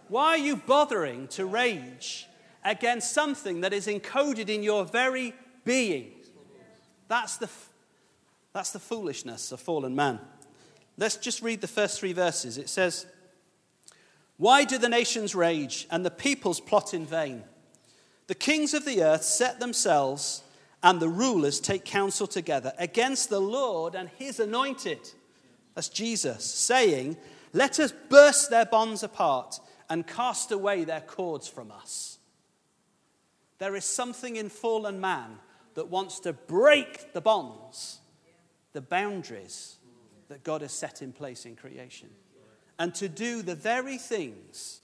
Why 0.08 0.30
are 0.30 0.38
you 0.38 0.56
bothering 0.56 1.28
to 1.28 1.46
rage 1.46 2.26
against 2.64 3.12
something 3.12 3.60
that 3.60 3.72
is 3.72 3.86
encoded 3.86 4.48
in 4.48 4.64
your 4.64 4.84
very 4.84 5.34
being? 5.64 6.10
That's 7.06 7.36
the, 7.36 7.48
that's 8.52 8.72
the 8.72 8.80
foolishness 8.80 9.52
of 9.52 9.60
fallen 9.60 9.94
man. 9.94 10.18
Let's 10.96 11.16
just 11.16 11.42
read 11.42 11.60
the 11.60 11.68
first 11.68 12.00
three 12.00 12.12
verses. 12.12 12.58
It 12.58 12.68
says, 12.68 13.06
why 14.40 14.64
do 14.64 14.78
the 14.78 14.88
nations 14.88 15.34
rage 15.34 15.86
and 15.90 16.02
the 16.02 16.10
peoples 16.10 16.60
plot 16.60 16.94
in 16.94 17.04
vain? 17.04 17.44
The 18.26 18.34
kings 18.34 18.72
of 18.72 18.86
the 18.86 19.02
earth 19.02 19.22
set 19.22 19.60
themselves 19.60 20.42
and 20.82 20.98
the 20.98 21.10
rulers 21.10 21.60
take 21.60 21.84
counsel 21.84 22.26
together 22.26 22.72
against 22.78 23.28
the 23.28 23.38
Lord 23.38 23.94
and 23.94 24.08
his 24.16 24.40
anointed. 24.40 25.10
That's 25.74 25.90
Jesus, 25.90 26.42
saying, 26.42 27.18
Let 27.52 27.78
us 27.78 27.92
burst 28.08 28.48
their 28.48 28.64
bonds 28.64 29.02
apart 29.02 29.60
and 29.90 30.06
cast 30.06 30.52
away 30.52 30.84
their 30.84 31.02
cords 31.02 31.46
from 31.46 31.70
us. 31.70 32.18
There 33.58 33.76
is 33.76 33.84
something 33.84 34.36
in 34.36 34.48
fallen 34.48 35.02
man 35.02 35.36
that 35.74 35.88
wants 35.88 36.18
to 36.20 36.32
break 36.32 37.12
the 37.12 37.20
bonds, 37.20 37.98
the 38.72 38.80
boundaries 38.80 39.76
that 40.28 40.44
God 40.44 40.62
has 40.62 40.72
set 40.72 41.02
in 41.02 41.12
place 41.12 41.44
in 41.44 41.56
creation, 41.56 42.08
and 42.80 42.94
to 42.94 43.10
do 43.10 43.42
the 43.42 43.54
very 43.54 43.98
things 43.98 44.80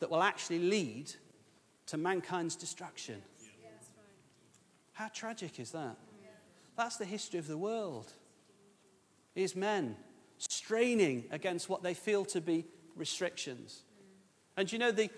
that 0.00 0.10
will 0.10 0.24
actually 0.24 0.58
lead 0.58 1.12
to 1.86 1.96
mankind's 1.96 2.56
destruction. 2.56 3.22
How 4.92 5.08
tragic 5.14 5.60
is 5.60 5.70
that? 5.70 5.96
That's 6.76 6.96
the 6.96 7.04
history 7.04 7.38
of 7.38 7.46
the 7.46 7.56
world. 7.56 8.12
Is 9.36 9.54
men 9.54 9.96
straining 10.38 11.24
against 11.30 11.68
what 11.68 11.84
they 11.84 11.94
feel 11.94 12.24
to 12.24 12.40
be 12.40 12.64
restrictions. 12.96 13.82
And 14.56 14.70
you 14.70 14.80
know, 14.80 14.90
the, 14.90 15.10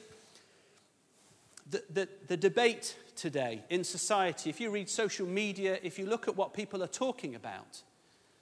the, 1.70 1.82
the, 1.88 2.08
the, 2.28 2.36
debate 2.36 2.96
today 3.16 3.62
in 3.70 3.82
society, 3.82 4.50
if 4.50 4.60
you 4.60 4.70
read 4.70 4.90
social 4.90 5.26
media, 5.26 5.78
if 5.82 5.98
you 5.98 6.04
look 6.04 6.28
at 6.28 6.36
what 6.36 6.52
people 6.52 6.82
are 6.82 6.88
talking 6.88 7.34
about, 7.34 7.82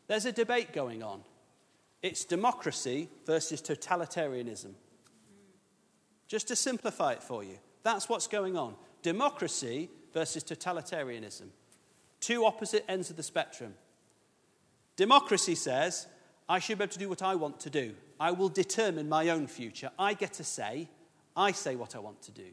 there's 0.08 0.26
a 0.26 0.32
debate 0.32 0.72
going 0.72 1.04
on. 1.04 1.22
It's 2.02 2.24
democracy 2.24 3.08
versus 3.26 3.60
totalitarianism. 3.60 4.72
Just 6.28 6.48
to 6.48 6.56
simplify 6.56 7.12
it 7.12 7.22
for 7.22 7.44
you, 7.44 7.58
that's 7.82 8.08
what's 8.08 8.26
going 8.26 8.56
on. 8.56 8.74
Democracy 9.02 9.90
versus 10.12 10.44
totalitarianism. 10.44 11.48
Two 12.20 12.44
opposite 12.44 12.84
ends 12.88 13.10
of 13.10 13.16
the 13.16 13.22
spectrum. 13.22 13.74
Democracy 14.96 15.54
says, 15.54 16.06
I 16.48 16.58
should 16.58 16.78
be 16.78 16.84
able 16.84 16.92
to 16.92 16.98
do 16.98 17.08
what 17.08 17.22
I 17.22 17.34
want 17.34 17.60
to 17.60 17.70
do. 17.70 17.94
I 18.18 18.32
will 18.32 18.48
determine 18.48 19.08
my 19.08 19.30
own 19.30 19.46
future. 19.46 19.90
I 19.98 20.14
get 20.14 20.40
a 20.40 20.44
say. 20.44 20.88
I 21.36 21.52
say 21.52 21.76
what 21.76 21.96
I 21.96 22.00
want 22.00 22.22
to 22.22 22.32
do. 22.32 22.46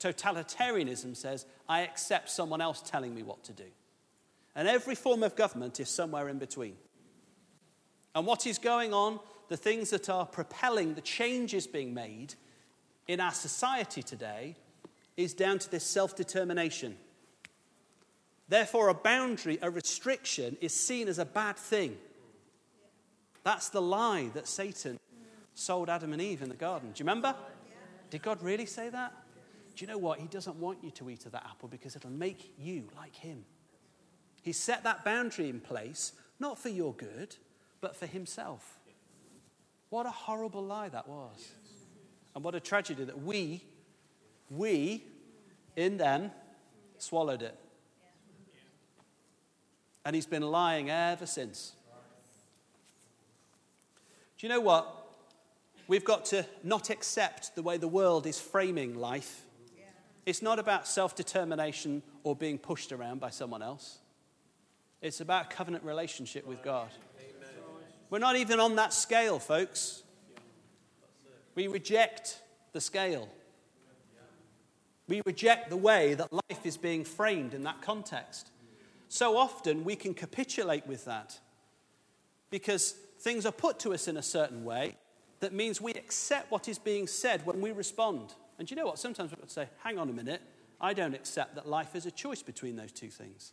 Totalitarianism 0.00 1.16
says, 1.16 1.44
I 1.68 1.82
accept 1.82 2.30
someone 2.30 2.60
else 2.60 2.82
telling 2.82 3.14
me 3.14 3.22
what 3.22 3.44
to 3.44 3.52
do. 3.52 3.66
And 4.54 4.68
every 4.68 4.94
form 4.94 5.22
of 5.22 5.36
government 5.36 5.80
is 5.80 5.88
somewhere 5.88 6.28
in 6.28 6.38
between. 6.38 6.76
And 8.14 8.26
what 8.26 8.46
is 8.46 8.58
going 8.58 8.92
on, 8.92 9.20
the 9.48 9.56
things 9.56 9.90
that 9.90 10.08
are 10.08 10.26
propelling 10.26 10.94
the 10.94 11.00
changes 11.00 11.66
being 11.66 11.94
made 11.94 12.34
in 13.08 13.20
our 13.20 13.32
society 13.32 14.02
today, 14.02 14.56
is 15.16 15.34
down 15.34 15.58
to 15.58 15.70
this 15.70 15.84
self 15.84 16.16
determination. 16.16 16.96
Therefore, 18.48 18.88
a 18.88 18.94
boundary, 18.94 19.58
a 19.62 19.70
restriction, 19.70 20.56
is 20.60 20.74
seen 20.74 21.08
as 21.08 21.18
a 21.18 21.24
bad 21.24 21.56
thing. 21.56 21.96
That's 23.44 23.70
the 23.70 23.82
lie 23.82 24.30
that 24.34 24.46
Satan 24.46 24.98
sold 25.54 25.88
Adam 25.88 26.12
and 26.12 26.22
Eve 26.22 26.42
in 26.42 26.48
the 26.48 26.54
garden. 26.54 26.90
Do 26.92 27.02
you 27.02 27.08
remember? 27.08 27.34
Did 28.10 28.22
God 28.22 28.42
really 28.42 28.66
say 28.66 28.88
that? 28.90 29.12
Do 29.74 29.84
you 29.84 29.90
know 29.90 29.98
what? 29.98 30.18
He 30.18 30.26
doesn't 30.26 30.56
want 30.56 30.78
you 30.82 30.90
to 30.92 31.08
eat 31.10 31.24
of 31.24 31.32
that 31.32 31.46
apple 31.48 31.68
because 31.68 31.96
it'll 31.96 32.10
make 32.10 32.52
you 32.58 32.88
like 32.96 33.16
him. 33.16 33.44
He 34.42 34.52
set 34.52 34.84
that 34.84 35.04
boundary 35.04 35.48
in 35.48 35.60
place, 35.60 36.12
not 36.38 36.58
for 36.58 36.68
your 36.68 36.92
good, 36.94 37.36
but 37.82 37.94
for 37.94 38.06
himself. 38.06 38.78
What 39.90 40.06
a 40.06 40.10
horrible 40.10 40.64
lie 40.64 40.88
that 40.88 41.06
was. 41.06 41.50
And 42.34 42.42
what 42.42 42.54
a 42.54 42.60
tragedy 42.60 43.04
that 43.04 43.20
we 43.20 43.62
we, 44.56 45.02
in 45.76 45.96
them, 45.96 46.30
swallowed 46.98 47.42
it. 47.42 47.58
And 50.04 50.14
he's 50.14 50.26
been 50.26 50.42
lying 50.42 50.90
ever 50.90 51.26
since. 51.26 51.72
Do 54.36 54.46
you 54.46 54.52
know 54.52 54.60
what? 54.60 54.98
We've 55.86 56.04
got 56.04 56.26
to 56.26 56.44
not 56.62 56.90
accept 56.90 57.54
the 57.54 57.62
way 57.62 57.76
the 57.76 57.88
world 57.88 58.26
is 58.26 58.38
framing 58.38 58.96
life. 58.96 59.42
It's 60.26 60.42
not 60.42 60.58
about 60.58 60.86
self 60.86 61.16
determination 61.16 62.02
or 62.22 62.36
being 62.36 62.58
pushed 62.58 62.92
around 62.92 63.20
by 63.20 63.30
someone 63.30 63.62
else. 63.62 63.98
It's 65.00 65.20
about 65.20 65.50
covenant 65.50 65.84
relationship 65.84 66.46
with 66.46 66.62
God. 66.62 66.88
We're 68.12 68.18
not 68.18 68.36
even 68.36 68.60
on 68.60 68.76
that 68.76 68.92
scale, 68.92 69.38
folks. 69.38 70.02
We 71.54 71.66
reject 71.66 72.42
the 72.74 72.80
scale. 72.82 73.26
We 75.08 75.22
reject 75.24 75.70
the 75.70 75.78
way 75.78 76.12
that 76.12 76.30
life 76.30 76.64
is 76.64 76.76
being 76.76 77.04
framed 77.04 77.54
in 77.54 77.62
that 77.62 77.80
context. 77.80 78.50
So 79.08 79.38
often 79.38 79.82
we 79.82 79.96
can 79.96 80.12
capitulate 80.12 80.86
with 80.86 81.06
that 81.06 81.40
because 82.50 82.96
things 83.20 83.46
are 83.46 83.52
put 83.52 83.78
to 83.78 83.94
us 83.94 84.06
in 84.06 84.18
a 84.18 84.22
certain 84.22 84.62
way 84.62 84.96
that 85.40 85.54
means 85.54 85.80
we 85.80 85.92
accept 85.92 86.50
what 86.50 86.68
is 86.68 86.78
being 86.78 87.06
said 87.06 87.46
when 87.46 87.62
we 87.62 87.72
respond. 87.72 88.34
And 88.58 88.70
you 88.70 88.76
know 88.76 88.84
what? 88.84 88.98
Sometimes 88.98 89.30
we've 89.30 89.40
got 89.40 89.48
to 89.48 89.54
say, 89.54 89.68
hang 89.82 89.98
on 89.98 90.10
a 90.10 90.12
minute, 90.12 90.42
I 90.78 90.92
don't 90.92 91.14
accept 91.14 91.54
that 91.54 91.66
life 91.66 91.96
is 91.96 92.04
a 92.04 92.10
choice 92.10 92.42
between 92.42 92.76
those 92.76 92.92
two 92.92 93.08
things. 93.08 93.52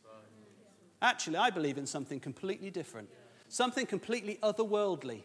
Actually, 1.02 1.38
I 1.38 1.50
believe 1.50 1.78
in 1.78 1.86
something 1.86 2.20
completely 2.20 2.70
different, 2.70 3.08
something 3.50 3.86
completely 3.86 4.40
otherworldly 4.42 5.24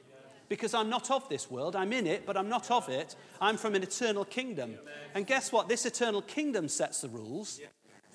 because 0.49 0.75
I'm 0.75 0.91
not 0.91 1.11
of 1.11 1.29
this 1.29 1.51
world. 1.51 1.77
I'm 1.77 1.93
in 1.93 2.07
it, 2.07 2.27
but 2.27 2.37
I'm 2.37 2.49
not 2.49 2.71
of 2.71 2.89
it. 2.89 3.15
I'm 3.41 3.57
from 3.57 3.75
an 3.75 3.83
eternal 3.83 4.25
kingdom. 4.25 4.77
And 5.15 5.27
guess 5.27 5.53
what? 5.53 5.69
This 5.69 5.87
eternal 5.87 6.23
kingdom 6.23 6.69
sets 6.69 7.01
the 7.01 7.09
rules, 7.09 7.61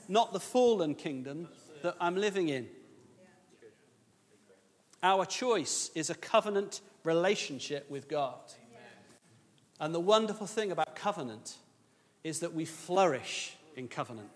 not 0.08 0.34
the 0.34 0.40
fallen 0.40 0.96
kingdom 0.96 1.48
that 1.84 1.96
I'm 2.00 2.16
living 2.16 2.50
in. 2.50 2.68
Our 5.02 5.26
choice 5.26 5.92
is 5.96 6.10
a 6.10 6.16
covenant 6.16 6.82
relationship 7.04 7.90
with 7.90 8.10
God. 8.10 8.54
And 9.80 9.96
the 9.96 10.00
wonderful 10.00 10.46
thing 10.46 10.72
about 10.72 10.96
covenant 10.96 11.56
is 12.24 12.42
that 12.42 12.54
we 12.54 12.66
flourish 12.66 13.56
in 13.78 13.88
covenant. 13.88 14.30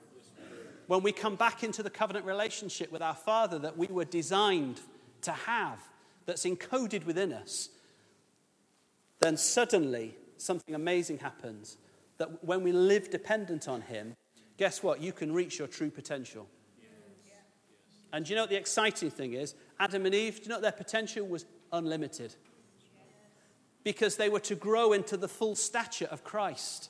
When 0.88 1.04
we 1.04 1.12
come 1.12 1.36
back 1.36 1.64
into 1.64 1.84
the 1.84 1.90
covenant 1.90 2.26
relationship 2.26 2.92
with 2.92 3.02
our 3.02 3.16
Father 3.16 3.60
that 3.60 3.78
we 3.78 3.88
were 3.88 4.06
designed 4.06 4.80
to 5.24 5.32
have, 5.32 5.80
that's 6.26 6.46
encoded 6.46 7.06
within 7.06 7.34
us, 7.34 7.70
then 9.20 9.38
suddenly 9.38 10.16
something 10.38 10.76
amazing 10.76 11.20
happens. 11.20 11.78
That 12.18 12.44
when 12.44 12.64
we 12.64 12.72
live 12.72 13.10
dependent 13.10 13.68
on 13.68 13.82
Him, 13.82 14.16
guess 14.58 14.84
what? 14.84 15.02
You 15.02 15.12
can 15.12 15.34
reach 15.34 15.60
your 15.60 15.68
true 15.68 15.90
potential. 15.90 16.48
And 18.12 18.24
do 18.26 18.30
you 18.30 18.36
know 18.36 18.44
what 18.44 18.52
the 18.52 18.58
exciting 18.58 19.10
thing 19.10 19.34
is? 19.34 19.56
Adam 19.80 20.06
and 20.06 20.14
Eve, 20.14 20.38
do 20.38 20.44
you 20.44 20.50
know 20.50 20.62
their 20.62 20.72
potential 20.72 21.26
was 21.26 21.46
unlimited? 21.72 22.36
Because 23.84 24.16
they 24.16 24.30
were 24.30 24.40
to 24.42 24.56
grow 24.56 24.94
into 24.94 25.18
the 25.18 25.28
full 25.28 25.56
stature 25.56 26.08
of 26.12 26.24
Christ. 26.24 26.90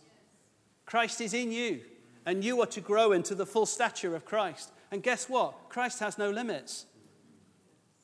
Christ 0.85 1.21
is 1.21 1.33
in 1.33 1.51
you, 1.51 1.81
and 2.25 2.43
you 2.43 2.61
are 2.61 2.67
to 2.67 2.81
grow 2.81 3.13
into 3.13 3.35
the 3.35 3.45
full 3.45 3.65
stature 3.65 4.15
of 4.15 4.25
Christ. 4.25 4.71
And 4.91 5.01
guess 5.01 5.29
what? 5.29 5.69
Christ 5.69 6.01
has 6.01 6.17
no 6.17 6.29
limits, 6.29 6.85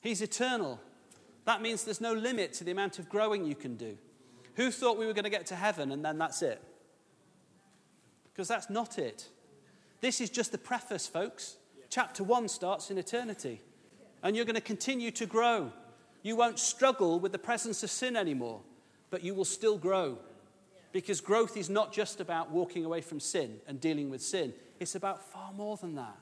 He's 0.01 0.21
eternal. 0.21 0.79
That 1.45 1.61
means 1.61 1.83
there's 1.83 2.01
no 2.01 2.13
limit 2.13 2.53
to 2.53 2.63
the 2.63 2.71
amount 2.71 2.99
of 2.99 3.09
growing 3.09 3.45
you 3.45 3.55
can 3.55 3.75
do. 3.75 3.97
Who 4.55 4.71
thought 4.71 4.97
we 4.97 5.05
were 5.05 5.13
going 5.13 5.23
to 5.23 5.29
get 5.29 5.45
to 5.47 5.55
heaven 5.55 5.91
and 5.91 6.03
then 6.03 6.17
that's 6.17 6.41
it? 6.41 6.61
Because 8.31 8.47
that's 8.47 8.69
not 8.69 8.97
it. 8.97 9.27
This 10.01 10.21
is 10.21 10.29
just 10.29 10.51
the 10.51 10.57
preface, 10.57 11.07
folks. 11.07 11.57
Chapter 11.89 12.23
1 12.23 12.47
starts 12.47 12.91
in 12.91 12.97
eternity. 12.97 13.61
And 14.23 14.35
you're 14.35 14.45
going 14.45 14.55
to 14.55 14.61
continue 14.61 15.11
to 15.11 15.25
grow. 15.25 15.71
You 16.23 16.35
won't 16.35 16.59
struggle 16.59 17.19
with 17.19 17.31
the 17.31 17.39
presence 17.39 17.83
of 17.83 17.89
sin 17.89 18.15
anymore, 18.15 18.61
but 19.09 19.23
you 19.23 19.33
will 19.33 19.45
still 19.45 19.77
grow. 19.77 20.17
Because 20.91 21.21
growth 21.21 21.55
is 21.55 21.69
not 21.69 21.93
just 21.93 22.19
about 22.19 22.51
walking 22.51 22.83
away 22.83 23.01
from 23.01 23.19
sin 23.19 23.59
and 23.67 23.79
dealing 23.79 24.09
with 24.09 24.21
sin, 24.21 24.53
it's 24.79 24.95
about 24.95 25.23
far 25.31 25.53
more 25.53 25.77
than 25.77 25.95
that. 25.95 26.17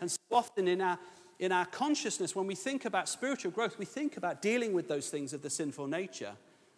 And 0.00 0.10
so 0.10 0.18
often 0.30 0.68
in 0.68 0.80
our, 0.80 0.98
in 1.42 1.50
our 1.50 1.66
consciousness, 1.66 2.36
when 2.36 2.46
we 2.46 2.54
think 2.54 2.84
about 2.84 3.08
spiritual 3.08 3.50
growth, 3.50 3.76
we 3.76 3.84
think 3.84 4.16
about 4.16 4.40
dealing 4.40 4.72
with 4.72 4.86
those 4.86 5.08
things 5.08 5.32
of 5.32 5.42
the 5.42 5.50
sinful 5.50 5.88
nature 5.88 6.30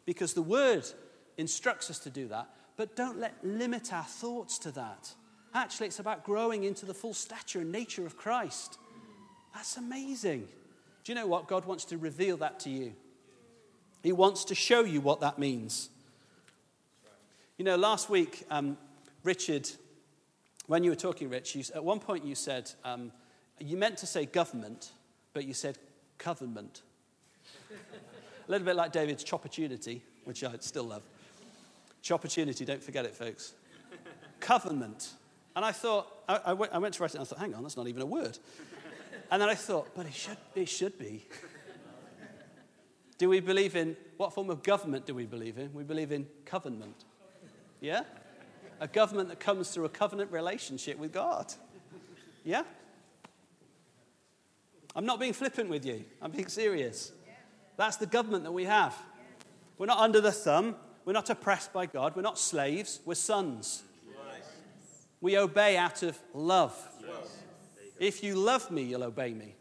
because 0.07 0.33
the 0.33 0.41
word 0.41 0.89
instructs 1.37 1.91
us 1.91 1.99
to 1.99 2.09
do 2.09 2.29
that, 2.29 2.49
but 2.79 2.97
don't 2.97 3.21
let 3.21 3.35
limit 3.45 3.93
our 3.93 4.05
thoughts 4.05 4.59
to 4.61 4.71
that. 4.71 5.12
Actually, 5.53 5.89
it's 5.89 5.99
about 5.99 6.25
growing 6.25 6.65
into 6.65 6.87
the 6.87 6.95
full 6.95 7.12
stature 7.12 7.61
and 7.61 7.71
nature 7.71 8.07
of 8.07 8.17
Christ. 8.17 8.79
That's 9.55 9.77
amazing. 9.77 10.49
Do 11.05 11.12
you 11.12 11.15
know 11.15 11.27
what? 11.27 11.47
God 11.47 11.67
wants 11.67 11.85
to 11.87 11.99
reveal 11.99 12.39
that 12.39 12.59
to 12.61 12.71
you. 12.71 12.95
He 14.03 14.12
wants 14.12 14.47
to 14.47 14.55
show 14.55 14.81
you 14.81 15.03
what 15.03 15.21
that 15.21 15.39
means. 15.39 15.91
You 17.59 17.67
know, 17.67 17.77
last 17.77 18.09
week, 18.09 18.47
um, 18.51 18.79
Richard, 19.25 19.69
when 20.69 20.85
you 20.85 20.91
were 20.91 20.97
talking, 20.97 21.29
Rich, 21.29 21.55
you, 21.55 21.65
at 21.75 21.85
one 21.85 22.01
point 22.01 22.25
you 22.25 22.35
said, 22.35 22.71
um, 22.83 23.12
you 23.59 23.76
meant 23.76 23.98
to 23.98 24.07
say 24.07 24.26
government, 24.26 24.90
but 25.32 25.44
you 25.44 25.55
said 25.55 25.78
covenant. 26.18 26.82
A 28.46 28.50
little 28.50 28.64
bit 28.64 28.76
like 28.76 28.92
David's 28.92 29.30
opportunity, 29.32 30.02
which 30.24 30.44
I 30.44 30.55
still 30.61 30.84
love. 30.84 31.02
opportunity, 32.11 32.64
don't 32.64 32.82
forget 32.82 33.05
it, 33.05 33.14
folks. 33.14 33.55
Covenant. 34.40 35.12
And 35.57 35.64
I 35.64 35.72
thought, 35.72 36.12
I, 36.28 36.40
I, 36.46 36.52
went, 36.52 36.72
I 36.72 36.78
went 36.78 36.94
to 36.94 37.02
write 37.02 37.12
it 37.12 37.14
and 37.14 37.22
I 37.22 37.24
thought, 37.24 37.38
hang 37.38 37.55
on, 37.55 37.62
that's 37.62 37.76
not 37.76 37.88
even 37.88 38.02
a 38.02 38.07
word. 38.07 38.38
And 39.30 39.40
then 39.40 39.48
I 39.48 39.55
thought, 39.55 39.94
but 39.94 40.07
it 40.07 40.14
should, 40.14 40.36
it 40.55 40.68
should 40.68 40.98
be. 40.98 41.26
do 43.18 43.28
we 43.28 43.40
believe 43.40 43.76
in, 43.76 43.96
what 44.16 44.32
form 44.32 44.50
of 44.50 44.62
government 44.62 45.07
do 45.07 45.14
we 45.14 45.26
believe 45.26 45.59
in? 45.59 45.72
We 45.72 45.84
believe 45.84 46.12
in 46.12 46.26
covenant. 46.44 47.05
Yeah? 47.80 48.02
A 48.80 48.88
government 48.88 49.28
that 49.28 49.40
comes 49.40 49.70
through 49.70 49.84
a 49.86 49.88
covenant 49.88 50.30
relationship 50.32 50.98
with 50.98 51.12
God. 51.12 51.52
Yeah? 52.44 52.64
I'm 54.95 55.07
not 55.07 55.18
being 55.18 55.32
flippant 55.32 55.68
with 55.68 55.84
you, 55.84 56.05
I'm 56.22 56.30
being 56.30 56.49
serious. 56.49 57.12
That's 57.76 57.97
the 57.97 58.07
government 58.07 58.45
that 58.45 58.53
we 58.53 58.64
have. 58.64 58.97
We're 59.78 59.86
not 59.86 59.99
under 59.99 60.20
the 60.20 60.32
thumb, 60.32 60.76
we're 61.05 61.12
not 61.12 61.28
oppressed 61.30 61.72
by 61.72 61.86
God, 61.86 62.14
we're 62.14 62.22
not 62.22 62.38
slaves, 62.38 63.01
we're 63.05 63.14
sons. 63.14 63.82
We 65.20 65.38
obey 65.38 65.76
out 65.76 66.03
of 66.03 66.18
love. 66.34 66.76
If 67.99 68.22
you 68.22 68.34
love 68.34 68.70
me, 68.70 68.82
you'll 68.82 69.05
obey 69.05 69.32
me. 69.32 69.55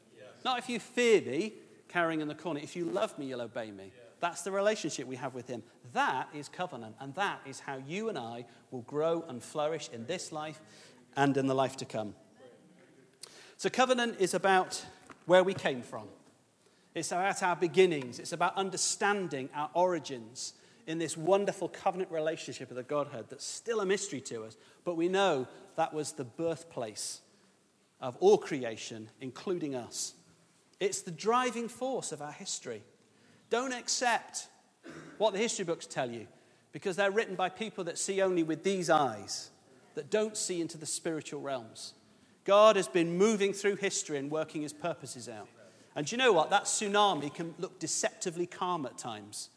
Not 0.44 0.60
if 0.60 0.68
you 0.68 0.80
fear 0.80 1.22
me, 1.22 1.54
carrying 1.88 2.22
in 2.22 2.28
the 2.28 2.36
corner. 2.36 2.60
If 2.62 2.76
you 2.76 2.86
love 2.86 3.18
me, 3.18 3.28
you'll 3.28 3.42
obey 3.42 3.72
me. 3.72 3.94
That's 4.20 4.42
the 4.42 4.52
relationship 4.52 5.08
we 5.08 5.16
have 5.18 5.34
with 5.34 5.48
Him. 5.48 5.64
That 5.94 6.28
is 6.34 6.50
covenant, 6.50 6.96
and 7.00 7.14
that 7.16 7.40
is 7.46 7.60
how 7.60 7.78
you 7.88 8.10
and 8.10 8.18
I 8.18 8.46
will 8.72 8.82
grow 8.82 9.24
and 9.28 9.44
flourish 9.44 9.90
in 9.94 10.06
this 10.06 10.32
life 10.32 10.60
and 11.16 11.38
in 11.38 11.48
the 11.48 11.54
life 11.54 11.78
to 11.78 11.86
come. 11.86 12.16
So, 13.58 13.70
covenant 13.70 14.16
is 14.20 14.34
about 14.34 14.84
where 15.26 15.44
we 15.44 15.54
came 15.54 15.82
from. 15.82 16.08
It's 16.96 17.12
about 17.12 17.42
our 17.42 17.56
beginnings. 17.56 18.20
It's 18.20 18.34
about 18.34 18.56
understanding 18.56 19.50
our 19.56 19.70
origins 19.74 20.54
in 20.86 21.00
this 21.00 21.18
wonderful 21.18 21.70
covenant 21.70 22.12
relationship 22.12 22.70
of 22.70 22.76
the 22.76 22.84
Godhead 22.84 23.26
that's 23.30 23.46
still 23.46 23.80
a 23.80 23.86
mystery 23.86 24.22
to 24.22 24.44
us. 24.44 24.58
But 24.84 24.98
we 24.98 25.08
know 25.08 25.48
that 25.76 25.94
was 25.94 26.12
the 26.12 26.26
birthplace 26.26 27.22
of 28.02 28.18
all 28.18 28.38
creation, 28.38 29.10
including 29.22 29.76
us. 29.76 30.14
It's 30.80 31.02
the 31.02 31.12
driving 31.12 31.70
force 31.70 32.12
of 32.12 32.22
our 32.22 32.32
history. 32.32 32.84
Don't 33.50 33.74
accept 33.74 34.48
what 35.18 35.34
the 35.34 35.40
history 35.40 35.66
books 35.66 35.86
tell 35.86 36.12
you 36.12 36.28
because 36.74 36.96
they're 36.96 37.12
written 37.12 37.36
by 37.36 37.50
people 37.50 37.86
that 37.86 37.98
see 37.98 38.22
only 38.22 38.44
with 38.44 38.64
these 38.64 38.90
eyes, 38.90 39.52
that 39.96 40.10
don't 40.10 40.36
see 40.36 40.60
into 40.60 40.78
the 40.78 40.86
spiritual 40.86 41.40
realms. 41.40 41.94
God 42.46 42.76
has 42.76 42.88
been 42.88 43.18
moving 43.18 43.54
through 43.54 43.78
history 43.78 44.18
and 44.18 44.30
working 44.30 44.62
his 44.62 44.74
purposes 44.74 45.30
out. 45.30 45.48
And 45.96 46.12
you 46.12 46.18
know 46.18 46.34
what? 46.34 46.50
That 46.50 46.66
tsunami 46.66 47.34
can 47.34 47.54
look 47.58 47.80
deceptively 47.80 48.46
calm 48.46 48.86
at 48.86 48.98
times. 48.98 49.50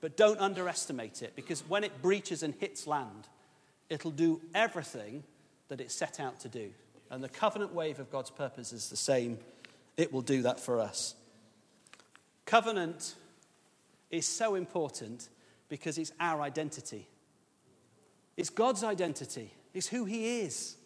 But 0.00 0.16
don't 0.16 0.40
underestimate 0.40 1.22
it 1.22 1.36
because 1.36 1.60
when 1.68 1.84
it 1.84 2.00
breaches 2.00 2.42
and 2.42 2.54
hits 2.54 2.86
land, 2.86 3.28
it'll 3.88 4.10
do 4.10 4.40
everything 4.54 5.24
that 5.68 5.80
it 5.80 5.90
set 5.90 6.20
out 6.20 6.40
to 6.40 6.48
do. 6.48 6.70
And 7.10 7.22
the 7.22 7.28
covenant 7.28 7.74
wave 7.74 7.98
of 7.98 8.10
God's 8.10 8.30
purpose 8.30 8.72
is 8.72 8.88
the 8.88 8.96
same. 8.96 9.38
It 9.96 10.12
will 10.12 10.22
do 10.22 10.42
that 10.42 10.60
for 10.60 10.80
us. 10.80 11.14
Covenant 12.46 13.14
is 14.10 14.26
so 14.26 14.54
important 14.54 15.28
because 15.68 15.98
it's 15.98 16.12
our 16.18 16.40
identity. 16.40 17.06
It's 18.36 18.50
God's 18.50 18.82
identity, 18.82 19.52
it's 19.74 19.88
who 19.88 20.04
He 20.04 20.40
is. 20.40 20.76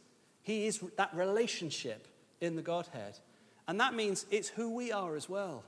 He 0.45 0.67
is 0.67 0.85
that 0.99 1.13
relationship 1.15 2.07
in 2.41 2.55
the 2.55 2.63
Godhead. 2.63 3.19
And 3.67 3.81
that 3.81 3.95
means 3.95 4.27
it's 4.31 4.49
who 4.49 4.75
we 4.75 4.93
are 4.93 5.17
as 5.17 5.27
well. 5.27 5.65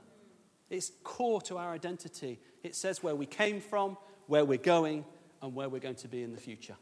It's 0.69 0.91
core 1.03 1.41
to 1.41 1.57
our 1.57 1.73
identity. 1.73 2.39
It 2.63 2.75
says 2.75 3.01
where 3.01 3.15
we 3.15 3.25
came 3.25 3.59
from, 3.59 3.97
where 4.27 4.45
we're 4.45 4.59
going, 4.59 5.03
and 5.41 5.55
where 5.55 5.67
we're 5.67 5.81
going 5.81 5.95
to 5.95 6.07
be 6.07 6.21
in 6.21 6.31
the 6.31 6.39
future. 6.39 6.75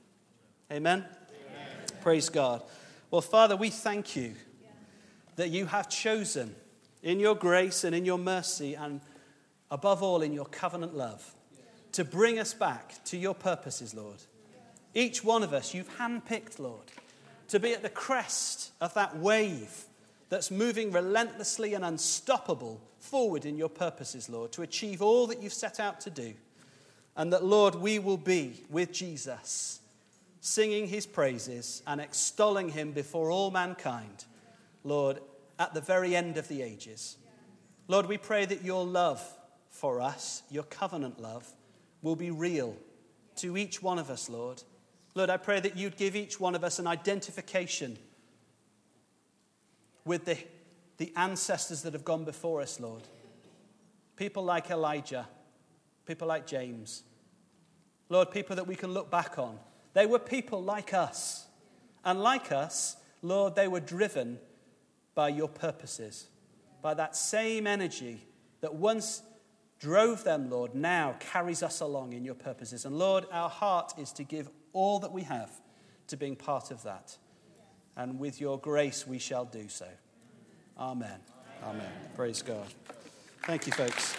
Amen? 0.69 1.05
Amen. 1.05 2.01
Praise 2.01 2.27
God. 2.27 2.63
Well, 3.11 3.21
Father, 3.21 3.55
we 3.55 3.69
thank 3.69 4.15
you 4.15 4.33
that 5.37 5.49
you 5.49 5.65
have 5.65 5.87
chosen 5.87 6.53
in 7.01 7.21
your 7.21 7.35
grace 7.35 7.85
and 7.85 7.95
in 7.95 8.03
your 8.03 8.17
mercy, 8.17 8.73
and 8.73 8.99
above 9.71 10.03
all 10.03 10.21
in 10.21 10.33
your 10.33 10.45
covenant 10.45 10.95
love, 10.95 11.33
to 11.93 12.03
bring 12.03 12.39
us 12.39 12.53
back 12.53 13.01
to 13.05 13.15
your 13.15 13.35
purposes, 13.35 13.93
Lord. 13.93 14.21
Each 14.93 15.23
one 15.23 15.43
of 15.43 15.53
us, 15.53 15.73
you've 15.73 15.97
handpicked, 15.97 16.59
Lord 16.59 16.91
to 17.49 17.59
be 17.59 17.73
at 17.73 17.83
the 17.83 17.89
crest 17.89 18.71
of 18.81 18.93
that 18.95 19.17
wave 19.17 19.85
that's 20.29 20.51
moving 20.51 20.91
relentlessly 20.91 21.73
and 21.73 21.85
unstoppable 21.85 22.81
forward 22.99 23.45
in 23.45 23.57
your 23.57 23.69
purposes, 23.69 24.29
Lord, 24.29 24.51
to 24.53 24.63
achieve 24.63 25.01
all 25.01 25.27
that 25.27 25.41
you've 25.41 25.53
set 25.53 25.79
out 25.79 26.01
to 26.01 26.09
do. 26.09 26.33
And 27.15 27.31
that, 27.31 27.45
Lord, 27.45 27.75
we 27.75 27.99
will 27.99 28.17
be 28.17 28.63
with 28.69 28.91
Jesus, 28.91 29.79
singing 30.41 30.87
his 30.87 31.05
praises 31.05 31.81
and 31.87 32.01
extolling 32.01 32.69
him 32.69 32.91
before 32.91 33.31
all 33.31 33.51
mankind, 33.51 34.25
Lord, 34.83 35.19
at 35.59 35.73
the 35.73 35.81
very 35.81 36.15
end 36.15 36.37
of 36.37 36.47
the 36.47 36.61
ages. 36.61 37.17
Lord, 37.87 38.07
we 38.07 38.17
pray 38.17 38.45
that 38.45 38.63
your 38.63 38.83
love 38.85 39.21
for 39.69 40.01
us, 40.01 40.43
your 40.49 40.63
covenant 40.63 41.21
love, 41.21 41.47
will 42.01 42.15
be 42.15 42.31
real 42.31 42.75
to 43.37 43.55
each 43.55 43.81
one 43.81 43.99
of 43.99 44.09
us, 44.09 44.29
Lord 44.29 44.61
Lord, 45.15 45.29
I 45.29 45.37
pray 45.37 45.61
that 45.61 45.77
you'd 45.77 45.95
give 45.95 46.15
each 46.15 46.39
one 46.39 46.55
of 46.55 46.63
us 46.63 46.77
an 46.77 46.87
identification 46.87 47.97
with 50.03 50.25
the, 50.25 50.37
the 50.97 51.13
ancestors 51.15 51.81
that 51.83 51.93
have 51.93 52.03
gone 52.03 52.25
before 52.25 52.61
us, 52.61 52.79
Lord. 52.79 53.03
People 54.17 54.43
like 54.43 54.69
Elijah, 54.69 55.27
people 56.05 56.27
like 56.27 56.45
James. 56.45 57.03
Lord, 58.09 58.29
people 58.29 58.57
that 58.57 58.67
we 58.67 58.75
can 58.75 58.93
look 58.93 59.09
back 59.09 59.39
on. 59.39 59.57
They 59.93 60.05
were 60.05 60.19
people 60.19 60.61
like 60.61 60.93
us. 60.93 61.45
And 62.03 62.21
like 62.21 62.51
us, 62.51 62.97
Lord, 63.21 63.55
they 63.55 63.67
were 63.67 63.79
driven 63.79 64.37
by 65.15 65.29
your 65.29 65.47
purposes, 65.47 66.27
by 66.81 66.93
that 66.93 67.15
same 67.15 67.65
energy 67.65 68.19
that 68.61 68.75
once 68.75 69.23
drove 69.79 70.23
them, 70.23 70.49
Lord, 70.49 70.75
now 70.75 71.15
carries 71.19 71.63
us 71.63 71.79
along 71.79 72.13
in 72.13 72.23
your 72.23 72.35
purposes. 72.35 72.85
And 72.85 72.99
Lord, 72.99 73.25
our 73.31 73.49
heart 73.49 73.93
is 73.97 74.11
to 74.13 74.23
give 74.23 74.49
all 74.75 74.99
that 74.99 75.13
we 75.13 75.23
have 75.23 75.49
to 76.07 76.17
being 76.17 76.35
part 76.35 76.69
of 76.69 76.83
that. 76.83 77.17
And 77.95 78.19
with 78.19 78.41
your 78.41 78.59
grace, 78.59 79.07
we 79.07 79.17
shall 79.17 79.45
do 79.45 79.69
so. 79.69 79.87
Amen. 80.77 81.07
Amen. 81.63 81.75
Amen. 81.75 81.91
Praise 82.15 82.41
God. 82.41 82.67
Thank 83.45 83.65
you, 83.65 83.73
folks. 83.73 84.15